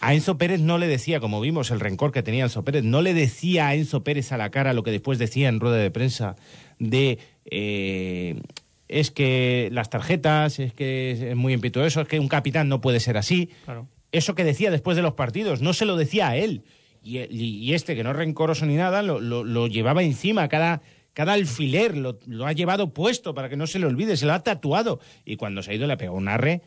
A 0.00 0.14
Enzo 0.14 0.36
Pérez 0.36 0.60
no 0.60 0.78
le 0.78 0.88
decía, 0.88 1.20
como 1.20 1.40
vimos 1.40 1.70
el 1.70 1.78
rencor 1.78 2.10
que 2.10 2.24
tenía 2.24 2.42
Enzo 2.42 2.64
Pérez, 2.64 2.82
no 2.82 3.02
le 3.02 3.14
decía 3.14 3.68
a 3.68 3.74
Enzo 3.76 4.02
Pérez 4.02 4.32
a 4.32 4.36
la 4.36 4.50
cara 4.50 4.72
lo 4.72 4.82
que 4.82 4.90
después 4.90 5.20
decía 5.20 5.48
en 5.48 5.60
rueda 5.60 5.76
de 5.76 5.90
prensa 5.92 6.34
de 6.80 7.18
eh, 7.44 8.40
es 8.88 9.10
que 9.12 9.68
las 9.72 9.90
tarjetas, 9.90 10.58
es 10.58 10.72
que 10.72 11.30
es 11.30 11.36
muy 11.36 11.54
eso, 11.54 12.00
es 12.00 12.08
que 12.08 12.18
un 12.18 12.28
capitán 12.28 12.68
no 12.68 12.80
puede 12.80 13.00
ser 13.00 13.16
así. 13.16 13.50
Claro. 13.64 13.88
Eso 14.12 14.34
que 14.34 14.44
decía 14.44 14.70
después 14.70 14.96
de 14.96 15.02
los 15.02 15.14
partidos, 15.14 15.62
no 15.62 15.72
se 15.72 15.86
lo 15.86 15.96
decía 15.96 16.28
a 16.28 16.36
él. 16.36 16.64
Y, 17.04 17.18
y- 17.18 17.58
y 17.58 17.74
este, 17.74 17.94
que 17.94 18.02
no 18.02 18.10
es 18.12 18.16
rencoroso 18.16 18.64
ni 18.66 18.74
nada, 18.76 19.02
lo, 19.02 19.20
lo- 19.20 19.44
lo 19.44 19.66
llevaba 19.68 20.02
encima, 20.02 20.48
cada, 20.48 20.80
cada 21.12 21.34
alfiler 21.34 21.96
lo, 21.96 22.18
lo 22.26 22.46
ha 22.46 22.52
llevado 22.52 22.94
puesto 22.94 23.34
para 23.34 23.48
que 23.50 23.56
no 23.56 23.66
se 23.66 23.78
le 23.78 23.86
olvide, 23.86 24.16
se 24.16 24.24
lo 24.26 24.32
ha 24.32 24.42
tatuado. 24.42 25.00
Y 25.24 25.36
cuando 25.36 25.62
se 25.62 25.70
ha 25.70 25.74
ido 25.74 25.86
le 25.86 25.92
ha 25.92 25.96
pegado 25.98 26.16
un 26.16 26.28
arre 26.28 26.62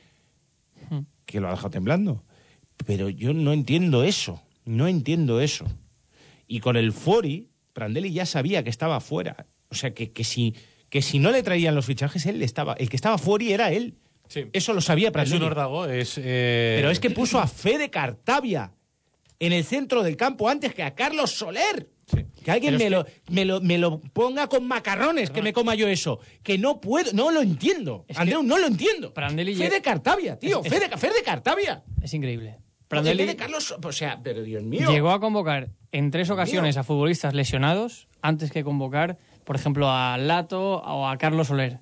que 1.26 1.40
lo 1.40 1.48
ha 1.48 1.52
dejado 1.52 1.72
temblando. 1.72 2.24
Pero 2.86 3.10
yo 3.10 3.34
no 3.34 3.52
entiendo 3.54 4.04
eso, 4.04 4.42
no 4.66 4.88
entiendo 4.88 5.42
eso. 5.42 5.66
Y 6.48 6.60
con 6.60 6.78
el 6.78 6.94
Fori, 6.94 7.50
Prandelli 7.74 8.12
ya 8.14 8.26
sabía 8.26 8.64
que 8.64 8.70
estaba 8.70 9.00
fuera. 9.02 9.48
O 9.70 9.76
sea, 9.76 9.94
que, 9.94 10.12
que, 10.12 10.24
si, 10.24 10.54
que 10.90 11.02
si 11.02 11.20
no 11.20 11.32
le 11.32 11.44
traían 11.44 11.76
los 11.76 11.86
fichajes, 11.86 12.26
él 12.26 12.42
estaba. 12.44 12.74
El 12.74 12.90
que 12.90 12.96
estaba 12.96 13.18
Fori 13.18 13.52
era 13.52 13.72
él. 13.72 13.96
Sí. 14.30 14.46
Eso 14.54 14.74
lo 14.74 14.82
sabía 14.82 15.08
Es 15.08 15.14
Prandelli. 15.14 15.38
un 15.38 15.44
órdago, 15.52 15.86
es... 15.88 16.18
eh, 16.18 16.76
Pero 16.78 16.92
es 16.92 17.00
que 17.00 17.10
puso 17.10 17.40
a 17.40 17.48
Fede 17.48 17.90
Cartavia 17.90 18.72
en 19.40 19.54
el 19.54 19.64
centro 19.64 20.04
del 20.04 20.18
campo 20.18 20.50
antes 20.50 20.74
que 20.74 20.84
a 20.84 20.96
Carlos 20.96 21.32
Soler. 21.32 21.90
Que 22.44 22.52
alguien 22.52 22.78
me 22.78 22.90
lo, 22.90 23.06
me, 23.30 23.44
lo, 23.44 23.60
me 23.60 23.78
lo 23.78 24.00
ponga 24.00 24.48
con 24.48 24.66
macarrones, 24.66 25.30
que 25.30 25.42
me 25.42 25.52
coma 25.52 25.76
yo 25.76 25.88
eso. 25.90 26.20
Que 26.42 26.58
no 26.58 26.80
puedo, 26.80 27.12
no 27.12 27.32
lo 27.32 27.42
entiendo. 27.42 28.06
Es 28.08 28.16
que 28.16 28.22
Andreu, 28.22 28.44
no 28.44 28.58
lo 28.58 28.68
entiendo. 28.68 29.14
Prandelli 29.14 29.54
Fe 29.56 29.68
lle- 29.68 29.72
de 29.72 29.82
Cartavia, 29.82 30.40
tío. 30.40 30.62
Es- 30.64 30.72
Fe 30.72 30.80
de, 30.80 30.88
Fe 30.98 31.08
de 31.12 31.22
Cartavia. 31.24 31.84
Es 32.02 32.14
increíble. 32.14 32.60
Prandelli 32.88 33.26
de 33.26 33.36
Carlos, 33.36 33.76
o 33.84 33.92
sea, 33.92 34.22
pero 34.24 34.42
Dios 34.44 34.64
mío. 34.64 34.90
llegó 34.90 35.12
a 35.12 35.20
convocar 35.20 35.72
en 35.92 36.10
tres 36.10 36.30
ocasiones 36.30 36.78
a 36.78 36.86
futbolistas 36.86 37.34
lesionados 37.34 38.08
antes 38.22 38.50
que 38.52 38.64
convocar, 38.64 39.18
por 39.44 39.58
ejemplo, 39.58 39.90
a 39.92 40.18
Lato 40.18 40.78
o 40.82 41.06
a 41.10 41.18
Carlos 41.18 41.48
Soler. 41.48 41.82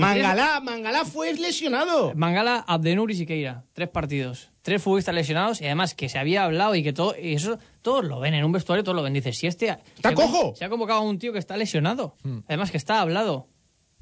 Mangalá, 0.00 0.60
Mangalá 0.60 1.04
fue 1.04 1.32
lesionado. 1.34 2.12
Mangala, 2.14 2.64
Abdenur 2.66 3.10
y 3.10 3.14
Siqueira. 3.14 3.64
Tres 3.72 3.88
partidos. 3.88 4.50
Tres 4.62 4.82
futbolistas 4.82 5.14
lesionados 5.14 5.60
y 5.60 5.66
además 5.66 5.94
que 5.94 6.08
se 6.08 6.18
había 6.18 6.44
hablado 6.44 6.74
y 6.74 6.82
que 6.82 6.92
todo, 6.92 7.14
y 7.20 7.34
eso 7.34 7.58
todos 7.82 8.04
lo 8.04 8.20
ven 8.20 8.34
en 8.34 8.44
un 8.44 8.52
vestuario, 8.52 8.82
todos 8.84 8.96
lo 8.96 9.02
ven. 9.02 9.12
Dices, 9.12 9.36
si 9.38 9.46
este. 9.46 9.68
¡Está 9.96 10.08
se 10.08 10.08
ha- 10.08 10.14
cojo! 10.14 10.54
Se 10.56 10.64
ha 10.64 10.68
convocado 10.68 11.00
a 11.00 11.02
un 11.02 11.18
tío 11.18 11.32
que 11.32 11.38
está 11.38 11.56
lesionado. 11.56 12.16
Hmm. 12.22 12.38
Además 12.48 12.70
que 12.70 12.76
está 12.76 13.00
hablado. 13.00 13.48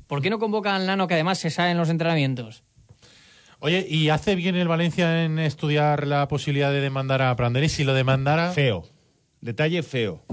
¿Por 0.07 0.21
qué 0.23 0.31
no 0.31 0.39
convocan 0.39 0.75
al 0.75 0.87
nano 0.87 1.07
que 1.09 1.15
además 1.15 1.39
se 1.39 1.51
sabe 1.51 1.71
en 1.71 1.79
los 1.79 1.89
entrenamientos? 1.89 2.65
Oye, 3.61 3.87
¿y 3.89 4.09
hace 4.09 4.35
bien 4.35 4.57
el 4.57 4.67
Valencia 4.69 5.25
en 5.25 5.39
estudiar 5.39 6.07
la 6.07 6.27
posibilidad 6.29 6.71
de 6.73 6.81
demandar 6.81 7.23
a 7.23 7.35
Prandelli? 7.37 7.69
Si 7.69 7.85
lo 7.85 7.95
demandara 7.95 8.51
Feo. 8.53 8.85
Detalle 9.41 9.83
feo. 9.83 10.25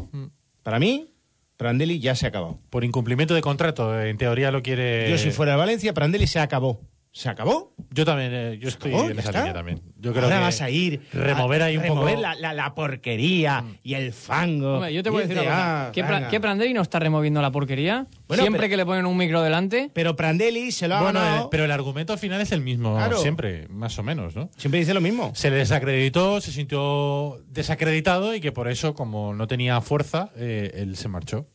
Para 0.64 0.80
mí, 0.80 1.14
Prandelli 1.60 2.00
ya 2.00 2.16
se 2.16 2.26
ha 2.26 2.30
acabado. 2.30 2.58
por 2.70 2.86
incumplimiento 2.86 3.34
de 3.34 3.42
contrato, 3.42 4.02
en 4.02 4.18
teoría 4.18 4.50
lo 4.50 4.64
quiere... 4.64 5.10
Yo 5.10 5.18
si 5.18 5.32
fuera 5.32 5.52
de 5.52 5.58
Valencia, 5.58 5.94
Prandelli 5.94 6.26
se 6.26 6.40
acabó. 6.40 6.80
¿Se 7.12 7.28
acabó? 7.28 7.74
Yo 7.90 8.06
también, 8.06 8.32
eh, 8.34 8.58
yo 8.62 8.70
estoy 8.70 8.92
acabó, 8.94 9.10
en 9.10 9.18
esa 9.20 9.30
está. 9.30 9.40
línea 9.40 9.54
también. 9.54 9.82
Yo 9.98 10.12
creo 10.12 10.26
Ahora 10.26 10.38
que 10.38 10.44
vas 10.44 10.62
a 10.62 10.70
ir 10.70 11.02
remover 11.12 11.64
a- 11.64 11.66
ahí 11.66 11.76
un 11.78 11.84
remover 11.84 12.16
poco... 12.16 12.22
la, 12.22 12.36
la- 12.36 12.54
la 12.54 12.76
porquería 12.76 13.66
y 13.82 13.96
el 13.96 14.14
fango. 14.14 14.76
Hombre, 14.76 14.94
yo 14.94 15.02
te 15.02 15.10
voy 15.10 15.24
a 15.24 15.28
decir 15.28 15.36
una 15.38 15.46
cosa. 15.50 15.88
ah, 15.88 15.92
¿Qué, 15.92 16.06
Pra- 16.06 16.30
qué 16.30 16.40
Prandelli 16.40 16.72
no 16.74 16.84
está 16.84 17.00
removiendo 17.00 17.42
la 17.42 17.52
porquería? 17.52 18.06
Bueno, 18.28 18.44
Siempre 18.44 18.60
pero- 18.62 18.70
que 18.70 18.78
le 18.78 18.86
ponen 18.86 19.08
un 19.08 19.18
micro 19.18 19.42
delante. 19.42 19.90
Pero 19.92 20.16
Prandelli 20.16 20.72
se 20.72 20.88
lo 20.88 20.98
ha 20.98 21.02
Bueno, 21.02 21.20
ganado. 21.20 21.46
eh, 21.46 21.48
pero 21.50 21.66
el 21.66 21.72
argumento 21.72 22.14
al 22.14 22.20
final 22.20 22.40
es 22.42 22.52
el 22.52 22.62
mismo 22.62 22.96
Claro. 22.96 23.18
siempre, 23.18 23.68
más 23.70 23.98
o 23.98 24.04
menos, 24.04 24.36
¿no? 24.36 24.52
Siempre 24.56 24.80
dice 24.80 24.94
lo 24.94 25.02
mismo. 25.02 25.32
Se 25.34 25.50
le 25.50 25.58
desacreditó, 25.58 26.40
se 26.42 26.52
sintió 26.52 27.42
desacreditado 27.48 28.36
y 28.36 28.40
que 28.40 28.52
por 28.52 28.68
eso, 28.68 28.94
como 28.94 29.34
no 29.34 29.48
tenía 29.48 29.82
fuerza, 29.82 30.30
eh, 30.38 30.72
él 30.76 30.96
se 30.96 31.08
marchó. 31.08 31.48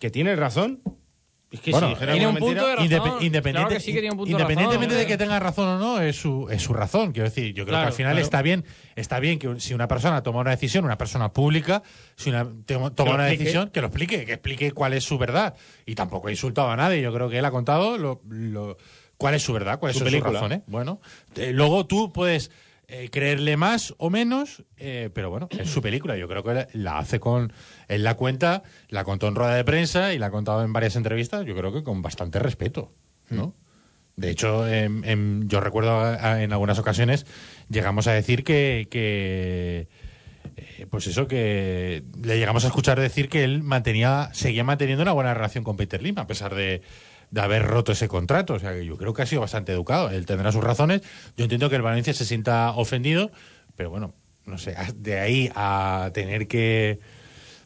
Que 0.00 0.10
tiene 0.10 0.34
razón. 0.34 0.80
Es 1.50 1.60
que 1.60 1.72
Bueno, 1.72 1.88
si 1.88 1.94
dijera 1.94 2.12
tiene 2.12 2.26
un 2.28 2.36
punto 2.36 2.64
de 2.66 2.76
razón. 2.76 2.84
Indepe- 2.88 3.22
independiente- 3.24 3.50
Claro 3.52 3.68
que 3.68 3.80
sí 3.80 3.92
que 3.92 3.98
tiene 4.00 4.12
un 4.12 4.18
punto 4.18 4.28
de 4.36 4.40
independientemente 4.42 4.94
razón, 4.94 5.08
de 5.08 5.12
que 5.12 5.18
tenga 5.18 5.40
razón 5.40 5.68
o 5.68 5.78
no, 5.80 6.00
es 6.00 6.14
su, 6.14 6.48
es 6.48 6.62
su 6.62 6.72
razón. 6.72 7.10
Quiero 7.10 7.28
decir, 7.28 7.46
yo 7.54 7.64
creo 7.64 7.72
Claro, 7.72 7.84
que 7.84 7.88
al 7.88 7.92
final 7.94 8.12
claro. 8.12 8.24
está 8.24 8.42
bien, 8.42 8.64
está 8.94 9.18
bien 9.18 9.38
que 9.40 9.58
si 9.58 9.74
una 9.74 9.88
persona 9.88 10.22
toma 10.22 10.40
una 10.40 10.50
decisión, 10.52 10.84
una 10.84 10.96
persona 10.96 11.32
pública, 11.32 11.82
si 12.14 12.30
una, 12.30 12.46
toma 12.64 12.92
una 13.14 13.24
decisión, 13.24 13.70
que 13.70 13.80
lo 13.80 13.88
explique, 13.88 14.24
que 14.24 14.34
explique 14.34 14.70
cuál 14.70 14.92
es 14.92 15.02
su 15.02 15.18
verdad. 15.18 15.56
Y 15.86 15.96
tampoco 15.96 16.28
ha 16.28 16.30
insultado 16.30 16.70
a 16.70 16.76
nadie. 16.76 17.02
Yo 17.02 17.12
creo 17.12 17.28
que 17.28 17.38
él 17.38 17.44
ha 17.44 17.50
contado 17.50 17.98
lo, 17.98 18.22
lo- 18.28 18.76
cuál 19.16 19.34
es 19.34 19.42
su 19.42 19.52
verdad, 19.52 19.80
cuáles 19.80 19.94
Su 19.96 20.04
son 20.04 20.06
sus 20.06 20.12
película. 20.12 20.34
razones. 20.40 20.62
Bueno, 20.68 21.00
eh, 21.34 21.50
luego 21.52 21.84
tú 21.84 22.12
puedes 22.12 22.52
eh, 22.92 23.08
creerle 23.08 23.56
más 23.56 23.94
o 23.98 24.10
menos, 24.10 24.64
eh, 24.76 25.10
pero 25.14 25.30
bueno, 25.30 25.48
es 25.50 25.70
su 25.70 25.80
película. 25.80 26.16
Yo 26.16 26.26
creo 26.26 26.42
que 26.42 26.54
la- 26.54 26.68
la 26.72 26.98
hace 26.98 27.20
con. 27.20 27.52
Él 27.90 28.04
la 28.04 28.14
cuenta, 28.14 28.62
la 28.88 29.04
contó 29.04 29.28
en 29.28 29.34
rueda 29.34 29.54
de 29.54 29.64
prensa 29.64 30.14
y 30.14 30.18
la 30.18 30.26
ha 30.26 30.30
contado 30.30 30.64
en 30.64 30.72
varias 30.72 30.96
entrevistas, 30.96 31.44
yo 31.44 31.56
creo 31.56 31.72
que 31.72 31.82
con 31.82 32.02
bastante 32.02 32.38
respeto, 32.38 32.92
¿no? 33.28 33.54
De 34.16 34.30
hecho, 34.30 34.66
em, 34.68 35.48
yo 35.48 35.60
recuerdo 35.60 36.12
en 36.12 36.52
algunas 36.52 36.78
ocasiones 36.78 37.26
llegamos 37.68 38.06
a 38.06 38.12
decir 38.12 38.44
que, 38.44 38.86
que 38.90 39.88
eh, 40.56 40.86
pues 40.90 41.06
eso, 41.06 41.26
que 41.26 42.02
le 42.22 42.38
llegamos 42.38 42.64
a 42.64 42.68
escuchar 42.68 43.00
decir 43.00 43.28
que 43.28 43.44
él 43.44 43.62
mantenía, 43.62 44.30
seguía 44.32 44.62
manteniendo 44.62 45.02
una 45.02 45.12
buena 45.12 45.34
relación 45.34 45.64
con 45.64 45.76
Peter 45.76 46.02
Lim, 46.02 46.18
a 46.18 46.26
pesar 46.26 46.54
de, 46.54 46.82
de 47.30 47.40
haber 47.40 47.64
roto 47.64 47.92
ese 47.92 48.08
contrato. 48.08 48.54
O 48.54 48.58
sea, 48.58 48.72
que 48.72 48.84
yo 48.84 48.96
creo 48.96 49.14
que 49.14 49.22
ha 49.22 49.26
sido 49.26 49.40
bastante 49.40 49.72
educado. 49.72 50.10
Él 50.10 50.26
tendrá 50.26 50.52
sus 50.52 50.62
razones. 50.62 51.02
Yo 51.36 51.44
entiendo 51.44 51.70
que 51.70 51.76
el 51.76 51.82
Valencia 51.82 52.12
se 52.12 52.24
sienta 52.24 52.72
ofendido, 52.72 53.30
pero 53.76 53.90
bueno, 53.90 54.14
no 54.44 54.58
sé, 54.58 54.76
de 54.96 55.18
ahí 55.18 55.50
a 55.54 56.10
tener 56.12 56.46
que 56.46 57.00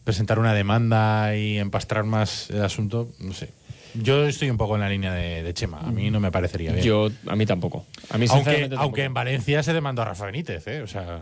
presentar 0.05 0.39
una 0.39 0.55
demanda 0.55 1.37
y 1.37 1.59
empastrar 1.59 2.05
más 2.05 2.51
el 2.51 2.63
asunto, 2.63 3.11
no 3.19 3.33
sé. 3.33 3.51
Yo 3.95 4.27
estoy 4.27 4.51
un 4.51 4.57
poco 4.57 4.75
en 4.75 4.81
la 4.81 4.89
línea 4.89 5.13
de, 5.13 5.43
de 5.43 5.55
Chema. 5.55 5.79
A 5.81 5.91
mí 5.93 6.11
no 6.11 6.19
me 6.21 6.31
parecería 6.33 6.73
bien. 6.73 6.85
Yo, 6.85 7.09
a 7.27 7.37
mí 7.37 7.47
tampoco. 7.47 7.87
A 8.11 8.19
mí, 8.19 8.27
aunque, 8.29 8.69
aunque 8.77 9.05
en 9.05 9.15
Valencia 9.15 9.63
se 9.63 9.73
demandó 9.73 10.03
a 10.03 10.07
Rafa 10.07 10.27
Benítez, 10.27 10.67
¿eh? 10.67 10.83
O 10.83 10.87
sea, 10.87 11.21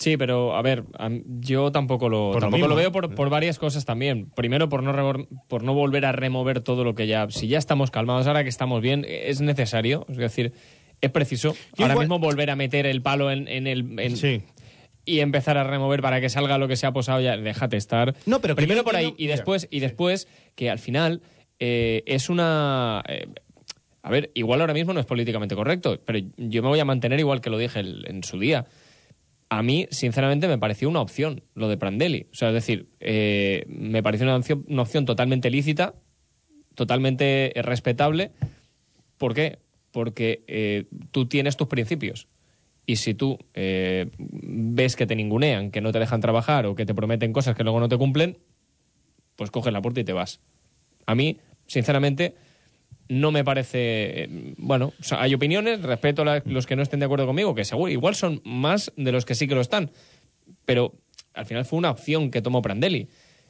Sí, 0.00 0.16
pero 0.16 0.54
a 0.56 0.62
ver, 0.62 0.84
yo 1.40 1.72
tampoco 1.72 2.08
lo, 2.08 2.30
Por 2.32 2.40
tampoco 2.40 2.68
lo 2.68 2.76
veo 2.76 2.92
por, 2.92 3.12
por 3.16 3.30
varias 3.30 3.58
cosas 3.58 3.84
también. 3.84 4.30
Primero, 4.36 4.68
por 4.68 4.82
no, 4.84 4.92
revor- 4.92 5.26
por 5.48 5.64
no 5.64 5.74
volver 5.74 6.04
a 6.06 6.12
remover 6.12 6.60
todo 6.60 6.84
lo 6.84 6.94
que 6.94 7.08
ya. 7.08 7.28
Si 7.30 7.48
ya 7.48 7.58
estamos 7.58 7.90
calmados, 7.90 8.26
ahora 8.28 8.44
que 8.44 8.48
estamos 8.48 8.80
bien, 8.80 9.04
es 9.08 9.40
necesario. 9.40 10.06
Es 10.08 10.16
decir, 10.16 10.52
es 11.00 11.10
preciso 11.10 11.54
Yo 11.76 11.84
ahora 11.84 11.94
igual- 11.94 12.06
mismo 12.06 12.18
volver 12.20 12.50
a 12.50 12.54
meter 12.56 12.86
el 12.86 13.02
palo 13.02 13.30
en, 13.32 13.48
en 13.48 13.66
el. 13.66 13.98
en- 13.98 14.16
Sí. 14.16 14.42
Y 15.08 15.20
empezar 15.20 15.56
a 15.56 15.64
remover 15.64 16.02
para 16.02 16.20
que 16.20 16.28
salga 16.28 16.58
lo 16.58 16.68
que 16.68 16.76
se 16.76 16.86
ha 16.86 16.92
posado 16.92 17.20
ya. 17.20 17.36
Déjate 17.36 17.76
estar. 17.76 18.14
No, 18.26 18.40
pero 18.40 18.54
Primero 18.56 18.84
por 18.84 18.94
ahí 18.96 19.14
y 19.16 19.26
después, 19.26 19.66
y 19.70 19.80
después 19.80 20.28
que 20.54 20.68
al 20.70 20.78
final 20.78 21.22
eh, 21.58 22.02
es 22.06 22.28
una. 22.28 23.02
eh, 23.08 23.26
a 24.02 24.10
ver, 24.10 24.30
igual 24.34 24.60
ahora 24.60 24.74
mismo 24.74 24.92
no 24.92 25.00
es 25.00 25.06
políticamente 25.06 25.54
correcto, 25.54 26.00
pero 26.04 26.18
yo 26.36 26.62
me 26.62 26.68
voy 26.68 26.80
a 26.80 26.84
mantener 26.84 27.18
igual 27.20 27.40
que 27.40 27.50
lo 27.50 27.58
dije 27.58 27.80
el- 27.80 28.04
en 28.08 28.22
su 28.22 28.38
día 28.38 28.66
a 29.50 29.62
mí, 29.62 29.86
sinceramente, 29.90 30.46
me 30.46 30.58
pareció 30.58 30.90
una 30.90 31.00
opción 31.00 31.42
lo 31.54 31.68
de 31.70 31.78
Prandelli. 31.78 32.26
O 32.30 32.34
sea, 32.34 32.48
es 32.48 32.54
decir, 32.54 32.90
eh, 33.00 33.64
me 33.66 34.02
pareció 34.02 34.26
una 34.26 34.36
opción, 34.36 34.66
una 34.68 34.82
opción 34.82 35.06
totalmente 35.06 35.48
lícita, 35.50 35.94
totalmente 36.74 37.52
respetable. 37.56 38.30
¿Por 39.16 39.34
qué? 39.34 39.58
Porque 39.90 40.44
eh, 40.48 40.84
tú 41.10 41.26
tienes 41.26 41.56
tus 41.56 41.66
principios. 41.68 42.28
Y 42.88 42.96
si 42.96 43.12
tú 43.12 43.38
eh, 43.52 44.06
ves 44.16 44.96
que 44.96 45.06
te 45.06 45.14
ningunean, 45.14 45.70
que 45.70 45.82
no 45.82 45.92
te 45.92 45.98
dejan 45.98 46.22
trabajar 46.22 46.64
o 46.64 46.74
que 46.74 46.86
te 46.86 46.94
prometen 46.94 47.34
cosas 47.34 47.54
que 47.54 47.62
luego 47.62 47.80
no 47.80 47.88
te 47.90 47.98
cumplen, 47.98 48.38
pues 49.36 49.50
coges 49.50 49.74
la 49.74 49.82
puerta 49.82 50.00
y 50.00 50.04
te 50.04 50.14
vas. 50.14 50.40
A 51.04 51.14
mí, 51.14 51.36
sinceramente, 51.66 52.34
no 53.10 53.30
me 53.30 53.44
parece. 53.44 54.22
eh, 54.24 54.54
Bueno, 54.56 54.94
o 54.98 55.02
sea, 55.02 55.20
hay 55.20 55.34
opiniones, 55.34 55.82
respeto 55.82 56.22
a 56.22 56.40
los 56.46 56.66
que 56.66 56.76
no 56.76 56.82
estén 56.82 57.00
de 57.00 57.04
acuerdo 57.04 57.26
conmigo, 57.26 57.54
que 57.54 57.66
seguro, 57.66 57.92
igual 57.92 58.14
son 58.14 58.40
más 58.46 58.90
de 58.96 59.12
los 59.12 59.26
que 59.26 59.34
sí 59.34 59.46
que 59.46 59.54
lo 59.54 59.60
están. 59.60 59.90
Pero 60.64 60.94
al 61.34 61.44
final 61.44 61.66
fue 61.66 61.78
una 61.78 61.90
opción 61.90 62.30
que 62.30 62.40
tomó 62.40 62.62
Prandelli. 62.62 63.06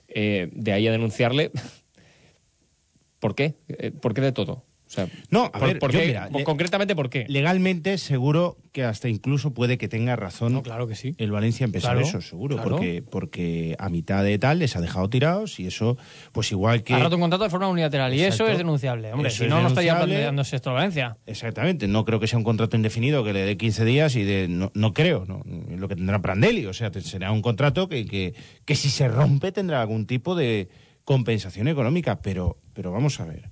Eh, 0.08 0.48
de 0.52 0.72
ahí 0.72 0.88
a 0.88 0.90
denunciarle. 0.90 1.52
¿Por 3.20 3.36
qué? 3.36 3.54
¿Por 4.02 4.14
qué 4.14 4.20
de 4.20 4.32
todo? 4.32 4.64
O 4.88 4.90
sea, 4.90 5.06
No, 5.30 5.44
a 5.44 5.52
¿por, 5.52 5.68
ver, 5.68 5.78
por 5.78 5.92
yo 5.92 6.00
mira, 6.00 6.30
concretamente, 6.44 6.96
¿por 6.96 7.10
qué? 7.10 7.26
Legalmente, 7.28 7.98
seguro 7.98 8.56
que 8.72 8.84
hasta 8.84 9.10
incluso 9.10 9.52
puede 9.52 9.76
que 9.76 9.86
tenga 9.86 10.16
razón 10.16 10.54
No, 10.54 10.62
claro 10.62 10.86
que 10.88 10.94
sí. 10.94 11.14
el 11.18 11.30
Valencia 11.30 11.64
en 11.64 11.72
pensar 11.72 11.92
Claro, 11.92 12.06
eso, 12.08 12.22
seguro, 12.22 12.56
claro. 12.56 12.70
porque, 12.70 13.02
porque 13.02 13.76
a 13.78 13.90
mitad 13.90 14.24
de 14.24 14.38
tal 14.38 14.60
les 14.60 14.76
ha 14.76 14.80
dejado 14.80 15.10
tirados 15.10 15.60
y 15.60 15.66
eso, 15.66 15.98
pues 16.32 16.50
igual 16.52 16.82
que... 16.84 16.94
Ha 16.94 17.00
roto 17.00 17.16
un 17.16 17.20
contrato 17.20 17.44
de 17.44 17.50
forma 17.50 17.68
unilateral 17.68 18.14
y 18.14 18.22
eso 18.22 18.46
es 18.48 18.56
denunciable. 18.56 19.12
Hombre, 19.12 19.28
Eso 19.28 19.44
si 19.44 19.50
no, 19.50 19.60
no 19.60 19.68
estaría 19.68 19.94
planteándose 19.96 20.56
esto 20.56 20.70
a 20.70 20.74
Valencia. 20.74 21.18
Exactamente, 21.26 21.86
no 21.86 22.06
creo 22.06 22.18
que 22.18 22.26
sea 22.26 22.38
un 22.38 22.44
contrato 22.44 22.74
indefinido 22.76 23.22
que 23.24 23.34
le 23.34 23.40
dé 23.40 23.56
15 23.58 23.84
días 23.84 24.16
y 24.16 24.24
de 24.24 24.48
no, 24.48 24.70
no 24.74 24.94
creo, 24.94 25.26
no, 25.26 25.42
lo 25.76 25.86
que 25.88 25.96
tendrá 25.96 26.22
Prandelli, 26.22 26.64
o 26.64 26.72
sea, 26.72 26.90
será 27.00 27.30
un 27.30 27.42
contrato 27.42 27.88
que, 27.90 28.06
que, 28.06 28.34
que 28.64 28.74
si 28.74 28.88
se 28.88 29.06
rompe 29.08 29.52
tendrá 29.52 29.82
algún 29.82 30.06
tipo 30.06 30.34
de 30.34 30.68
compensación 31.04 31.68
económica, 31.68 32.20
pero, 32.20 32.58
pero 32.74 32.92
vamos 32.92 33.18
a 33.20 33.24
ver, 33.24 33.50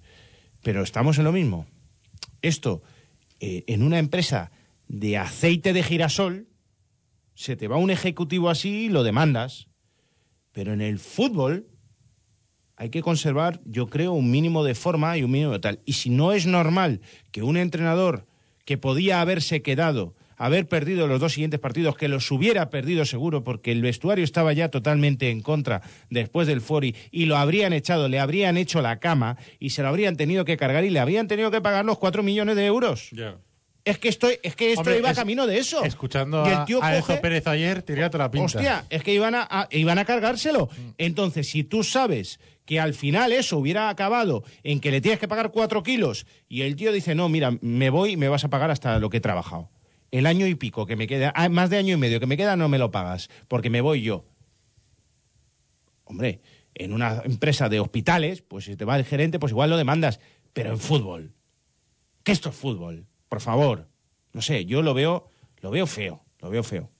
pero 0.66 0.82
estamos 0.82 1.16
en 1.18 1.22
lo 1.22 1.30
mismo. 1.30 1.64
Esto, 2.42 2.82
eh, 3.38 3.62
en 3.68 3.84
una 3.84 4.00
empresa 4.00 4.50
de 4.88 5.16
aceite 5.16 5.72
de 5.72 5.84
girasol, 5.84 6.48
se 7.34 7.54
te 7.54 7.68
va 7.68 7.76
un 7.76 7.90
ejecutivo 7.90 8.50
así 8.50 8.86
y 8.86 8.88
lo 8.88 9.04
demandas, 9.04 9.68
pero 10.50 10.72
en 10.72 10.80
el 10.80 10.98
fútbol 10.98 11.68
hay 12.74 12.90
que 12.90 13.00
conservar, 13.00 13.60
yo 13.64 13.86
creo, 13.86 14.12
un 14.12 14.32
mínimo 14.32 14.64
de 14.64 14.74
forma 14.74 15.16
y 15.16 15.22
un 15.22 15.30
mínimo 15.30 15.52
de 15.52 15.60
tal. 15.60 15.82
Y 15.84 15.92
si 15.92 16.10
no 16.10 16.32
es 16.32 16.46
normal 16.46 17.00
que 17.30 17.44
un 17.44 17.56
entrenador 17.56 18.26
que 18.64 18.76
podía 18.76 19.20
haberse 19.20 19.62
quedado, 19.62 20.15
haber 20.36 20.66
perdido 20.68 21.06
los 21.06 21.20
dos 21.20 21.32
siguientes 21.32 21.60
partidos, 21.60 21.96
que 21.96 22.08
los 22.08 22.30
hubiera 22.30 22.70
perdido 22.70 23.04
seguro, 23.04 23.42
porque 23.44 23.72
el 23.72 23.82
vestuario 23.82 24.24
estaba 24.24 24.52
ya 24.52 24.70
totalmente 24.70 25.30
en 25.30 25.40
contra 25.42 25.82
después 26.10 26.46
del 26.46 26.60
Fori, 26.60 26.94
y 27.10 27.26
lo 27.26 27.36
habrían 27.36 27.72
echado, 27.72 28.08
le 28.08 28.20
habrían 28.20 28.56
hecho 28.56 28.82
la 28.82 28.98
cama, 28.98 29.36
y 29.58 29.70
se 29.70 29.82
lo 29.82 29.88
habrían 29.88 30.16
tenido 30.16 30.44
que 30.44 30.56
cargar, 30.56 30.84
y 30.84 30.90
le 30.90 31.00
habrían 31.00 31.28
tenido 31.28 31.50
que 31.50 31.60
pagar 31.60 31.84
los 31.84 31.98
cuatro 31.98 32.22
millones 32.22 32.56
de 32.56 32.66
euros. 32.66 33.10
Es 33.84 33.98
que 33.98 34.08
esto, 34.08 34.26
es 34.42 34.56
que 34.56 34.70
esto 34.70 34.80
Hombre, 34.80 34.98
iba 34.98 35.10
es- 35.12 35.16
camino 35.16 35.46
de 35.46 35.58
eso. 35.58 35.84
Escuchando 35.84 36.44
Y 36.44 36.48
el 36.48 36.54
a, 36.56 36.64
tío 36.64 36.82
a 36.82 36.98
coge- 37.00 37.20
Pérez 37.20 37.46
ayer, 37.46 37.82
te 37.82 37.92
diría 37.92 38.10
toda 38.10 38.24
la 38.24 38.30
pinta. 38.32 38.44
Hostia, 38.46 38.84
es 38.90 39.04
que 39.04 39.14
iban 39.14 39.36
a, 39.36 39.46
a- 39.48 39.68
iban 39.70 39.98
a 39.98 40.04
cargárselo. 40.04 40.68
Entonces, 40.98 41.48
si 41.48 41.62
tú 41.62 41.84
sabes 41.84 42.40
que 42.64 42.80
al 42.80 42.94
final 42.94 43.30
eso 43.30 43.58
hubiera 43.58 43.88
acabado 43.88 44.42
en 44.64 44.80
que 44.80 44.90
le 44.90 45.00
tienes 45.00 45.20
que 45.20 45.28
pagar 45.28 45.52
cuatro 45.52 45.84
kilos 45.84 46.26
y 46.48 46.62
el 46.62 46.74
tío 46.74 46.90
dice, 46.90 47.14
no, 47.14 47.28
mira, 47.28 47.56
me 47.60 47.90
voy 47.90 48.14
y 48.14 48.16
me 48.16 48.28
vas 48.28 48.42
a 48.42 48.48
pagar 48.50 48.72
hasta 48.72 48.98
lo 48.98 49.08
que 49.08 49.18
he 49.18 49.20
trabajado. 49.20 49.70
El 50.10 50.26
año 50.26 50.46
y 50.46 50.54
pico 50.54 50.86
que 50.86 50.96
me 50.96 51.06
queda, 51.06 51.32
ah, 51.34 51.48
más 51.48 51.70
de 51.70 51.78
año 51.78 51.94
y 51.94 51.98
medio 51.98 52.20
que 52.20 52.26
me 52.26 52.36
queda, 52.36 52.56
no 52.56 52.68
me 52.68 52.78
lo 52.78 52.90
pagas, 52.90 53.28
porque 53.48 53.70
me 53.70 53.80
voy 53.80 54.02
yo. 54.02 54.24
Hombre, 56.04 56.40
En 56.74 56.92
una 56.92 57.22
empresa 57.24 57.70
de 57.70 57.80
hospitales, 57.80 58.42
pues 58.42 58.66
si 58.66 58.76
te 58.76 58.84
va 58.84 58.96
el 58.98 59.04
gerente, 59.04 59.38
pues 59.38 59.52
igual 59.52 59.70
lo 59.70 59.78
demandas. 59.78 60.20
Pero 60.52 60.70
en 60.70 60.78
fútbol, 60.78 61.32
¿qué 62.22 62.32
esto 62.32 62.50
es 62.50 62.54
fútbol? 62.54 63.06
Por 63.30 63.40
favor. 63.40 63.88
No 64.34 64.42
sé, 64.42 64.66
yo 64.66 64.82
lo 64.82 64.92
veo, 64.92 65.30
lo 65.62 65.70
veo 65.70 65.86
feo, 65.86 66.22
lo 66.40 66.50
veo 66.50 66.62
feo. 66.62 66.90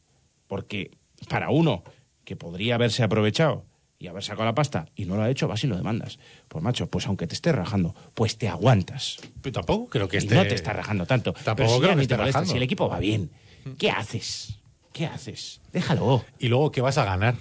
Porque 0.47 0.93
para 1.29 1.51
uno 1.51 1.85
que 2.25 2.37
podría 2.37 2.77
haberse 2.77 3.03
aprovechado 3.03 3.66
y 3.99 4.09
haber 4.09 4.23
sacado 4.23 4.45
la 4.45 4.55
pasta 4.55 4.87
y 4.95 5.05
no 5.07 5.17
lo 5.17 5.23
ha 5.23 5.31
hecho, 5.31 5.49
vas 5.49 5.63
y 5.65 5.67
lo 5.67 5.77
demandas. 5.77 6.19
Pues 6.49 6.63
macho, 6.63 6.87
pues 6.89 7.07
aunque 7.07 7.27
te 7.27 7.35
estés 7.35 7.55
rajando, 7.55 7.95
pues 8.15 8.37
te 8.39 8.49
aguantas. 8.49 9.17
Pero 9.43 9.53
tampoco 9.55 9.89
creo 9.89 10.09
que 10.09 10.17
Y 10.17 10.19
esté... 10.19 10.35
no 10.35 10.43
te 10.47 10.55
está 10.55 10.73
rajando 10.73 11.07
tanto. 11.07 11.33
Tampoco 11.33 11.55
Pero 11.57 11.69
si 11.71 11.79
creo 11.79 11.91
que 11.91 11.97
te 11.97 12.03
esté 12.03 12.17
molesta, 12.17 12.39
rajando. 12.41 12.51
si 12.53 12.57
el 12.59 12.63
equipo 12.63 12.89
va 12.89 12.99
bien, 12.99 13.31
¿qué 13.79 13.91
haces? 13.91 14.59
¿Qué 14.93 15.07
haces? 15.07 15.61
Déjalo. 15.73 16.25
Y 16.39 16.49
luego, 16.49 16.71
¿qué 16.71 16.81
vas 16.81 16.99
a 16.99 17.05
ganar? 17.05 17.35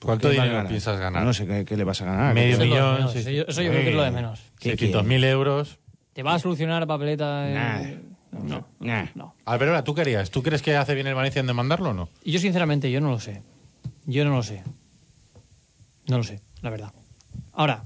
¿Cuánto 0.00 0.30
¿Qué 0.30 0.36
va 0.36 0.42
a 0.42 0.44
dinero 0.44 0.54
ganar? 0.56 0.68
piensas 0.68 0.98
ganar? 1.00 1.24
No 1.24 1.32
sé 1.32 1.46
qué, 1.46 1.64
qué 1.64 1.76
le 1.76 1.84
vas 1.84 2.00
a 2.02 2.04
ganar. 2.04 2.34
Medio 2.34 2.54
Eso 2.54 2.64
millón, 2.64 2.94
menos, 2.94 3.12
sí, 3.12 3.18
eso 3.18 3.30
yo- 3.30 3.44
eso 3.48 3.62
yo 3.62 3.70
creo 3.70 3.82
que 3.82 3.88
es 3.90 3.94
lo 3.96 4.02
de 4.02 4.10
menos. 4.10 4.40
¿Qué 4.58 4.76
600.000 4.76 5.24
euros. 5.24 5.78
¿Te 6.12 6.22
va 6.22 6.34
a 6.34 6.38
solucionar 6.38 6.86
papeleta? 6.86 7.48
eh? 7.50 7.54
Nada. 7.54 7.90
No, 8.32 8.66
nah. 8.80 9.06
No. 9.14 9.34
Alberola, 9.44 9.84
¿tú 9.84 9.94
querías? 9.94 10.30
¿Tú 10.30 10.42
crees 10.42 10.62
que 10.62 10.76
hace 10.76 10.94
bien 10.94 11.06
el 11.06 11.14
Valencia 11.14 11.40
en 11.40 11.46
demandarlo 11.46 11.90
o 11.90 11.94
no? 11.94 12.08
Yo, 12.24 12.38
sinceramente, 12.38 12.90
yo 12.90 13.00
no 13.00 13.10
lo 13.10 13.20
sé. 13.20 13.42
Yo 14.06 14.24
no 14.24 14.30
lo 14.32 14.42
sé. 14.42 14.62
No 16.08 16.16
lo 16.18 16.24
sé, 16.24 16.40
la 16.62 16.70
verdad. 16.70 16.92
Ahora, 17.52 17.84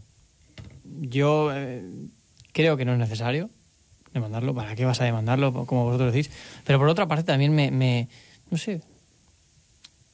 yo 0.84 1.50
eh, 1.54 1.82
creo 2.52 2.76
que 2.76 2.84
no 2.84 2.92
es 2.92 2.98
necesario 2.98 3.50
demandarlo. 4.12 4.54
¿Para 4.54 4.74
qué 4.74 4.84
vas 4.84 5.00
a 5.00 5.04
demandarlo? 5.04 5.52
Como 5.66 5.84
vosotros 5.84 6.12
decís. 6.12 6.30
Pero 6.64 6.78
por 6.78 6.88
otra 6.88 7.06
parte, 7.06 7.24
también 7.24 7.54
me. 7.54 7.70
me- 7.70 8.08
no 8.50 8.58
sé. 8.58 8.80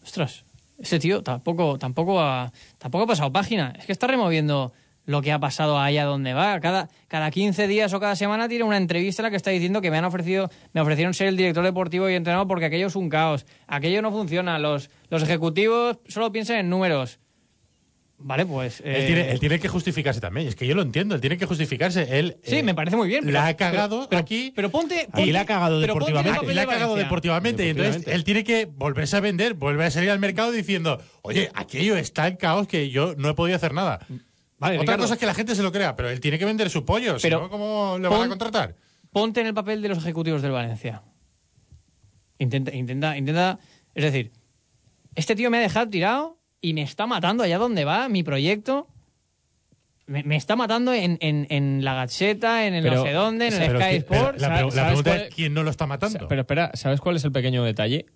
Ostras, 0.02 0.44
ese 0.78 0.98
tío 0.98 1.22
tampoco, 1.22 1.78
tampoco, 1.78 2.20
ha, 2.20 2.52
tampoco 2.78 3.04
ha 3.04 3.08
pasado 3.08 3.32
página. 3.32 3.74
Es 3.78 3.84
que 3.86 3.92
está 3.92 4.06
removiendo 4.06 4.72
lo 5.04 5.22
que 5.22 5.32
ha 5.32 5.38
pasado 5.38 5.78
allá 5.78 6.04
donde 6.04 6.32
va. 6.34 6.60
Cada, 6.60 6.88
cada 7.08 7.30
15 7.30 7.66
días 7.66 7.92
o 7.92 8.00
cada 8.00 8.14
semana 8.16 8.48
tiene 8.48 8.64
una 8.64 8.76
entrevista 8.76 9.22
en 9.22 9.24
la 9.24 9.30
que 9.30 9.36
está 9.36 9.50
diciendo 9.50 9.80
que 9.80 9.90
me 9.90 9.98
han 9.98 10.04
ofrecido, 10.04 10.50
me 10.72 10.80
ofrecieron 10.80 11.14
ser 11.14 11.28
el 11.28 11.36
director 11.36 11.64
deportivo 11.64 12.08
y 12.08 12.14
entrenador 12.14 12.46
porque 12.46 12.66
aquello 12.66 12.86
es 12.86 12.96
un 12.96 13.08
caos. 13.08 13.44
Aquello 13.66 14.00
no 14.02 14.10
funciona. 14.12 14.58
Los, 14.58 14.90
los 15.10 15.22
ejecutivos 15.22 15.98
solo 16.08 16.30
piensan 16.32 16.56
en 16.58 16.70
números. 16.70 17.18
Vale, 18.20 18.44
pues. 18.46 18.80
Él, 18.80 18.96
eh, 18.96 19.06
tiene, 19.06 19.30
él 19.30 19.38
tiene 19.38 19.60
que 19.60 19.68
justificarse 19.68 20.20
también. 20.20 20.48
Es 20.48 20.56
que 20.56 20.66
yo 20.66 20.74
lo 20.74 20.82
entiendo. 20.82 21.14
Él 21.14 21.20
tiene 21.20 21.38
que 21.38 21.46
justificarse. 21.46 22.18
Él, 22.18 22.36
Sí, 22.42 22.56
eh, 22.56 22.62
me 22.64 22.74
parece 22.74 22.96
muy 22.96 23.06
bien. 23.06 23.20
pero- 23.20 23.32
la 23.32 23.46
ha 23.46 23.56
cagado 23.56 24.08
pero- 24.10 24.20
aquí. 24.20 24.52
Pero 24.56 24.70
ponte. 24.70 25.06
Ponte- 25.12 25.30
la 25.32 25.42
ha 25.42 25.46
cagado 25.46 25.80
pero 25.80 25.92
deportivamente. 25.94 26.40
papel 26.40 26.54
le 26.56 26.60
ha 26.62 26.66
cagado 26.66 26.96
deportivamente. 26.96 27.64
Y 27.66 27.68
entonces 27.70 28.02
él 28.08 28.24
tiene 28.24 28.42
que 28.42 28.66
volverse 28.66 29.16
a 29.16 29.20
vender, 29.20 29.54
volver 29.54 29.86
a 29.86 29.90
salir 29.92 30.10
al 30.10 30.18
mercado 30.18 30.50
diciendo, 30.50 31.00
oye, 31.22 31.48
aquello 31.54 31.96
está 31.96 32.26
en 32.26 32.36
caos 32.36 32.66
que 32.66 32.90
yo 32.90 33.14
no 33.16 33.28
he 33.30 33.34
podido 33.34 33.54
hacer 33.56 33.72
nada. 33.72 34.00
Vale, 34.58 34.74
Otra 34.74 34.82
Ricardo. 34.82 35.02
cosa 35.04 35.14
es 35.14 35.20
que 35.20 35.26
la 35.26 35.34
gente 35.34 35.54
se 35.54 35.62
lo 35.62 35.70
crea, 35.70 35.94
pero 35.94 36.10
él 36.10 36.18
tiene 36.18 36.40
que 36.40 36.44
vender 36.44 36.68
su 36.70 36.84
pollo. 36.84 37.18
Pero 37.22 37.48
¿cómo 37.48 37.98
le 38.00 38.08
van 38.08 38.16
a 38.16 38.18
pon- 38.22 38.28
contratar? 38.30 38.74
Ponte 39.12 39.40
en 39.40 39.46
el 39.46 39.54
papel 39.54 39.80
de 39.80 39.90
los 39.90 39.98
ejecutivos 39.98 40.42
del 40.42 40.50
Valencia. 40.50 41.02
Intenta, 42.38 42.74
intenta, 42.74 43.16
intenta. 43.16 43.58
Es 43.94 44.02
decir, 44.04 44.32
este 45.14 45.36
tío 45.36 45.50
me 45.50 45.58
ha 45.58 45.60
dejado 45.60 45.88
tirado 45.88 46.37
y 46.60 46.74
me 46.74 46.82
está 46.82 47.06
matando 47.06 47.42
allá 47.44 47.58
donde 47.58 47.84
va 47.84 48.08
mi 48.08 48.22
proyecto. 48.22 48.88
Me, 50.06 50.22
me 50.22 50.36
está 50.36 50.56
matando 50.56 50.94
en, 50.94 51.18
en, 51.20 51.46
en 51.50 51.84
la 51.84 51.94
Gacheta, 51.94 52.66
en 52.66 52.74
el 52.74 52.82
Pero- 52.82 52.96
no 52.96 53.02
sé 53.04 53.12
dónde, 53.12 53.48
en 53.48 53.54
el 53.54 53.66
Pero 53.68 53.80
Sky 53.80 53.90
que- 53.90 53.96
Sports. 53.96 54.40
la, 54.40 54.48
¿sabes- 54.48 54.62
pregu- 54.62 54.66
la 54.66 54.70
sabes 54.72 54.86
pregunta 54.88 55.10
cuál 55.10 55.20
es 55.28 55.34
quién 55.34 55.54
no 55.54 55.62
lo 55.62 55.70
está 55.70 55.86
matando. 55.86 56.28
Pero 56.28 56.40
espera, 56.40 56.70
¿sabes 56.74 57.00
cuál 57.00 57.16
es 57.16 57.24
el 57.24 57.32
pequeño 57.32 57.62
detalle? 57.62 58.06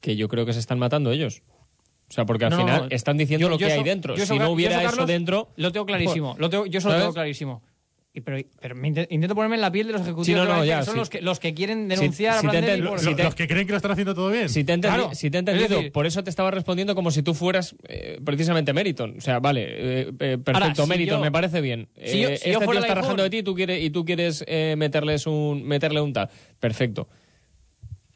Que 0.00 0.16
yo 0.16 0.28
creo 0.28 0.46
que 0.46 0.54
se 0.54 0.60
están 0.60 0.78
matando 0.78 1.10
ellos. 1.12 1.42
O 2.08 2.12
sea, 2.12 2.24
porque 2.24 2.46
al 2.46 2.50
No, 2.52 2.56
final 2.58 2.88
están 2.90 3.18
diciendo 3.18 3.46
Yo- 3.46 3.50
lo 3.50 3.58
que 3.58 3.68
yo 3.68 3.74
hay 3.74 3.82
dentro. 3.84 4.16
yo 4.16 4.24
Si 4.26 4.38
no 4.38 4.50
hubiera 4.50 4.76
yo 4.76 4.80
eso 4.80 4.90
Carlos, 4.90 5.06
dentro. 5.06 5.52
Lo 5.56 5.70
tengo 5.72 5.84
clarísimo. 5.86 6.34
Lo 6.38 6.48
tengo, 6.50 6.66
yo 6.66 6.78
eso 6.78 6.88
lo 6.88 6.98
tengo 6.98 7.12
clarísimo. 7.12 7.62
Y 8.12 8.22
pero, 8.22 8.38
pero 8.60 8.74
me 8.74 8.88
intento 8.88 9.36
ponerme 9.36 9.54
en 9.54 9.60
la 9.60 9.70
piel 9.70 9.86
de 9.86 9.92
los 9.92 10.02
ejecutivos 10.02 10.26
Sí, 10.26 10.48
no, 10.48 10.56
no, 10.56 10.64
ya, 10.64 10.80
que 10.80 10.84
son 10.86 10.94
sí. 10.94 10.98
los, 10.98 11.10
que, 11.10 11.20
los 11.20 11.38
que 11.38 11.54
quieren 11.54 11.88
Si- 11.88 11.96
denunciar 11.96 12.32
a 12.38 12.40
si 12.40 12.46
te 12.48 12.48
Brandelli 12.48 12.82
enten- 12.82 12.88
por- 12.88 12.98
si 12.98 13.14
te- 13.14 13.22
los 13.22 13.34
que 13.36 13.46
creen 13.46 13.66
que 13.66 13.70
lo 13.72 13.76
están 13.76 13.92
haciendo 13.92 14.14
todo 14.16 14.30
bien. 14.30 14.48
Si 14.48 14.64
te 14.64 14.80
Claro. 14.80 15.10
si 15.14 15.30
te 15.30 15.36
he 15.36 15.38
entendido, 15.38 15.68
decir- 15.78 15.92
por 15.92 16.06
eso 16.06 16.24
te 16.24 16.28
estaba 16.30 16.50
respondiendo 16.50 16.96
como 16.96 17.12
si 17.12 17.22
tú 17.22 17.34
fueras 17.34 17.76
eh, 17.88 18.18
precisamente 18.24 18.72
Meriton. 18.72 19.14
O 19.16 19.20
sea, 19.20 19.38
vale, 19.38 19.62
eh, 19.64 20.00
eh, 20.08 20.38
perfecto, 20.38 20.82
Ahora, 20.82 20.86
Meriton, 20.86 21.18
yo- 21.18 21.22
me 21.22 21.30
parece 21.30 21.60
bien. 21.60 21.88
si 22.04 22.20
yo- 22.20 22.28
si 22.36 22.46
yo 22.50 22.52
este 22.54 22.64
fuera 22.64 22.80
tío 22.80 22.88
está 22.88 22.94
rajando 22.96 23.22
de 23.22 23.30
ti 23.30 23.36
y 23.38 23.42
tú 23.44 23.54
quieres, 23.54 23.80
y 23.80 23.90
tú 23.90 24.04
quieres 24.04 24.44
meterles 24.76 25.28
un, 25.28 25.62
meterle 25.62 26.00
un 26.00 26.12
tal. 26.12 26.30
Perfecto. 26.58 27.08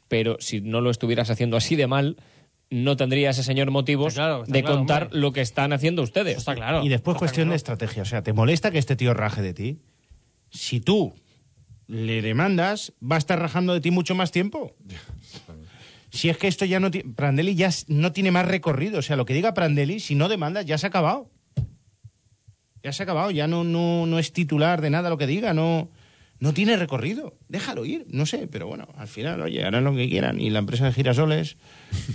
Pero 0.09 0.35
si 0.41 0.59
no 0.59 0.81
lo 0.81 0.89
estuvieras 0.91 1.29
haciendo 1.29 1.55
así 1.55 1.77
de 1.77 1.87
mal, 1.87 2.17
no 2.69 2.97
tendría 2.97 3.29
ese 3.29 3.43
señor 3.43 3.71
motivos 3.71 4.13
Está 4.13 4.21
claro, 4.21 4.41
está 4.43 4.53
de 4.53 4.61
claro, 4.61 4.75
contar 4.77 5.03
hombre. 5.03 5.19
lo 5.19 5.31
que 5.31 5.41
están 5.41 5.73
haciendo 5.73 6.01
ustedes. 6.01 6.33
Eso 6.33 6.39
está 6.39 6.55
claro. 6.55 6.83
Y 6.83 6.89
después 6.89 7.15
Está 7.15 7.19
cuestión 7.19 7.45
claro. 7.45 7.51
de 7.51 7.57
estrategia. 7.57 8.01
O 8.01 8.05
sea, 8.05 8.23
¿te 8.23 8.33
molesta 8.33 8.71
que 8.71 8.77
este 8.77 8.95
tío 8.95 9.13
raje 9.13 9.41
de 9.41 9.53
ti? 9.53 9.79
Si 10.49 10.79
tú 10.79 11.13
le 11.87 12.21
demandas, 12.21 12.93
va 13.01 13.15
a 13.15 13.19
estar 13.19 13.39
rajando 13.39 13.73
de 13.73 13.81
ti 13.81 13.91
mucho 13.91 14.15
más 14.15 14.31
tiempo. 14.31 14.75
Si 16.09 16.29
es 16.29 16.37
que 16.37 16.47
esto 16.47 16.65
ya 16.65 16.79
no 16.79 16.91
tiene... 16.91 17.13
Prandelli 17.13 17.55
ya 17.55 17.69
no 17.87 18.11
tiene 18.11 18.31
más 18.31 18.47
recorrido. 18.47 18.99
O 18.99 19.01
sea, 19.01 19.15
lo 19.15 19.25
que 19.25 19.33
diga 19.33 19.53
Prandelli, 19.53 19.99
si 19.99 20.15
no 20.15 20.29
demandas, 20.29 20.65
ya 20.65 20.77
se 20.77 20.87
ha 20.87 20.89
acabado. 20.89 21.29
Ya 22.83 22.93
se 22.93 23.03
ha 23.03 23.05
acabado. 23.05 23.31
Ya 23.31 23.47
no, 23.47 23.63
no, 23.63 24.05
no 24.05 24.17
es 24.17 24.31
titular 24.31 24.81
de 24.81 24.89
nada 24.89 25.09
lo 25.09 25.17
que 25.17 25.27
diga. 25.27 25.53
No, 25.53 25.89
no 26.39 26.53
tiene 26.53 26.75
recorrido. 26.75 27.33
Déjalo 27.47 27.85
ir. 27.85 28.05
No 28.09 28.25
sé, 28.25 28.47
pero 28.47 28.67
bueno, 28.67 28.87
al 28.97 29.07
final, 29.07 29.41
oye, 29.41 29.63
harán 29.63 29.83
lo 29.83 29.95
que 29.95 30.09
quieran. 30.09 30.39
Y 30.39 30.49
la 30.49 30.59
empresa 30.59 30.85
de 30.85 30.91
girasoles 30.91 31.57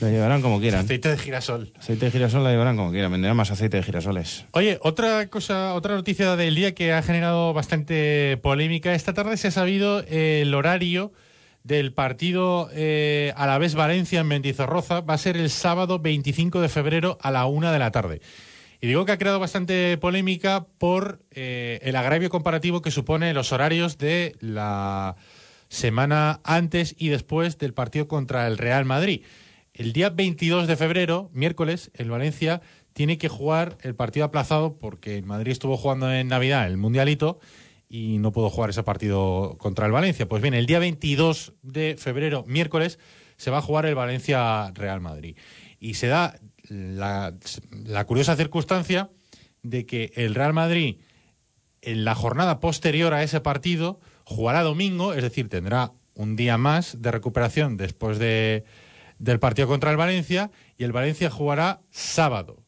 la 0.01 0.11
llevarán 0.11 0.43
como 0.43 0.61
quieran. 0.61 0.85
Aceite 0.85 1.09
de 1.09 1.17
girasol. 1.17 1.73
Aceite 1.79 2.07
de 2.07 2.11
girasol 2.11 2.45
la 2.45 2.51
llevarán 2.51 2.77
como 2.77 2.91
quieran. 2.91 3.13
Venderán 3.13 3.37
más 3.37 3.51
aceite 3.51 3.79
de 3.79 3.83
girasoles. 3.83 4.45
Oye, 4.53 4.79
otra 4.83 5.27
cosa, 5.29 5.75
otra 5.75 5.95
noticia 5.95 6.37
del 6.37 6.55
día 6.55 6.75
que 6.75 6.93
ha 6.93 7.03
generado 7.03 7.53
bastante 7.55 8.37
polémica. 8.43 8.95
Esta 8.95 9.15
tarde 9.15 9.37
se 9.37 9.49
ha 9.49 9.53
sabido 9.53 10.05
eh, 10.07 10.43
el 10.43 10.55
horario 10.55 11.13
del 11.65 11.93
partido 11.93 12.69
eh, 12.73 13.33
a 13.37 13.47
la 13.47 13.59
vez 13.59 13.75
Valencia 13.75 14.21
en 14.21 14.27
Mendizorroza. 14.27 15.01
Va 15.01 15.15
a 15.15 15.19
ser 15.19 15.37
el 15.37 15.51
sábado 15.51 15.99
25 15.99 16.61
de 16.61 16.69
febrero 16.69 17.19
a 17.23 17.31
la 17.31 17.47
una 17.47 17.73
de 17.73 17.79
la 17.79 17.91
tarde. 17.91 18.21
Y 18.81 18.87
digo 18.87 19.05
que 19.05 19.13
ha 19.13 19.19
creado 19.19 19.39
bastante 19.39 19.99
polémica 19.99 20.67
por 20.79 21.23
eh, 21.31 21.81
el 21.83 21.97
agravio 21.97 22.31
comparativo 22.31 22.81
que 22.81 22.91
supone 22.91 23.35
los 23.35 23.53
horarios 23.53 23.99
de 23.99 24.37
la 24.41 25.17
semana 25.69 26.41
antes 26.45 26.95
y 26.99 27.09
después 27.09 27.59
del 27.59 27.75
partido 27.75 28.09
contra 28.09 28.47
el 28.47 28.57
Real 28.57 28.87
Madrid. 28.87 29.23
El 29.75 29.93
día 29.93 30.11
22 30.11 30.67
de 30.67 30.77
febrero, 30.77 31.31
miércoles, 31.33 31.91
el 31.95 32.11
Valencia 32.11 32.63
tiene 32.93 33.19
que 33.19 33.29
jugar 33.29 33.79
el 33.83 33.95
partido 33.95 34.25
aplazado 34.25 34.79
porque 34.79 35.17
el 35.17 35.25
Madrid 35.25 35.53
estuvo 35.53 35.77
jugando 35.77 36.13
en 36.13 36.29
Navidad 36.29 36.67
el 36.67 36.77
Mundialito 36.77 37.39
y 37.89 38.19
no 38.19 38.33
pudo 38.33 38.51
jugar 38.51 38.71
ese 38.71 38.83
partido 38.83 39.57
contra 39.59 39.87
el 39.87 39.93
Valencia. 39.93 40.29
Pues 40.29 40.43
bien, 40.43 40.55
el 40.55 40.67
día 40.67 40.79
22 40.79 41.55
de 41.63 41.97
febrero, 41.99 42.45
miércoles, 42.47 42.99
se 43.37 43.51
va 43.51 43.59
a 43.59 43.63
jugar 43.63 43.87
el 43.87 43.95
Valencia-Real 43.95 45.01
Madrid. 45.01 45.37
Y 45.79 45.95
se 45.95 46.09
da 46.09 46.39
la, 46.71 47.35
curiosa 48.07 48.37
circunstancia 48.37 49.11
de 49.63 49.87
que 49.87 50.13
el 50.15 50.35
Real 50.35 50.53
Madrid 50.53 50.97
en 51.83 52.05
la 52.05 52.15
jornada 52.15 52.61
posterior 52.61 53.13
a 53.13 53.23
ese 53.23 53.41
partido 53.41 54.01
jugará 54.25 54.63
domingo, 54.63 55.13
es 55.13 55.23
decir, 55.23 55.49
tendrá 55.49 55.93
un 56.15 56.37
día 56.37 56.59
más 56.59 57.03
de 57.03 57.11
recuperación 57.11 57.77
después 57.77 58.19
de, 58.19 58.65
del 59.19 59.39
partido 59.39 59.67
contra 59.67 59.91
el 59.91 59.97
Valencia 59.97 60.51
y 60.79 60.85
el 60.85 60.93
Valencia 60.93 61.31
jugará 61.31 61.81
sábado. 61.91 62.65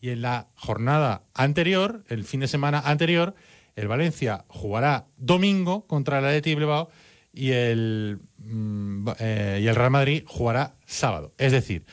Y 0.00 0.10
en 0.10 0.22
la 0.22 0.48
jornada 0.54 1.22
anterior, 1.34 2.04
el 2.08 2.24
fin 2.24 2.40
de 2.40 2.48
semana 2.48 2.80
anterior, 2.80 3.34
el 3.76 3.88
Valencia 3.88 4.44
jugará 4.48 5.06
domingo 5.16 5.86
contra 5.86 6.18
el 6.18 6.26
Athletic 6.26 6.56
Bilbao 6.56 6.90
y 7.32 7.50
el, 7.50 8.20
mm, 8.38 9.08
eh, 9.18 9.60
y 9.62 9.66
el 9.66 9.74
Real 9.74 9.90
Madrid 9.90 10.24
jugará 10.26 10.76
sábado. 10.86 11.34
Es 11.38 11.52
decir, 11.52 11.84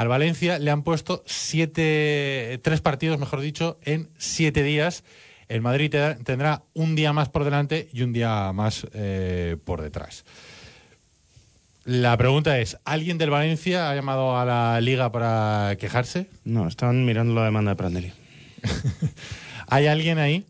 al 0.00 0.08
Valencia 0.08 0.58
le 0.58 0.70
han 0.70 0.82
puesto 0.82 1.22
siete, 1.26 2.58
tres 2.62 2.80
partidos, 2.80 3.18
mejor 3.18 3.40
dicho, 3.42 3.78
en 3.82 4.08
siete 4.16 4.62
días. 4.62 5.04
El 5.48 5.60
Madrid 5.60 5.90
te- 5.90 6.14
tendrá 6.24 6.62
un 6.72 6.94
día 6.96 7.12
más 7.12 7.28
por 7.28 7.44
delante 7.44 7.88
y 7.92 8.00
un 8.02 8.12
día 8.14 8.50
más 8.54 8.86
eh, 8.94 9.56
por 9.64 9.82
detrás. 9.82 10.24
La 11.84 12.16
pregunta 12.16 12.58
es, 12.60 12.78
¿alguien 12.84 13.18
del 13.18 13.28
Valencia 13.30 13.90
ha 13.90 13.94
llamado 13.94 14.38
a 14.38 14.44
la 14.44 14.80
liga 14.80 15.12
para 15.12 15.76
quejarse? 15.78 16.28
No, 16.44 16.66
están 16.68 17.04
mirando 17.04 17.34
la 17.34 17.44
demanda 17.44 17.72
de 17.72 17.76
Prandelli. 17.76 18.12
¿Hay 19.66 19.86
alguien 19.86 20.18
ahí? 20.18 20.46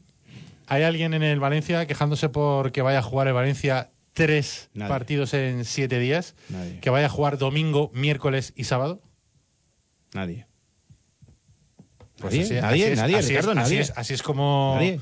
¿Hay 0.66 0.82
alguien 0.84 1.12
en 1.14 1.22
el 1.24 1.40
Valencia 1.40 1.86
quejándose 1.86 2.28
por 2.28 2.70
que 2.72 2.82
vaya 2.82 3.00
a 3.00 3.02
jugar 3.02 3.26
el 3.26 3.32
Valencia 3.34 3.90
tres 4.12 4.70
Nadie. 4.74 4.88
partidos 4.88 5.34
en 5.34 5.64
siete 5.64 5.98
días? 5.98 6.34
Nadie. 6.50 6.78
¿Que 6.80 6.90
vaya 6.90 7.06
a 7.06 7.10
jugar 7.10 7.38
domingo, 7.38 7.90
miércoles 7.94 8.52
y 8.54 8.64
sábado? 8.64 9.00
Nadie. 10.14 10.46
Pues 12.20 12.34
Nadie, 12.34 12.42
así- 12.42 12.54
nadie, 12.54 12.84
así 12.84 12.92
es- 12.92 12.98
nadie, 12.98 13.16
así 13.16 13.24
es- 13.24 13.28
Ricardo, 13.30 13.50
así 13.52 13.58
nadie. 13.60 13.80
es- 13.80 13.92
así 13.96 14.14
es 14.14 14.22
como, 14.22 14.74
Nadie. 14.76 15.00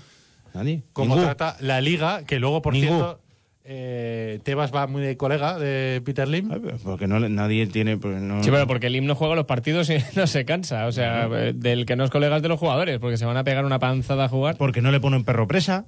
Nadie. 0.55 0.83
como 0.93 1.17
trata 1.21 1.57
la 1.61 1.81
liga, 1.81 2.25
que 2.25 2.39
luego, 2.39 2.63
por 2.63 2.75
Ningú. 2.75 2.87
cierto, 2.87 3.21
eh, 3.65 4.39
Tebas 4.45 4.73
va 4.75 4.87
muy 4.87 5.03
de 5.03 5.17
colega 5.17 5.59
de 5.59 6.01
Peter 6.05 6.29
Lim. 6.29 6.49
Porque 6.85 7.07
no, 7.09 7.19
le- 7.19 7.29
nadie 7.29 7.67
tiene... 7.67 7.97
pues 7.99 8.21
no- 8.21 8.43
Sí, 8.43 8.51
pero 8.51 8.67
porque 8.67 8.87
el 8.87 8.97
himno 8.97 9.15
juega 9.15 9.35
los 9.35 9.47
partidos 9.47 9.91
y 9.91 9.97
no 10.17 10.27
se 10.27 10.45
cansa. 10.45 10.87
O 10.87 10.93
sea, 10.93 11.29
eh, 11.33 11.53
del 11.55 11.85
que 11.87 11.97
no 11.97 12.05
es 12.05 12.11
colega 12.11 12.37
es 12.37 12.43
de 12.43 12.49
los 12.49 12.59
jugadores, 12.61 12.99
porque 13.01 13.17
se 13.17 13.25
van 13.27 13.37
a 13.37 13.45
pegar 13.45 13.65
una 13.65 13.79
panzada 13.79 14.25
a 14.27 14.29
jugar. 14.29 14.57
Porque 14.57 14.81
no 14.81 14.91
le 14.93 15.01
ponen 15.01 15.25
perro 15.25 15.47
presa. 15.49 15.87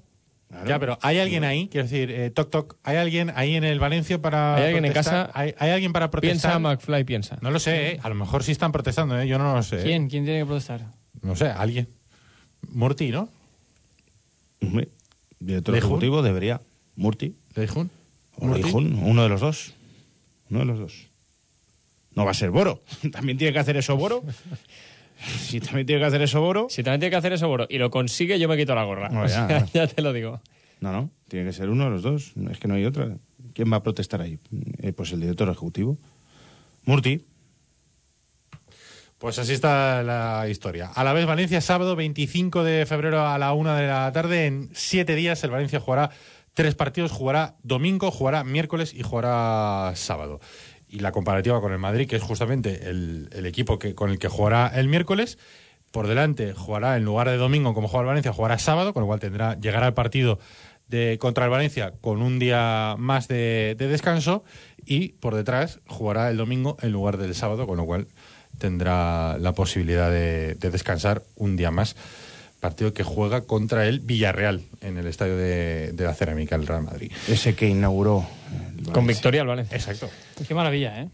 Ya, 0.66 0.80
pero 0.80 0.98
¿hay 1.01 1.18
alguien 1.18 1.44
ahí? 1.44 1.68
Quiero 1.68 1.86
decir, 1.86 2.11
eh, 2.11 2.30
toc 2.30 2.51
toc, 2.51 2.76
¿hay 2.82 2.96
alguien 2.96 3.32
ahí 3.36 3.55
en 3.55 3.62
el 3.62 3.78
Valencia 3.78 4.20
para 4.20 4.57
¿Hay 4.57 4.64
alguien 4.64 4.84
en 4.84 4.92
casa? 4.92 5.30
¿Hay, 5.32 5.55
hay 5.59 5.70
alguien 5.70 5.92
para 5.92 6.11
protestar? 6.11 6.53
Piensa, 6.53 6.59
McFly, 6.59 7.05
piensa. 7.05 7.38
No 7.40 7.53
lo 7.53 7.61
sé, 7.61 7.92
¿eh? 7.92 8.01
A 8.03 8.09
lo 8.09 8.16
mejor 8.16 8.42
sí 8.42 8.51
están 8.51 8.72
protestando, 8.72 9.18
¿eh? 9.20 9.28
Yo 9.28 9.38
no 9.38 9.55
lo 9.55 9.62
sé. 9.62 9.80
¿eh? 9.80 9.84
¿Quién? 9.84 10.09
¿Quién 10.09 10.24
tiene 10.24 10.40
que 10.40 10.46
protestar? 10.46 10.86
No 11.22 11.36
sé, 11.36 11.46
alguien. 11.46 11.88
Murti, 12.68 13.11
¿no? 13.11 13.28
Director 15.38 15.76
ejecutivo 15.76 16.22
debería. 16.22 16.61
Murti. 16.96 17.36
¿Leijun? 17.55 17.90
O 18.36 18.46
¿Murti? 18.46 18.62
Leijun, 18.62 18.98
uno 19.05 19.22
de 19.22 19.28
los 19.28 19.40
dos. 19.40 19.74
Uno 20.51 20.61
de 20.61 20.66
los 20.66 20.78
dos. 20.80 21.11
No 22.14 22.24
va 22.24 22.32
a 22.32 22.34
ser 22.34 22.51
Boro. 22.51 22.82
También 23.12 23.38
tiene 23.38 23.53
que 23.53 23.59
hacer 23.61 23.76
eso 23.76 23.96
Boro. 23.96 24.24
Si 25.21 25.61
también 25.61 25.87
tiene 25.87 26.01
que 26.01 26.07
hacer 26.07 26.23
eso 26.23 26.41
Boro. 26.41 26.66
Si 26.71 26.83
también 26.83 27.01
tiene 27.01 27.11
que 27.11 27.16
hacer 27.16 27.33
eso, 27.33 27.49
Boro, 27.49 27.66
y 27.68 27.79
lo 27.79 27.91
consigue, 27.91 28.39
yo 28.39 28.49
me 28.49 28.57
quito 28.57 28.75
la 28.75 28.85
gorra. 28.85 29.09
No, 29.11 29.23
O 29.23 29.27
ya, 29.27 29.47
sea, 29.47 29.61
no. 29.61 29.66
ya 29.75 29.87
te 29.87 30.03
lo 30.03 30.12
digo. 30.12 30.41
No, 30.81 30.93
no. 30.93 31.11
Tiene 31.29 31.47
que 31.47 31.53
ser 31.53 31.68
uno 31.68 31.85
de 31.85 31.91
los 31.91 32.03
dos. 32.03 32.33
Es 32.51 32.59
que 32.59 32.66
no 32.68 32.75
hay 32.75 32.85
otra. 32.87 33.16
¿Quién 33.55 33.71
va 33.73 33.77
a 33.77 33.83
protestar 33.83 34.21
ahí? 34.23 34.39
Eh, 34.83 34.93
pues 34.93 35.12
el 35.12 35.21
director 35.21 35.49
ejecutivo. 35.49 35.99
Murti. 36.85 37.25
Pues 39.18 39.39
así 39.39 39.53
está 39.53 40.03
la 40.03 40.49
historia. 40.49 40.91
A 40.95 41.05
la 41.05 41.12
vez 41.12 41.27
Valencia, 41.27 41.61
sábado 41.61 41.95
25 41.95 42.64
de 42.64 42.87
febrero 42.87 43.27
a 43.27 43.37
la 43.37 43.53
una 43.53 43.77
de 43.77 43.87
la 43.87 44.11
tarde. 44.12 44.47
En 44.47 44.71
siete 44.73 45.14
días 45.14 45.45
el 45.45 45.51
Valencia 45.51 45.79
jugará 45.79 46.11
tres 46.55 46.75
partidos. 46.75 47.12
Jugará 47.12 47.57
domingo, 47.62 48.11
jugará 48.11 48.45
miércoles 48.45 48.95
y 48.95 49.03
jugará 49.03 49.93
sábado. 49.95 50.41
Y 50.91 51.01
la 51.01 51.12
comparativa 51.12 51.61
con 51.61 51.72
el 51.72 51.78
Madrid, 51.78 52.09
que 52.09 52.16
es 52.16 52.22
justamente 52.22 52.91
el, 52.91 53.28
equipo 53.47 53.78
que, 53.78 53.95
con 53.95 54.11
el 54.11 54.18
que 54.18 54.28
jugará 54.28 54.68
el 54.74 54.88
miércoles. 54.88 55.38
Por 55.93 56.07
delante 56.07 56.53
jugará 56.53 56.97
en 56.97 57.05
lugar 57.05 57.28
de 57.28 57.36
domingo 57.36 57.74
como 57.74 57.88
juega 57.88 58.03
el 58.03 58.09
Valencia, 58.09 58.32
jugará 58.32 58.59
sábado, 58.59 58.93
con 58.93 59.03
lo 59.03 59.07
cual 59.07 59.20
tendrá, 59.20 59.59
llegará 59.59 59.86
al 59.86 59.95
partido 59.95 60.38
de, 60.88 61.18
contra 61.20 61.45
el 61.45 61.51
Valencia 61.51 61.95
con 62.01 62.22
un 62.22 62.38
día 62.38 62.95
más 62.99 63.28
de, 63.28 63.74
de 63.76 63.88
descanso 63.88 64.45
y 64.84 65.11
por 65.14 65.34
detrás 65.34 65.80
jugará 65.86 66.30
el 66.30 66.36
domingo 66.36 66.76
en 66.80 66.93
lugar 66.93 67.18
del 67.18 67.34
sábado, 67.34 67.66
con 67.66 67.76
lo 67.76 67.86
cual 67.86 68.07
tendrá 68.59 69.38
la 69.38 69.53
posibilidad 69.53 70.11
de 70.11 70.55
descansar 70.61 71.22
un 71.36 71.57
día 71.57 71.70
más. 71.70 71.97
Partido 72.61 72.93
que 72.93 73.03
juega 73.03 73.41
contra 73.43 73.87
el 73.87 74.01
Villarreal 74.01 74.61
en 74.83 74.99
el 74.99 75.07
estadio 75.07 75.37
de, 75.37 75.93
de 75.93 76.05
la 76.05 76.15
Cerámica, 76.15 76.57
el 76.57 76.67
Real 76.67 76.83
Madrid. 76.83 77.11
Ese 77.27 77.55
que 77.55 77.67
inauguró. 77.69 78.27
Con 78.93 79.07
victoria 79.07 79.41
al 79.43 79.47
Valencia. 79.47 79.77
Exacto. 79.77 80.11
Qué 80.47 80.55
maravilla, 80.55 81.01
¿eh? 81.03 81.09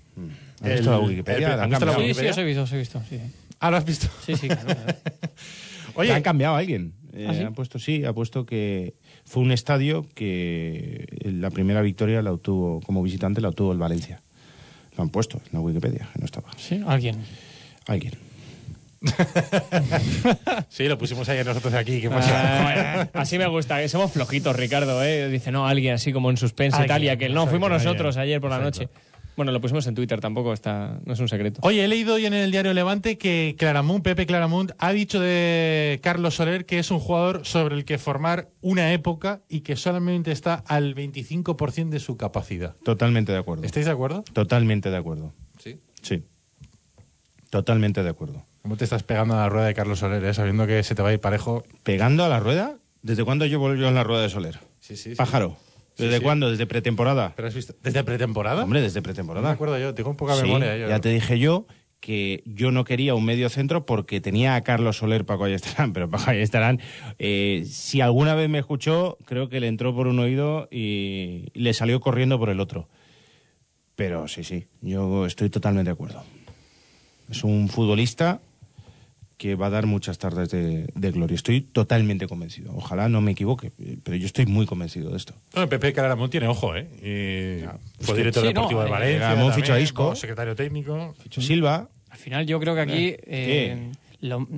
¿Has 0.63 0.73
visto 0.73 0.91
la 0.91 0.99
Wikipedia? 0.99 1.53
el- 1.53 1.57
La 1.57 1.63
han 1.65 1.75
¿has 1.75 1.81
visto 1.81 1.87
la 1.87 1.93
cambiado. 1.93 2.15
Sí, 2.21 2.27
os 2.29 2.39
he 2.39 2.45
visto, 2.45 2.63
os 2.63 2.73
he 2.73 2.79
visto. 2.79 3.03
Sí, 3.09 3.21
Ah, 3.61 3.71
¿lo 3.71 3.77
has 3.77 3.85
visto? 3.85 4.09
sí, 4.27 4.35
sí, 4.37 4.49
claro, 4.49 4.65
claro. 4.67 4.99
Oye, 5.95 6.11
La 6.11 6.17
han 6.17 6.23
cambiado 6.23 6.57
a 6.57 6.59
alguien. 6.59 6.93
Eh, 7.15 7.27
¿Ah, 7.31 7.35
sí? 7.35 7.43
Ha 7.45 7.51
puesto, 7.53 7.79
sí, 7.79 8.05
ha 8.05 8.13
puesto 8.13 8.45
que 8.45 8.95
fue 9.25 9.43
un 9.43 9.51
estadio 9.53 10.05
que 10.15 11.07
la 11.25 11.51
primera 11.51 11.81
victoria 11.81 12.21
la 12.23 12.33
obtuvo, 12.33 12.81
como 12.81 13.03
visitante, 13.03 13.41
la 13.41 13.49
obtuvo 13.51 13.73
el 13.73 13.79
Valencia. 13.79 14.21
Lo 14.97 15.03
han 15.05 15.09
puesto 15.11 15.39
en 15.39 15.51
la 15.53 15.61
Wikipedia, 15.61 16.09
que 16.13 16.19
no 16.19 16.25
estaba. 16.27 16.51
Sí, 16.59 16.83
alguien. 16.87 17.17
Alguien. 17.87 18.13
sí, 20.69 20.89
lo 20.89 20.99
pusimos 20.99 21.29
ayer 21.29 21.45
nosotros 21.47 21.75
aquí. 21.75 22.01
¿Qué 22.01 22.11
pasa? 22.11 23.03
Ah, 23.03 23.09
así 23.15 23.39
me 23.39 23.47
gusta, 23.47 23.81
que 23.81 23.89
somos 23.89 24.13
flojitos, 24.13 24.57
Ricardo, 24.57 25.03
¿eh? 25.05 25.29
Dice, 25.29 25.53
no, 25.53 25.67
alguien 25.67 25.95
así 25.95 26.13
como 26.13 26.31
en 26.31 26.37
suspense 26.37 26.83
y 26.83 26.87
tal, 26.87 27.05
y 27.05 27.09
aquel, 27.09 27.35
no, 27.35 27.47
fuimos 27.47 27.71
nosotros 27.71 28.17
ayer 28.17 28.41
por 28.41 28.51
la 28.51 28.57
Exacto. 28.57 28.81
noche. 28.85 28.93
Bueno, 29.37 29.53
lo 29.53 29.61
pusimos 29.61 29.87
en 29.87 29.95
Twitter, 29.95 30.19
tampoco 30.19 30.55
está, 30.55 30.99
no 31.05 31.13
es 31.13 31.21
un 31.21 31.29
secreto. 31.29 31.61
Oye, 31.63 31.85
he 31.85 31.89
leído 31.89 32.15
hoy 32.15 32.25
en 32.25 32.33
el 32.33 32.51
diario 32.51 32.73
Levante 32.73 33.19
que 33.19 33.55
Claramunt, 33.59 34.03
Pepe 34.03 34.25
Claramunt, 34.25 34.73
ha 34.79 34.93
dicho 34.93 35.21
de 35.21 36.01
Carlos 36.03 36.37
Soler 36.37 36.65
que 36.65 36.79
es 36.79 36.91
un 36.91 36.99
jugador 37.01 37.45
sobre 37.45 37.75
el 37.75 37.85
que 37.85 37.99
formar 37.99 38.49
una 38.63 38.95
época 38.95 39.43
y 39.47 39.61
que 39.61 39.77
solamente 39.77 40.33
está 40.33 40.55
al 40.67 40.95
25% 40.95 41.91
de 41.91 42.01
su 42.01 42.17
capacidad. 42.17 42.77
Totalmente 42.83 43.31
de 43.31 43.39
acuerdo. 43.39 43.65
¿Estáis 43.65 43.85
de 43.85 43.93
acuerdo? 43.93 44.25
Totalmente 44.33 44.89
de 44.91 44.97
acuerdo. 44.97 45.35
Sí. 45.59 45.81
Sí. 46.01 46.25
Totalmente 47.51 48.03
de 48.03 48.09
acuerdo. 48.09 48.46
¿Cómo 48.67 48.77
te 48.77 48.83
estás 48.83 49.05
pegando 49.05 49.35
a 49.35 49.37
la 49.37 49.49
rueda 49.49 49.67
de 49.69 49.75
Carlos 49.75 50.01
Soler, 50.01 50.25
eh? 50.25 50.35
sabiendo 50.35 50.67
que 50.67 50.83
se 50.83 50.97
te 50.97 51.01
va 51.01 51.11
a 51.11 51.13
ir 51.13 51.21
parejo? 51.21 51.63
¿Pegando 51.85 52.25
a 52.25 52.29
la 52.29 52.41
rueda? 52.41 52.79
¿Desde 53.01 53.23
cuándo 53.23 53.47
llevo 53.47 53.73
yo 53.75 53.87
en 53.87 53.95
la 53.95 54.03
rueda 54.03 54.23
de 54.23 54.29
Soler? 54.29 54.59
Sí, 54.81 54.97
sí. 54.97 55.11
sí. 55.11 55.15
Pájaro. 55.15 55.57
¿Desde 55.97 56.17
sí. 56.17 56.23
cuándo? 56.25 56.51
¿Desde 56.51 56.67
pretemporada? 56.67 57.33
¿Pero 57.37 57.47
has 57.47 57.55
visto? 57.55 57.77
¿Desde 57.81 58.03
pretemporada? 58.03 58.65
Hombre, 58.65 58.81
desde 58.81 58.99
no 58.99 59.03
me 59.03 59.05
pretemporada. 59.05 59.51
acuerdo 59.53 59.79
yo, 59.79 59.95
tengo 59.95 60.11
un 60.11 60.17
poca 60.17 60.35
memoria. 60.35 60.77
yo. 60.79 60.89
ya 60.89 61.01
te 61.01 61.11
dije 61.11 61.39
yo 61.39 61.69
que 62.01 62.43
yo 62.45 62.73
no 62.73 62.83
quería 62.83 63.15
un 63.15 63.25
medio 63.25 63.49
centro 63.51 63.87
porque 63.87 64.21
tenía 64.21 64.57
a 64.57 64.63
Carlos 64.63 64.97
Soler 64.97 65.25
Paco 65.25 65.45
Ayestarán, 65.45 65.93
pero 65.93 66.11
Paco 66.11 66.29
Ayestarán, 66.29 66.81
eh, 67.21 67.63
si 67.71 68.01
alguna 68.01 68.35
vez 68.35 68.49
me 68.49 68.59
escuchó, 68.59 69.17
creo 69.27 69.49
que 69.49 69.61
le 69.61 69.69
entró 69.69 69.95
por 69.95 70.09
un 70.09 70.19
oído 70.19 70.67
y 70.73 71.51
le 71.55 71.73
salió 71.73 72.01
corriendo 72.01 72.37
por 72.37 72.49
el 72.49 72.59
otro. 72.59 72.89
Pero 73.95 74.27
sí, 74.27 74.43
sí, 74.43 74.67
yo 74.81 75.25
estoy 75.25 75.51
totalmente 75.51 75.91
de 75.91 75.93
acuerdo. 75.93 76.25
Es 77.31 77.45
un 77.45 77.69
futbolista 77.69 78.41
que 79.37 79.55
va 79.55 79.67
a 79.67 79.71
dar 79.71 79.87
muchas 79.87 80.17
tardes 80.19 80.49
de, 80.51 80.89
de 80.95 81.11
gloria. 81.11 81.35
Estoy 81.35 81.61
totalmente 81.61 82.27
convencido. 82.27 82.73
Ojalá 82.75 83.09
no 83.11 83.21
me 83.21 83.33
equivoque, 83.33 83.73
eh, 83.79 83.99
pero 84.03 84.17
yo 84.17 84.25
estoy 84.27 84.47
muy 84.47 84.65
convencido 84.67 85.11
de 85.11 85.17
esto. 85.19 85.35
No, 85.55 85.69
Pepe 85.69 85.93
Claramunt 85.93 86.31
tiene 86.31 86.49
ojo, 86.49 86.75
¿eh? 86.75 86.87
Fue 88.01 88.15
que- 88.15 88.19
director 88.21 88.43
sí, 88.43 88.49
no, 88.55 88.61
deportivo 88.69 88.81
de 88.83 88.87
eh, 88.89 88.91
Valencia. 88.91 89.29
También, 89.29 89.53
fichó 89.53 89.75
a 89.75 89.81
Isco. 89.81 90.15
secretario 90.15 90.57
técnico. 90.57 91.15
Ficho 91.23 91.41
Silva, 91.43 91.89
Al 92.11 92.19
final 92.19 92.47
yo 92.47 92.59
creo 92.61 92.75
que 92.75 92.81
aquí 92.81 93.17
eh, 93.27 93.91
lo, 94.21 94.49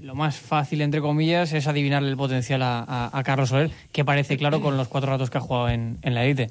lo 0.00 0.14
más 0.16 0.36
fácil, 0.36 0.80
entre 0.80 1.00
comillas, 1.00 1.52
es 1.52 1.68
adivinarle 1.68 2.08
el 2.10 2.16
potencial 2.16 2.62
a, 2.62 2.80
a- 2.80 3.16
a 3.16 3.22
Carlos 3.22 3.50
Soler, 3.50 3.70
que 3.92 4.04
parece 4.04 4.36
claro 4.36 4.60
con 4.60 4.76
los 4.76 4.88
cuatro 4.88 5.10
ratos 5.12 5.30
que 5.30 5.38
ha 5.38 5.40
jugado 5.40 5.68
en, 5.68 5.98
en 6.02 6.14
la 6.14 6.24
élite. 6.24 6.50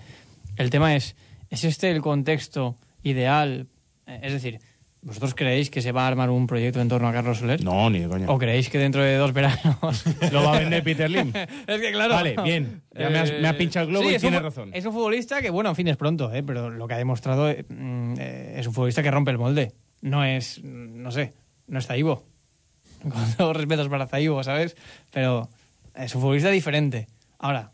El 0.55 0.69
tema 0.69 0.95
es, 0.95 1.17
¿es 1.49 1.65
este 1.65 1.91
el 1.91 2.01
contexto 2.01 2.77
ideal? 3.03 3.67
Eh, 4.07 4.19
Es 4.23 4.31
decir, 4.31 4.59
¿vosotros 5.07 5.33
creéis 5.33 5.69
que 5.69 5.81
se 5.81 5.93
va 5.93 6.03
a 6.03 6.07
armar 6.07 6.29
un 6.29 6.47
proyecto 6.47 6.81
en 6.81 6.89
torno 6.89 7.07
a 7.07 7.13
Carlos 7.13 7.37
Soler? 7.37 7.63
no, 7.63 7.89
ni 7.89 7.99
de 7.99 8.09
coña. 8.09 8.29
¿O 8.29 8.37
creéis 8.37 8.69
que 8.69 8.77
dentro 8.77 9.01
de 9.01 9.15
dos 9.15 9.31
veranos... 9.31 10.03
Lo 10.33 10.43
va 10.43 10.57
a 10.57 10.59
vender 10.59 10.83
Peter 10.83 11.09
Lim. 11.09 11.31
es 11.67 11.81
que 11.81 11.91
claro... 11.93 12.13
Vale, 12.13 12.35
bien. 12.43 12.81
Ya 12.93 13.09
me 13.09 13.19
has- 13.19 13.31
me 13.31 13.47
has 13.47 13.55
pinchado 13.55 13.85
el 13.85 13.91
globo 13.91 14.09
y 14.11 14.15
es 14.15 14.23
un 14.23 14.29
tienes 14.29 14.41
razón. 14.43 14.69
Es 14.73 14.85
un 14.85 14.91
futbolista 14.93 15.41
que, 15.41 15.49
bueno, 15.49 15.69
en 15.69 15.75
fin, 15.77 15.87
es 15.87 15.95
pronto, 15.97 16.31
¿eh? 16.33 16.43
pero 16.43 16.69
lo 16.69 16.87
que 16.87 16.93
ha 16.93 16.97
demostrado 16.97 17.49
eh, 17.49 17.65
mm, 17.67 18.13
eh, 18.19 18.55
es 18.57 18.67
un 18.67 18.73
futbolista 18.73 19.01
que 19.01 19.09
rompe 19.09 19.31
el 19.31 19.37
molde. 19.37 19.71
No 20.01 20.23
es, 20.25 20.61
no 20.63 21.09
sé, 21.11 21.33
no 21.67 21.79
es 21.79 21.87
Zaibo. 21.87 22.25
Con 23.01 23.33
todos 23.37 23.55
respetos 23.55 23.87
para 23.87 24.07
Zaibo, 24.07 24.43
¿sabes? 24.43 24.75
Pero 25.11 25.49
es 25.95 26.13
un 26.13 26.21
futbolista 26.21 26.49
diferente. 26.51 27.07
Ahora, 27.39 27.71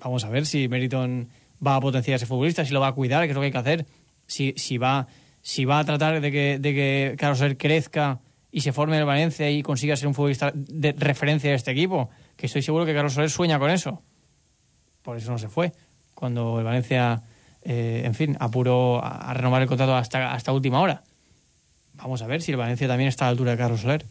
vamos 0.00 0.24
a 0.24 0.28
ver 0.30 0.46
si 0.46 0.68
Meriton 0.68 1.28
va 1.64 1.76
a 1.76 1.80
potenciar 1.80 2.14
a 2.14 2.16
ese 2.16 2.26
futbolista, 2.26 2.64
si 2.64 2.72
lo 2.72 2.80
va 2.80 2.88
a 2.88 2.92
cuidar, 2.92 3.22
que 3.24 3.30
es 3.30 3.34
lo 3.34 3.40
que 3.40 3.46
hay 3.46 3.52
que 3.52 3.58
hacer. 3.58 3.86
Si, 4.26 4.52
si, 4.56 4.78
va, 4.78 5.06
si 5.44 5.66
va 5.66 5.78
a 5.78 5.84
tratar 5.84 6.22
de 6.22 6.32
que, 6.32 6.58
de 6.58 6.72
que 6.72 7.16
Carlos 7.18 7.38
Soler 7.38 7.58
crezca 7.58 8.20
y 8.50 8.62
se 8.62 8.72
forme 8.72 8.96
en 8.96 9.00
el 9.00 9.06
Valencia 9.06 9.50
y 9.50 9.62
consiga 9.62 9.94
ser 9.94 10.08
un 10.08 10.14
futbolista 10.14 10.50
de 10.54 10.92
referencia 10.92 11.50
de 11.50 11.56
este 11.56 11.70
equipo, 11.70 12.08
que 12.34 12.46
estoy 12.46 12.62
seguro 12.62 12.86
que 12.86 12.94
Carlos 12.94 13.12
Soler 13.12 13.28
sueña 13.28 13.58
con 13.58 13.70
eso. 13.70 14.02
Por 15.02 15.18
eso 15.18 15.30
no 15.30 15.36
se 15.36 15.48
fue. 15.48 15.72
Cuando 16.14 16.58
el 16.60 16.64
Valencia, 16.64 17.22
eh, 17.60 18.02
en 18.06 18.14
fin, 18.14 18.38
apuró 18.40 19.04
a, 19.04 19.30
a 19.30 19.34
renovar 19.34 19.60
el 19.60 19.68
contrato 19.68 19.94
hasta, 19.94 20.32
hasta 20.32 20.50
última 20.50 20.80
hora. 20.80 21.04
Vamos 21.92 22.22
a 22.22 22.26
ver 22.26 22.40
si 22.40 22.50
el 22.50 22.56
Valencia 22.56 22.88
también 22.88 23.08
está 23.08 23.26
a 23.26 23.28
la 23.28 23.32
altura 23.32 23.50
de 23.50 23.58
Carlos 23.58 23.82
Soler. 23.82 24.06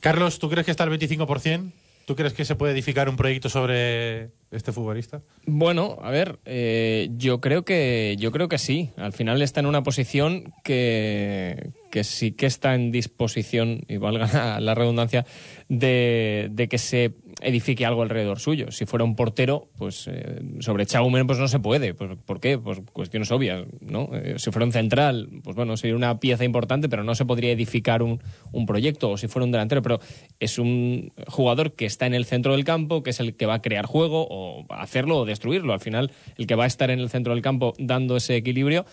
Carlos, 0.00 0.38
¿tú 0.38 0.50
crees 0.50 0.66
que 0.66 0.70
está 0.70 0.84
al 0.84 0.90
25%? 0.90 1.72
¿Tú 2.10 2.16
crees 2.16 2.32
que 2.32 2.44
se 2.44 2.56
puede 2.56 2.72
edificar 2.72 3.08
un 3.08 3.14
proyecto 3.14 3.48
sobre 3.48 4.32
este 4.50 4.72
futbolista? 4.72 5.22
Bueno, 5.46 5.96
a 6.02 6.10
ver, 6.10 6.40
eh, 6.44 7.08
yo 7.16 7.40
creo 7.40 7.64
que 7.64 8.16
yo 8.18 8.32
creo 8.32 8.48
que 8.48 8.58
sí. 8.58 8.90
Al 8.96 9.12
final 9.12 9.40
está 9.42 9.60
en 9.60 9.66
una 9.66 9.84
posición 9.84 10.52
que, 10.64 11.70
que 11.90 12.04
sí 12.04 12.32
que 12.32 12.46
está 12.46 12.74
en 12.74 12.92
disposición, 12.92 13.82
y 13.88 13.96
valga 13.96 14.60
la, 14.60 14.74
redundancia, 14.74 15.26
de, 15.68 16.48
de 16.50 16.68
que 16.68 16.78
se 16.78 17.14
edifique 17.40 17.86
algo 17.86 18.02
alrededor 18.02 18.38
suyo. 18.38 18.70
Si 18.70 18.86
fuera 18.86 19.04
un 19.04 19.16
portero, 19.16 19.68
pues 19.76 20.08
eh, 20.08 20.40
sobre 20.60 20.86
Chaumen 20.86 21.26
pues 21.26 21.38
no 21.38 21.48
se 21.48 21.58
puede. 21.58 21.94
Pues, 21.94 22.16
¿Por 22.24 22.40
qué? 22.40 22.58
Pues 22.58 22.80
cuestiones 22.92 23.30
obvias, 23.30 23.66
¿no? 23.80 24.10
Eh, 24.12 24.34
si 24.38 24.50
fuera 24.50 24.66
un 24.66 24.72
central, 24.72 25.28
pues 25.42 25.56
bueno, 25.56 25.76
sería 25.76 25.96
una 25.96 26.20
pieza 26.20 26.44
importante, 26.44 26.88
pero 26.88 27.04
no 27.04 27.14
se 27.14 27.24
podría 27.24 27.52
edificar 27.52 28.02
un, 28.02 28.22
un 28.52 28.66
proyecto. 28.66 29.10
O 29.10 29.16
si 29.16 29.28
fuera 29.28 29.44
un 29.44 29.52
delantero, 29.52 29.82
pero 29.82 30.00
es 30.38 30.58
un 30.58 31.12
jugador 31.26 31.74
que 31.74 31.86
está 31.86 32.06
en 32.06 32.14
el 32.14 32.24
centro 32.24 32.52
del 32.52 32.64
campo, 32.64 33.02
que 33.02 33.10
es 33.10 33.20
el 33.20 33.36
que 33.36 33.46
va 33.46 33.54
a 33.54 33.62
crear 33.62 33.86
juego 33.86 34.26
o 34.28 34.66
hacerlo 34.70 35.18
o 35.18 35.24
destruirlo. 35.24 35.72
Al 35.72 35.80
final, 35.80 36.12
el 36.36 36.46
que 36.46 36.54
va 36.54 36.64
a 36.64 36.68
estar 36.68 36.90
en 36.90 37.00
el 37.00 37.10
centro 37.10 37.32
del 37.32 37.42
campo 37.42 37.74
dando 37.78 38.16
ese 38.16 38.36
equilibrio, 38.36 38.84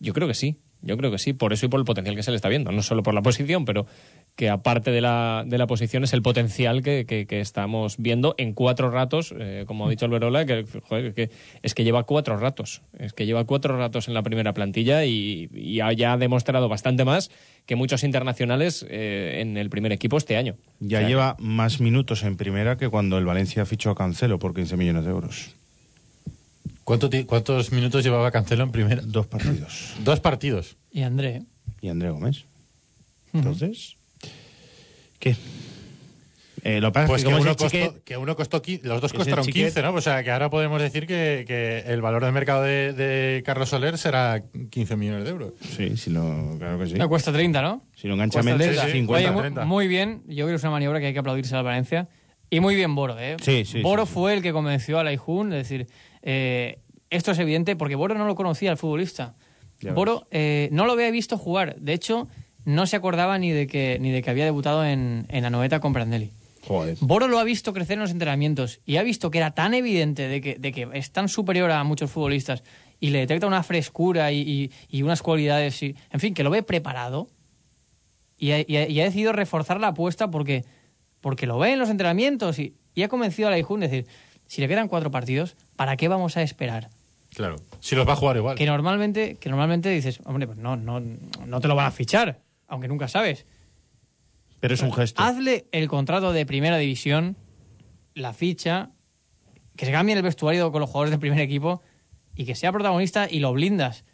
yo 0.00 0.12
creo 0.12 0.28
que 0.28 0.34
sí. 0.34 0.56
Yo 0.82 0.96
creo 0.96 1.10
que 1.10 1.18
sí, 1.18 1.32
por 1.32 1.52
eso 1.52 1.66
y 1.66 1.68
por 1.68 1.78
el 1.80 1.84
potencial 1.86 2.16
que 2.16 2.22
se 2.22 2.30
le 2.32 2.36
está 2.36 2.48
viendo. 2.48 2.72
No 2.72 2.82
solo 2.82 3.02
por 3.02 3.14
la 3.14 3.22
posición, 3.22 3.64
pero 3.64 3.86
que 4.36 4.48
aparte 4.50 4.90
de 4.90 5.00
la, 5.00 5.44
de 5.46 5.56
la 5.58 5.66
posición 5.66 6.02
es 6.04 6.12
el 6.12 6.22
potencial 6.22 6.82
que, 6.82 7.06
que- 7.06 7.26
que 7.26 7.40
estamos 7.40 7.96
viendo 7.98 8.34
en 8.38 8.52
cuatro 8.52 8.90
ratos, 8.90 9.32
eh, 9.38 9.64
como 9.66 9.86
ha 9.86 9.90
dicho 9.90 10.06
Alberola, 10.06 10.44
que, 10.44 10.64
joder, 10.88 11.14
que 11.14 11.30
es 11.62 11.74
que 11.74 11.84
lleva 11.84 12.02
cuatro 12.02 12.36
ratos. 12.36 12.82
Es 12.98 13.12
que 13.12 13.26
lleva 13.26 13.44
cuatro 13.44 13.76
ratos 13.78 14.08
en 14.08 14.14
la 14.14 14.22
primera 14.22 14.52
plantilla 14.54 15.04
y, 15.04 15.48
y 15.54 15.80
ha 15.80 15.92
ya 15.92 16.16
demostrado 16.16 16.68
bastante 16.68 17.04
más 17.04 17.30
que 17.66 17.76
muchos 17.76 18.02
internacionales 18.04 18.84
eh, 18.90 19.38
en 19.40 19.56
el 19.56 19.70
primer 19.70 19.92
equipo 19.92 20.16
este 20.16 20.36
año. 20.36 20.56
Ya 20.80 20.98
O 20.98 21.00
sea, 21.02 21.08
lleva 21.08 21.36
más 21.38 21.80
minutos 21.80 22.24
en 22.24 22.36
primera 22.36 22.76
que 22.76 22.88
cuando 22.88 23.18
el 23.18 23.24
Valencia 23.24 23.64
fichó 23.66 23.90
a 23.90 23.94
Cancelo 23.94 24.38
por 24.40 24.52
15 24.54 24.76
millones 24.76 25.04
de 25.04 25.10
euros. 25.12 25.54
¿Cuánto 26.84 27.08
¿Cuántos 27.26 27.72
minutos 27.72 28.02
llevaba 28.04 28.30
Cancelo 28.30 28.64
en 28.64 28.72
primera? 28.72 29.02
Dos 29.04 29.26
partidos. 29.26 29.94
Dos 30.04 30.20
partidos. 30.20 30.76
Y 30.90 31.02
André. 31.02 31.42
Y 31.80 31.88
André 31.88 32.10
Gómez. 32.10 32.44
Entonces, 33.32 33.96
¿qué? 35.18 35.36
Eh, 36.64 36.80
lo 36.80 36.88
que 36.88 36.92
pasa 36.92 37.04
es 37.04 37.10
Pues 37.10 37.24
que 37.24 37.28
que 37.30 37.34
uno, 37.34 37.56
costó, 37.56 37.66
chiquet- 37.76 38.02
que 38.04 38.16
uno 38.16 38.36
costó, 38.36 38.62
los 38.84 39.00
dos 39.00 39.12
costaron 39.12 39.44
chiquet. 39.44 39.64
15, 39.74 39.82
¿no? 39.82 39.94
O 39.94 40.00
sea, 40.00 40.22
que 40.22 40.30
ahora 40.30 40.48
podemos 40.48 40.80
decir 40.80 41.08
que, 41.08 41.44
que 41.46 41.80
el 41.92 42.00
valor 42.02 42.24
de 42.24 42.30
mercado 42.30 42.62
de, 42.62 42.92
de 42.92 43.42
Carlos 43.44 43.68
Soler 43.70 43.98
será 43.98 44.44
15 44.70 44.94
millones 44.96 45.24
de 45.24 45.30
euros. 45.30 45.54
Sí, 45.76 45.96
si 45.96 46.10
lo, 46.10 46.56
claro 46.58 46.78
que 46.78 46.86
sí. 46.86 46.94
No, 46.94 47.08
cuesta 47.08 47.32
30, 47.32 47.62
¿no? 47.62 47.82
Si 47.96 48.06
lo 48.06 48.14
engancha 48.14 48.42
Cuesta 48.42 48.50
Méndez, 48.58 48.76
30. 48.80 48.92
50. 48.92 49.12
Oye, 49.28 49.34
mu- 49.34 49.40
30. 49.40 49.64
muy 49.64 49.88
bien. 49.88 50.22
Yo 50.28 50.44
creo 50.44 50.48
que 50.48 50.54
es 50.54 50.62
una 50.62 50.70
maniobra 50.72 51.00
que 51.00 51.06
hay 51.06 51.12
que 51.12 51.18
aplaudirse 51.18 51.52
a 51.54 51.58
la 51.58 51.62
Valencia. 51.62 52.08
Y 52.48 52.60
muy 52.60 52.76
bien 52.76 52.94
Boro, 52.94 53.18
¿eh? 53.18 53.38
Sí, 53.42 53.64
sí, 53.64 53.80
Boro 53.82 54.04
sí, 54.04 54.10
sí. 54.10 54.14
fue 54.14 54.34
el 54.34 54.42
que 54.42 54.52
convenció 54.52 54.98
a 55.00 55.04
Laijun, 55.04 55.52
es 55.54 55.68
decir, 55.68 55.88
eh, 56.22 56.78
esto 57.10 57.32
es 57.32 57.38
evidente 57.38 57.76
porque 57.76 57.94
Boro 57.94 58.14
no 58.14 58.26
lo 58.26 58.34
conocía 58.34 58.70
al 58.70 58.76
futbolista. 58.78 59.34
Ya 59.80 59.92
Boro 59.92 60.26
eh, 60.30 60.68
no 60.72 60.86
lo 60.86 60.92
había 60.92 61.10
visto 61.10 61.36
jugar. 61.36 61.76
De 61.80 61.92
hecho, 61.92 62.28
no 62.64 62.86
se 62.86 62.96
acordaba 62.96 63.38
ni 63.38 63.50
de 63.50 63.66
que, 63.66 63.98
ni 64.00 64.10
de 64.10 64.22
que 64.22 64.30
había 64.30 64.44
debutado 64.44 64.84
en, 64.84 65.26
en 65.28 65.42
la 65.42 65.50
noveta 65.50 65.80
con 65.80 65.92
Prandelli. 65.92 66.30
Joder. 66.66 66.96
Boro 67.00 67.26
lo 67.26 67.38
ha 67.40 67.44
visto 67.44 67.72
crecer 67.72 67.94
en 67.94 68.00
los 68.00 68.12
entrenamientos 68.12 68.80
y 68.86 68.96
ha 68.96 69.02
visto 69.02 69.30
que 69.32 69.38
era 69.38 69.50
tan 69.50 69.74
evidente 69.74 70.28
de 70.28 70.40
que, 70.40 70.54
de 70.54 70.70
que 70.72 70.88
es 70.94 71.10
tan 71.10 71.28
superior 71.28 71.70
a 71.72 71.82
muchos 71.82 72.10
futbolistas 72.12 72.62
y 73.00 73.10
le 73.10 73.18
detecta 73.18 73.48
una 73.48 73.64
frescura 73.64 74.30
y, 74.30 74.38
y- 74.40 74.70
y 74.88 75.02
unas 75.02 75.22
cualidades, 75.22 75.82
y, 75.82 75.96
en 76.12 76.20
fin, 76.20 76.34
que 76.34 76.44
lo 76.44 76.50
ve 76.50 76.62
preparado 76.62 77.26
y 78.38 78.52
ha, 78.52 78.60
y 78.60 78.76
ha- 78.76 78.88
y 78.88 79.00
ha 79.00 79.04
decidido 79.04 79.32
reforzar 79.32 79.80
la 79.80 79.88
apuesta 79.88 80.30
porque, 80.30 80.64
porque 81.20 81.46
lo 81.48 81.58
ve 81.58 81.72
en 81.72 81.80
los 81.80 81.90
entrenamientos 81.90 82.60
y, 82.60 82.74
y 82.94 83.02
ha 83.02 83.08
convencido 83.08 83.48
a 83.48 83.50
la 83.50 83.58
Ijun, 83.58 83.82
es 83.82 83.90
decir, 83.90 84.06
si 84.46 84.60
le 84.60 84.68
quedan 84.68 84.86
cuatro 84.86 85.10
partidos, 85.10 85.56
¿para 85.82 85.96
qué 85.96 86.06
vamos 86.06 86.36
a 86.36 86.42
esperar? 86.42 86.90
Claro. 87.34 87.56
Si 87.80 87.96
los 87.96 88.06
va 88.06 88.12
a 88.12 88.16
jugar 88.16 88.36
igual. 88.36 88.56
Que 88.56 88.66
normalmente, 88.66 89.34
que 89.34 89.48
normalmente 89.48 89.88
dices, 89.88 90.20
hombre, 90.24 90.46
pues 90.46 90.56
no, 90.56 90.76
no, 90.76 91.00
no 91.00 91.60
te 91.60 91.66
lo 91.66 91.74
van 91.74 91.86
a 91.86 91.90
fichar, 91.90 92.40
aunque 92.68 92.86
nunca 92.86 93.08
sabes. 93.08 93.46
Pero 94.60 94.74
es 94.74 94.82
un 94.82 94.92
gesto. 94.92 95.20
Hazle 95.20 95.66
el 95.72 95.88
contrato 95.88 96.32
de 96.32 96.46
primera 96.46 96.76
división, 96.76 97.36
la 98.14 98.32
ficha, 98.32 98.90
que 99.74 99.84
se 99.84 99.90
cambie 99.90 100.14
el 100.14 100.22
vestuario 100.22 100.70
con 100.70 100.80
los 100.80 100.88
jugadores 100.88 101.10
del 101.10 101.18
primer 101.18 101.40
equipo 101.40 101.82
y 102.36 102.44
que 102.44 102.54
sea 102.54 102.70
protagonista 102.70 103.26
y 103.28 103.40
lo 103.40 103.52
blindas. 103.52 104.04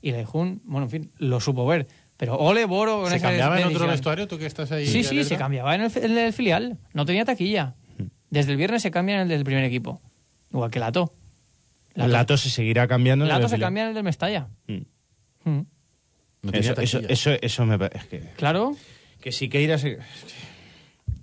Y 0.00 0.12
Lejun, 0.12 0.62
bueno, 0.64 0.86
en 0.86 0.90
fin, 0.90 1.12
lo 1.18 1.40
supo 1.40 1.66
ver. 1.66 1.88
Pero 2.16 2.38
ole 2.38 2.64
Boro 2.64 3.02
con 3.02 3.10
¿Se 3.10 3.20
cambiaba 3.20 3.60
en 3.60 3.66
otro 3.66 3.86
vestuario? 3.86 4.26
¿Tú 4.26 4.38
que 4.38 4.46
estás 4.46 4.72
ahí? 4.72 4.86
Sí, 4.86 5.04
sí, 5.04 5.24
se 5.24 5.36
cambiaba 5.36 5.74
en 5.74 5.82
el, 5.82 5.92
en 5.94 6.16
el 6.16 6.32
filial. 6.32 6.78
No 6.94 7.04
tenía 7.04 7.26
taquilla. 7.26 7.74
Desde 8.30 8.52
el 8.52 8.56
viernes 8.56 8.80
se 8.80 8.90
cambia 8.90 9.16
en 9.16 9.20
el 9.20 9.28
del 9.28 9.44
primer 9.44 9.64
equipo. 9.64 10.00
Igual 10.50 10.70
que 10.70 10.78
Lato. 10.78 11.17
El 12.06 12.12
Lato 12.12 12.36
se 12.36 12.50
seguirá 12.50 12.86
cambiando. 12.88 13.24
en 13.24 13.30
el 13.30 13.36
Lato 13.36 13.48
se 13.48 13.58
cambia 13.58 13.82
en 13.84 13.88
el 13.90 13.94
del 13.94 14.04
Mestalla. 14.04 14.48
Mm. 14.66 14.78
Mm. 15.44 15.66
No 16.42 16.52
Eso, 16.52 16.80
eso, 16.80 17.00
eso, 17.08 17.30
eso 17.40 17.66
me 17.66 17.78
parece. 17.78 17.98
Es 17.98 18.04
que, 18.06 18.20
Claro. 18.36 18.76
que 19.20 19.32
si 19.32 19.48
Keira 19.48 19.78
se. 19.78 19.98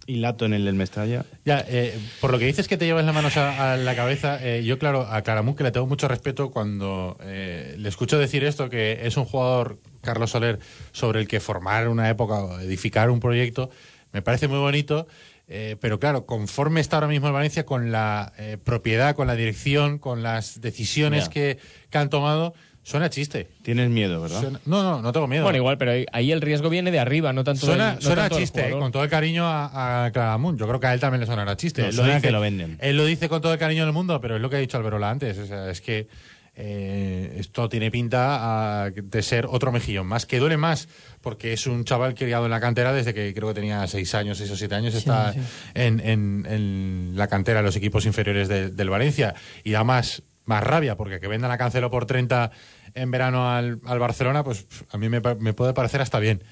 Y 0.07 0.17
Lato 0.17 0.45
en 0.45 0.53
el 0.53 0.65
del 0.65 0.75
Mestalla. 0.75 1.25
Ya, 1.45 1.65
eh, 1.67 1.97
por 2.21 2.31
lo 2.31 2.37
que 2.37 2.45
dices 2.45 2.67
que 2.67 2.77
te 2.77 2.85
llevas 2.85 3.05
las 3.05 3.15
manos 3.15 3.37
a, 3.37 3.73
a 3.73 3.77
la 3.77 3.95
cabeza, 3.95 4.37
eh, 4.45 4.63
yo 4.63 4.77
claro, 4.77 5.01
a 5.09 5.21
Claramunt 5.23 5.57
que 5.57 5.63
le 5.63 5.71
tengo 5.71 5.87
mucho 5.87 6.07
respeto 6.07 6.51
cuando 6.51 7.17
eh, 7.23 7.75
le 7.79 7.89
escucho 7.89 8.19
decir 8.19 8.43
esto, 8.43 8.69
que 8.69 8.99
es 9.07 9.17
un 9.17 9.25
jugador, 9.25 9.79
Carlos 10.01 10.29
Soler, 10.31 10.59
sobre 10.91 11.21
el 11.21 11.27
que 11.27 11.39
formar 11.39 11.87
una 11.87 12.07
época 12.09 12.35
o 12.35 12.59
edificar 12.59 13.09
un 13.09 13.19
proyecto, 13.19 13.71
me 14.11 14.21
parece 14.21 14.47
muy 14.47 14.59
bonito, 14.59 15.07
eh, 15.47 15.75
pero 15.79 15.99
claro, 15.99 16.25
conforme 16.25 16.81
está 16.81 16.97
ahora 16.97 17.07
mismo 17.07 17.27
el 17.27 17.33
Valencia 17.33 17.65
con 17.65 17.91
la 17.91 18.33
eh, 18.37 18.57
propiedad, 18.63 19.15
con 19.15 19.27
la 19.27 19.35
dirección, 19.35 19.99
con 19.99 20.23
las 20.23 20.61
decisiones 20.61 21.29
que, 21.29 21.59
que 21.89 21.97
han 21.97 22.09
tomado, 22.09 22.53
suena 22.83 23.09
chiste. 23.09 23.47
Tienes 23.63 23.89
miedo, 23.89 24.21
¿verdad? 24.21 24.41
Suena- 24.41 24.59
no, 24.65 24.83
no, 24.83 25.01
no 25.01 25.11
tengo 25.11 25.27
miedo. 25.27 25.43
Bueno, 25.43 25.57
igual, 25.57 25.77
pero 25.77 25.91
ahí, 25.91 26.05
ahí 26.11 26.31
el 26.31 26.41
riesgo 26.41 26.69
viene 26.69 26.91
de 26.91 26.99
arriba, 26.99 27.33
no 27.33 27.43
tanto 27.43 27.65
Suena, 27.65 27.87
del, 27.87 27.95
no 27.95 28.01
suena 28.01 28.21
tanto 28.23 28.37
chiste, 28.39 28.67
eh, 28.69 28.71
con 28.71 28.91
todo 28.91 29.03
el 29.03 29.09
cariño 29.09 29.45
a, 29.45 30.05
a 30.05 30.11
Claramunt. 30.11 30.59
Yo 30.59 30.67
creo 30.67 30.79
que 30.79 30.87
a 30.87 30.93
él 30.93 30.99
también 30.99 31.21
le 31.21 31.25
sonará 31.27 31.55
chiste. 31.57 31.81
No, 31.81 31.87
él, 31.87 31.93
suena 31.93 32.07
lo 32.09 32.15
dice, 32.15 32.27
que 32.27 32.31
lo 32.31 32.41
venden. 32.41 32.77
él 32.81 32.97
lo 32.97 33.05
dice 33.05 33.29
con 33.29 33.41
todo 33.41 33.53
el 33.53 33.59
cariño 33.59 33.85
del 33.85 33.93
mundo, 33.93 34.19
pero 34.21 34.35
es 34.35 34.41
lo 34.41 34.49
que 34.49 34.55
ha 34.57 34.59
dicho 34.59 34.77
Alberola 34.77 35.09
antes. 35.09 35.37
O 35.37 35.45
sea, 35.45 35.69
es 35.69 35.81
que 35.81 36.07
eh, 36.55 37.35
esto 37.37 37.67
tiene 37.69 37.91
pinta 37.91 38.83
a- 38.85 38.89
de 38.91 39.21
ser 39.21 39.45
otro 39.49 39.71
mejillón 39.71 40.07
más, 40.07 40.25
que 40.25 40.39
duele 40.39 40.57
más, 40.57 40.87
porque 41.21 41.53
es 41.53 41.67
un 41.67 41.83
chaval 41.83 42.15
criado 42.15 42.45
en 42.45 42.51
la 42.51 42.59
cantera 42.61 42.93
desde 42.93 43.13
que 43.13 43.33
creo 43.33 43.49
que 43.49 43.55
tenía 43.55 43.85
seis 43.87 44.15
años, 44.15 44.37
seis 44.37 44.49
o 44.51 44.55
siete 44.55 44.75
años, 44.75 44.93
está 44.95 45.33
sí. 45.33 45.39
En, 45.73 45.99
en- 45.99 46.45
en 46.49 47.11
la 47.15 47.27
cantera 47.27 47.59
de 47.59 47.65
los 47.65 47.75
equipos 47.75 48.05
inferiores 48.05 48.47
de- 48.47 48.69
del 48.69 48.89
Valencia. 48.89 49.35
Y 49.63 49.71
da 49.71 49.83
más, 49.83 50.23
más 50.45 50.63
rabia, 50.63 50.95
porque 50.95 51.19
que 51.19 51.27
vendan 51.27 51.51
a 51.51 51.57
Cancelo 51.57 51.89
por 51.91 52.05
30 52.05 52.51
en 52.93 53.11
verano 53.11 53.51
al, 53.51 53.79
al 53.85 53.99
Barcelona, 53.99 54.43
pues 54.43 54.65
a 54.89 54.97
mí 54.97 55.09
me 55.09 55.21
puede 55.21 55.73
parecer 55.73 56.01
hasta 56.01 56.19
bien. 56.19 56.43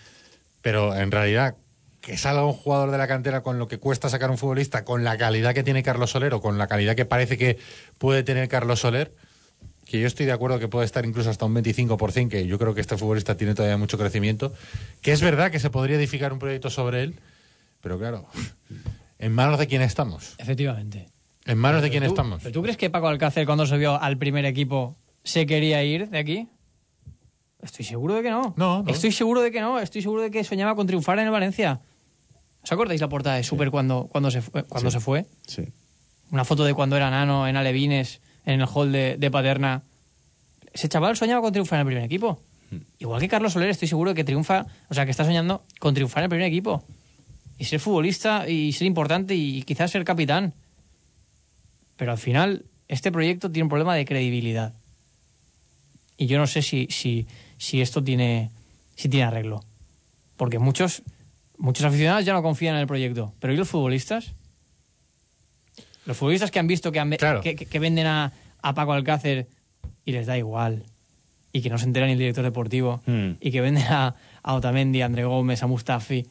Pero 0.62 0.96
en 0.96 1.12
realidad, 1.12 1.56
que 2.02 2.18
salga 2.18 2.46
un 2.46 2.52
jugador 2.54 2.92
de 2.92 2.98
la 2.98 3.08
cantera 3.08 3.44
con 3.44 3.60
lo 3.60 3.68
que 3.70 3.78
cuesta 3.80 4.10
sacar 4.10 4.30
un 4.30 4.38
futbolista, 4.38 4.84
con 4.84 5.06
la 5.06 5.18
calidad 5.18 5.54
que 5.54 5.64
tiene 5.64 5.84
Carlos 5.84 6.12
Soler 6.12 6.34
o 6.34 6.42
con 6.42 6.58
la 6.58 6.68
calidad 6.68 6.96
que 6.96 7.06
parece 7.06 7.38
que 7.38 7.58
puede 7.98 8.24
tener 8.24 8.50
Carlos 8.50 8.82
Soler, 8.82 9.14
que 9.94 10.00
yo 10.02 10.08
estoy 10.08 10.26
de 10.26 10.32
acuerdo 10.32 10.58
que 10.58 10.68
puede 10.68 10.88
estar 10.88 11.06
incluso 11.06 11.30
hasta 11.30 11.46
un 11.46 11.54
25%, 11.54 12.28
que 12.28 12.48
yo 12.48 12.58
creo 12.58 12.74
que 12.74 12.82
este 12.82 12.98
futbolista 12.98 13.38
tiene 13.38 13.54
todavía 13.54 13.78
mucho 13.78 13.96
crecimiento, 13.96 14.52
que 15.04 15.12
es 15.12 15.22
verdad 15.22 15.52
que 15.52 15.60
se 15.60 15.70
podría 15.70 15.98
edificar 15.98 16.34
un 16.34 16.40
proyecto 16.40 16.72
sobre 16.72 17.04
él, 17.04 17.20
pero 17.80 18.00
claro, 18.00 18.26
¿en 19.20 19.32
manos 19.34 19.60
de 19.60 19.68
quién 19.68 19.84
estamos? 19.84 20.34
Efectivamente. 20.40 21.12
¿En 21.46 21.60
manos 21.60 21.84
de 21.84 21.92
quién 21.92 22.02
¿Pero 22.02 22.10
tú- 22.12 22.16
estamos? 22.16 22.42
¿Pero 22.42 22.54
tú 22.54 22.64
crees 22.64 22.76
que 22.78 22.90
Paco 22.90 23.08
Alcácer, 23.08 23.46
cuando 23.46 23.68
se 23.68 23.78
vio 23.78 24.02
al 24.02 24.18
primer 24.18 24.46
equipo, 24.46 24.98
se 25.24 25.46
quería 25.46 25.84
ir 25.84 26.10
de 26.10 26.18
aquí? 26.18 26.48
Estoy 27.62 27.86
seguro 27.86 28.16
de 28.16 28.24
que 28.24 28.32
no. 28.32 28.56
No, 28.58 28.82
no. 28.82 28.90
Estoy 28.92 29.12
seguro 29.12 29.42
de 29.42 29.52
que 29.52 29.62
no. 29.62 29.80
Estoy 29.80 30.02
seguro 30.02 30.24
de 30.24 30.32
que 30.32 30.44
soñaba 30.44 30.76
con 30.76 30.88
triunfar 30.88 31.20
en 31.20 31.26
el 31.26 31.32
Valencia. 31.32 31.82
¿Os 32.64 32.72
acordáis 32.72 33.00
la 33.00 33.10
portada 33.10 33.36
de 33.36 33.44
Super 33.44 33.70
cuando, 33.70 34.08
cuando, 34.12 34.32
se, 34.32 34.42
fue, 34.42 34.64
cuando 34.64 34.90
se 34.90 35.00
fue? 35.00 35.28
Sí. 35.46 35.72
Una 36.32 36.46
foto 36.46 36.64
de 36.66 36.74
cuando 36.74 36.98
era 36.98 37.12
nano 37.12 37.48
en 37.48 37.56
Alevines, 37.58 38.22
en 38.46 38.62
el 38.62 38.68
hall 38.68 38.92
de, 38.92 39.18
de 39.18 39.32
Paterna. 39.32 39.84
Ese 40.72 40.90
chaval 40.90 41.16
soñaba 41.16 41.42
con 41.42 41.52
triunfar 41.52 41.78
en 41.78 41.82
el 41.82 41.88
primer 41.88 42.04
equipo. 42.04 42.42
Igual 43.00 43.22
que 43.22 43.28
Carlos 43.28 43.54
Soler, 43.54 43.70
estoy 43.70 43.88
seguro 43.88 44.14
que 44.14 44.24
triunfa, 44.24 44.66
o 44.90 44.94
sea, 44.94 45.06
que 45.06 45.12
está 45.12 45.26
soñando 45.26 45.64
con 45.80 45.94
triunfar 45.94 46.22
en 46.22 46.26
el 46.26 46.30
primer 46.30 46.48
equipo. 46.48 46.84
Y 47.58 47.66
ser 47.66 47.80
futbolista 47.80 48.50
y 48.50 48.72
ser 48.74 48.88
importante 48.88 49.36
y 49.36 49.62
quizás 49.64 49.92
ser 49.92 50.04
capitán. 50.04 50.54
Pero 51.98 52.12
al 52.12 52.18
final, 52.18 52.66
este 52.88 53.12
proyecto 53.12 53.52
tiene 53.52 53.66
un 53.66 53.70
problema 53.70 53.96
de 53.96 54.06
credibilidad. 54.06 54.74
Y 56.18 56.26
yo 56.28 56.38
no 56.38 56.48
sé 56.48 56.62
si, 56.62 56.88
si, 56.90 57.28
si 57.58 57.82
esto 57.82 58.04
tiene, 58.04 58.52
si 58.96 59.10
tiene 59.10 59.26
arreglo. 59.26 59.64
Porque 60.38 60.60
muchos, 60.60 61.04
muchos 61.58 61.86
aficionados 61.86 62.26
ya 62.26 62.34
no 62.34 62.42
confían 62.42 62.76
en 62.76 62.82
el 62.82 62.88
proyecto. 62.88 63.34
Pero 63.40 63.54
¿y 63.54 63.58
los 63.58 63.70
futbolistas? 63.70 64.34
Los 66.06 66.18
futbolistas 66.18 66.52
que 66.52 66.60
han 66.60 66.68
visto 66.68 66.92
que, 66.92 67.00
han 67.00 67.10
ve- 67.10 67.18
Claro. 67.18 67.42
que, 67.42 67.56
que- 67.56 67.66
que 67.66 67.80
venden 67.80 68.08
a, 68.08 68.34
a 68.62 68.74
Paco 68.74 68.94
Alcácer 68.94 69.48
y 70.06 70.12
les 70.12 70.26
da 70.28 70.38
igual. 70.38 70.84
Y 71.52 71.62
que 71.62 71.70
no 71.70 71.78
se 71.78 71.86
entera 71.86 72.06
ni 72.08 72.14
el 72.14 72.18
director 72.20 72.44
deportivo. 72.44 73.02
Hmm. 73.06 73.32
Y 73.40 73.52
que 73.52 73.62
venden 73.62 73.86
a, 73.88 74.16
a 74.42 74.54
Otamendi, 74.56 75.02
a 75.02 75.06
André 75.06 75.24
Gómez, 75.26 75.62
a 75.64 75.68
Mustafi. 75.68 76.26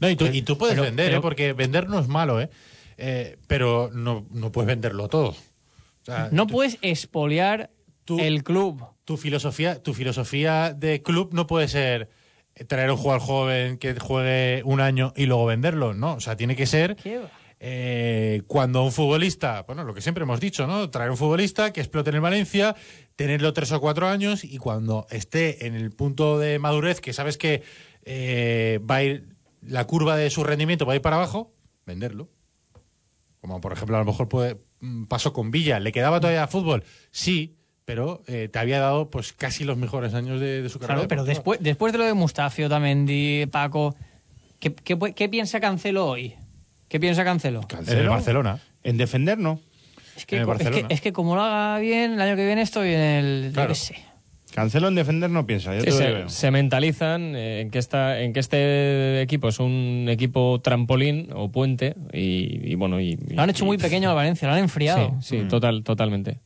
No, 0.00 0.10
y 0.10 0.16
tú, 0.16 0.26
y 0.26 0.42
tú 0.42 0.58
puedes 0.58 0.74
Pero- 0.74 0.84
vender, 0.84 1.06
pero- 1.06 1.18
¿eh? 1.18 1.22
porque 1.22 1.52
vender 1.52 1.88
no 1.88 1.98
es 2.00 2.08
malo, 2.08 2.40
¿eh? 2.40 2.50
Eh, 2.98 3.36
pero 3.46 3.90
no, 3.92 4.26
no 4.30 4.50
puedes 4.52 4.66
venderlo 4.68 5.08
todo. 5.08 5.28
O 5.30 5.36
sea, 6.04 6.28
No 6.32 6.46
tú- 6.46 6.54
puedes 6.54 6.78
expoliar 6.82 7.70
tú- 8.04 8.18
el 8.18 8.42
club. 8.44 8.84
tu 9.04 9.16
filosofía, 9.16 9.82
tu 9.82 9.94
filosofía 9.94 10.72
de 10.74 11.02
club 11.02 11.30
no 11.32 11.46
puede 11.46 11.68
ser 11.68 12.08
traer 12.68 12.90
un 12.90 12.96
jugador 12.96 13.20
joven 13.22 13.78
que 13.78 13.94
juegue 13.98 14.62
un 14.64 14.80
año 14.80 15.12
y 15.14 15.26
luego 15.26 15.46
venderlo, 15.46 15.94
¿no? 15.94 16.14
O 16.14 16.20
sea, 16.20 16.36
tiene 16.36 16.56
que 16.56 16.66
ser. 16.66 16.96
Eh, 17.60 18.42
cuando 18.46 18.82
un 18.84 18.92
futbolista, 18.92 19.62
bueno, 19.62 19.84
lo 19.84 19.94
que 19.94 20.00
siempre 20.02 20.22
hemos 20.24 20.40
dicho, 20.40 20.66
¿no? 20.66 20.90
Traer 20.90 21.10
un 21.10 21.16
futbolista 21.16 21.72
que 21.72 21.80
explote 21.80 22.10
en 22.10 22.16
el 22.16 22.20
Valencia, 22.22 22.76
tenerlo 23.16 23.52
tres 23.52 23.72
o 23.72 23.80
cuatro 23.80 24.08
años 24.08 24.44
y 24.44 24.58
cuando 24.58 25.06
esté 25.10 25.66
en 25.66 25.74
el 25.74 25.90
punto 25.90 26.38
de 26.38 26.58
madurez 26.58 27.00
que 27.00 27.12
sabes 27.12 27.38
que 27.38 27.62
eh, 28.04 28.78
va 28.88 28.96
a 28.96 29.02
ir, 29.04 29.28
la 29.62 29.86
curva 29.86 30.16
de 30.16 30.28
su 30.30 30.44
rendimiento 30.44 30.84
va 30.86 30.92
a 30.92 30.96
ir 30.96 31.02
para 31.02 31.16
abajo, 31.16 31.54
venderlo. 31.86 32.28
Como 33.40 33.60
por 33.60 33.72
ejemplo, 33.72 33.96
a 33.96 34.00
lo 34.00 34.04
mejor 34.06 34.28
puede, 34.28 34.58
mm, 34.80 35.04
pasó 35.04 35.32
con 35.32 35.50
Villa. 35.50 35.80
¿Le 35.80 35.92
quedaba 35.92 36.20
todavía 36.20 36.46
fútbol? 36.48 36.84
Sí, 37.10 37.56
pero 37.84 38.22
eh, 38.26 38.48
te 38.52 38.58
había 38.58 38.80
dado 38.80 39.10
pues 39.10 39.32
casi 39.32 39.64
los 39.64 39.76
mejores 39.78 40.12
años 40.14 40.40
de, 40.40 40.62
de 40.62 40.68
su 40.68 40.78
carrera. 40.78 40.96
Claro, 40.96 41.08
pero 41.08 41.24
después, 41.24 41.60
después 41.62 41.92
de 41.92 41.98
lo 42.00 42.04
de 42.04 42.14
Mustafio, 42.14 42.68
Tamendi, 42.68 43.46
Paco, 43.46 43.94
¿qué, 44.58 44.74
qué, 44.74 44.98
pu- 44.98 45.14
qué 45.14 45.28
piensa 45.28 45.60
Cancelo 45.60 46.06
hoy? 46.06 46.34
¿Qué 46.88 47.00
piensa 47.00 47.24
Cancelo? 47.24 47.60
En 47.86 47.98
el 47.98 48.08
Barcelona. 48.08 48.60
En 48.82 48.96
defender, 48.96 49.38
no. 49.38 49.60
Es 50.16 50.24
que, 50.26 50.36
En 50.36 50.42
el 50.42 50.46
co- 50.46 50.52
es, 50.52 50.58
que, 50.58 50.64
Barcelona. 50.64 50.88
es 50.94 51.00
que 51.00 51.12
como 51.12 51.34
lo 51.34 51.42
haga 51.42 51.78
bien, 51.80 52.12
el 52.14 52.20
año 52.20 52.36
que 52.36 52.46
viene 52.46 52.62
estoy 52.62 52.88
en 52.94 53.00
el... 53.00 53.44
yo 53.48 53.52
Claro. 53.52 53.68
qué 53.70 53.74
sé. 53.74 53.96
Cancelo 54.54 54.88
en 54.88 54.94
defender 54.94 55.28
no 55.28 55.46
piensa, 55.46 55.74
yo 55.74 55.82
Sí, 55.82 55.90
se, 56.28 56.50
mentalizan 56.50 57.36
en 57.36 57.70
que, 57.70 57.78
esta, 57.78 58.20
en 58.22 58.32
que 58.32 58.40
este 58.40 59.20
equipo 59.20 59.48
es 59.48 59.58
un 59.58 60.06
equipo 60.08 60.60
trampolín 60.62 61.28
o 61.34 61.50
puente 61.50 61.94
y, 62.14 62.60
y 62.70 62.74
bueno... 62.76 62.98
Y, 62.98 63.16
Lo 63.16 63.42
han 63.42 63.50
hecho 63.50 63.66
muy 63.66 63.76
pequeño 63.76 64.08
al 64.08 64.16
Valencia, 64.16 64.48
lo 64.48 64.54
han 64.54 64.60
enfriado. 64.60 65.14
Sí, 65.20 65.40
sí, 65.40 65.48
total, 65.48 65.82
totalmente. 65.82 66.38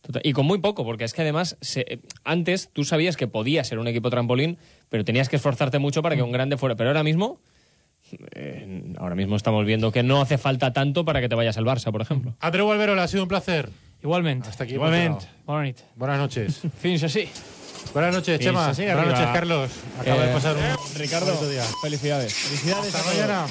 Total- 0.00 0.22
Y 0.24 0.32
con 0.32 0.44
muy 0.46 0.58
poco, 0.58 0.84
porque 0.84 1.04
es 1.04 1.12
que 1.12 1.22
además 1.22 1.56
se- 1.60 2.00
antes 2.24 2.70
tú 2.72 2.82
sabías 2.82 3.16
que 3.16 3.28
podía 3.28 3.62
ser 3.62 3.78
un 3.78 3.86
equipo 3.86 4.10
trampolín, 4.10 4.58
pero 4.88 5.04
tenías 5.04 5.28
que 5.28 5.36
esforzarte 5.36 5.78
mucho 5.78 6.02
para 6.02 6.16
que 6.16 6.22
un 6.22 6.32
grande 6.32 6.56
fuera. 6.56 6.74
Pero 6.74 6.90
ahora 6.90 7.04
mismo, 7.04 7.38
eh, 8.34 8.94
ahora 8.98 9.14
mismo 9.14 9.36
estamos 9.36 9.64
viendo 9.66 9.90
que 9.92 10.02
no 10.02 10.20
hace 10.20 10.38
falta 10.38 10.72
tanto 10.72 11.04
para 11.04 11.20
que 11.20 11.28
te 11.28 11.34
vayas 11.34 11.56
al 11.56 11.64
Barça, 11.64 11.90
por 11.92 12.02
ejemplo. 12.02 12.34
Andreu 12.40 12.70
Alberola, 12.70 13.02
ha 13.04 13.08
sido 13.08 13.22
un 13.22 13.28
placer. 13.28 13.68
Igualmente. 14.02 14.48
Hasta 14.48 14.64
aquí. 14.64 14.74
Igualmente. 14.74 15.26
nit. 15.62 15.78
Buenas 15.96 16.18
noches. 16.18 16.62
Fins 16.80 17.02
así. 17.04 17.28
Buenas 17.92 18.14
noches, 18.14 18.40
Chema. 18.40 18.72
Buenas 18.72 18.78
arriba. 18.78 19.04
noches, 19.04 19.26
Carlos. 19.32 19.70
Acaba 20.00 20.22
de 20.24 20.30
Eh, 20.30 20.34
pasar 20.34 20.56
un 20.56 20.98
Ricardo, 20.98 21.50
día. 21.50 21.64
felicidades. 21.82 22.34
Felicidades. 22.34 22.94
Hasta 22.94 23.10
mañana. 23.12 23.46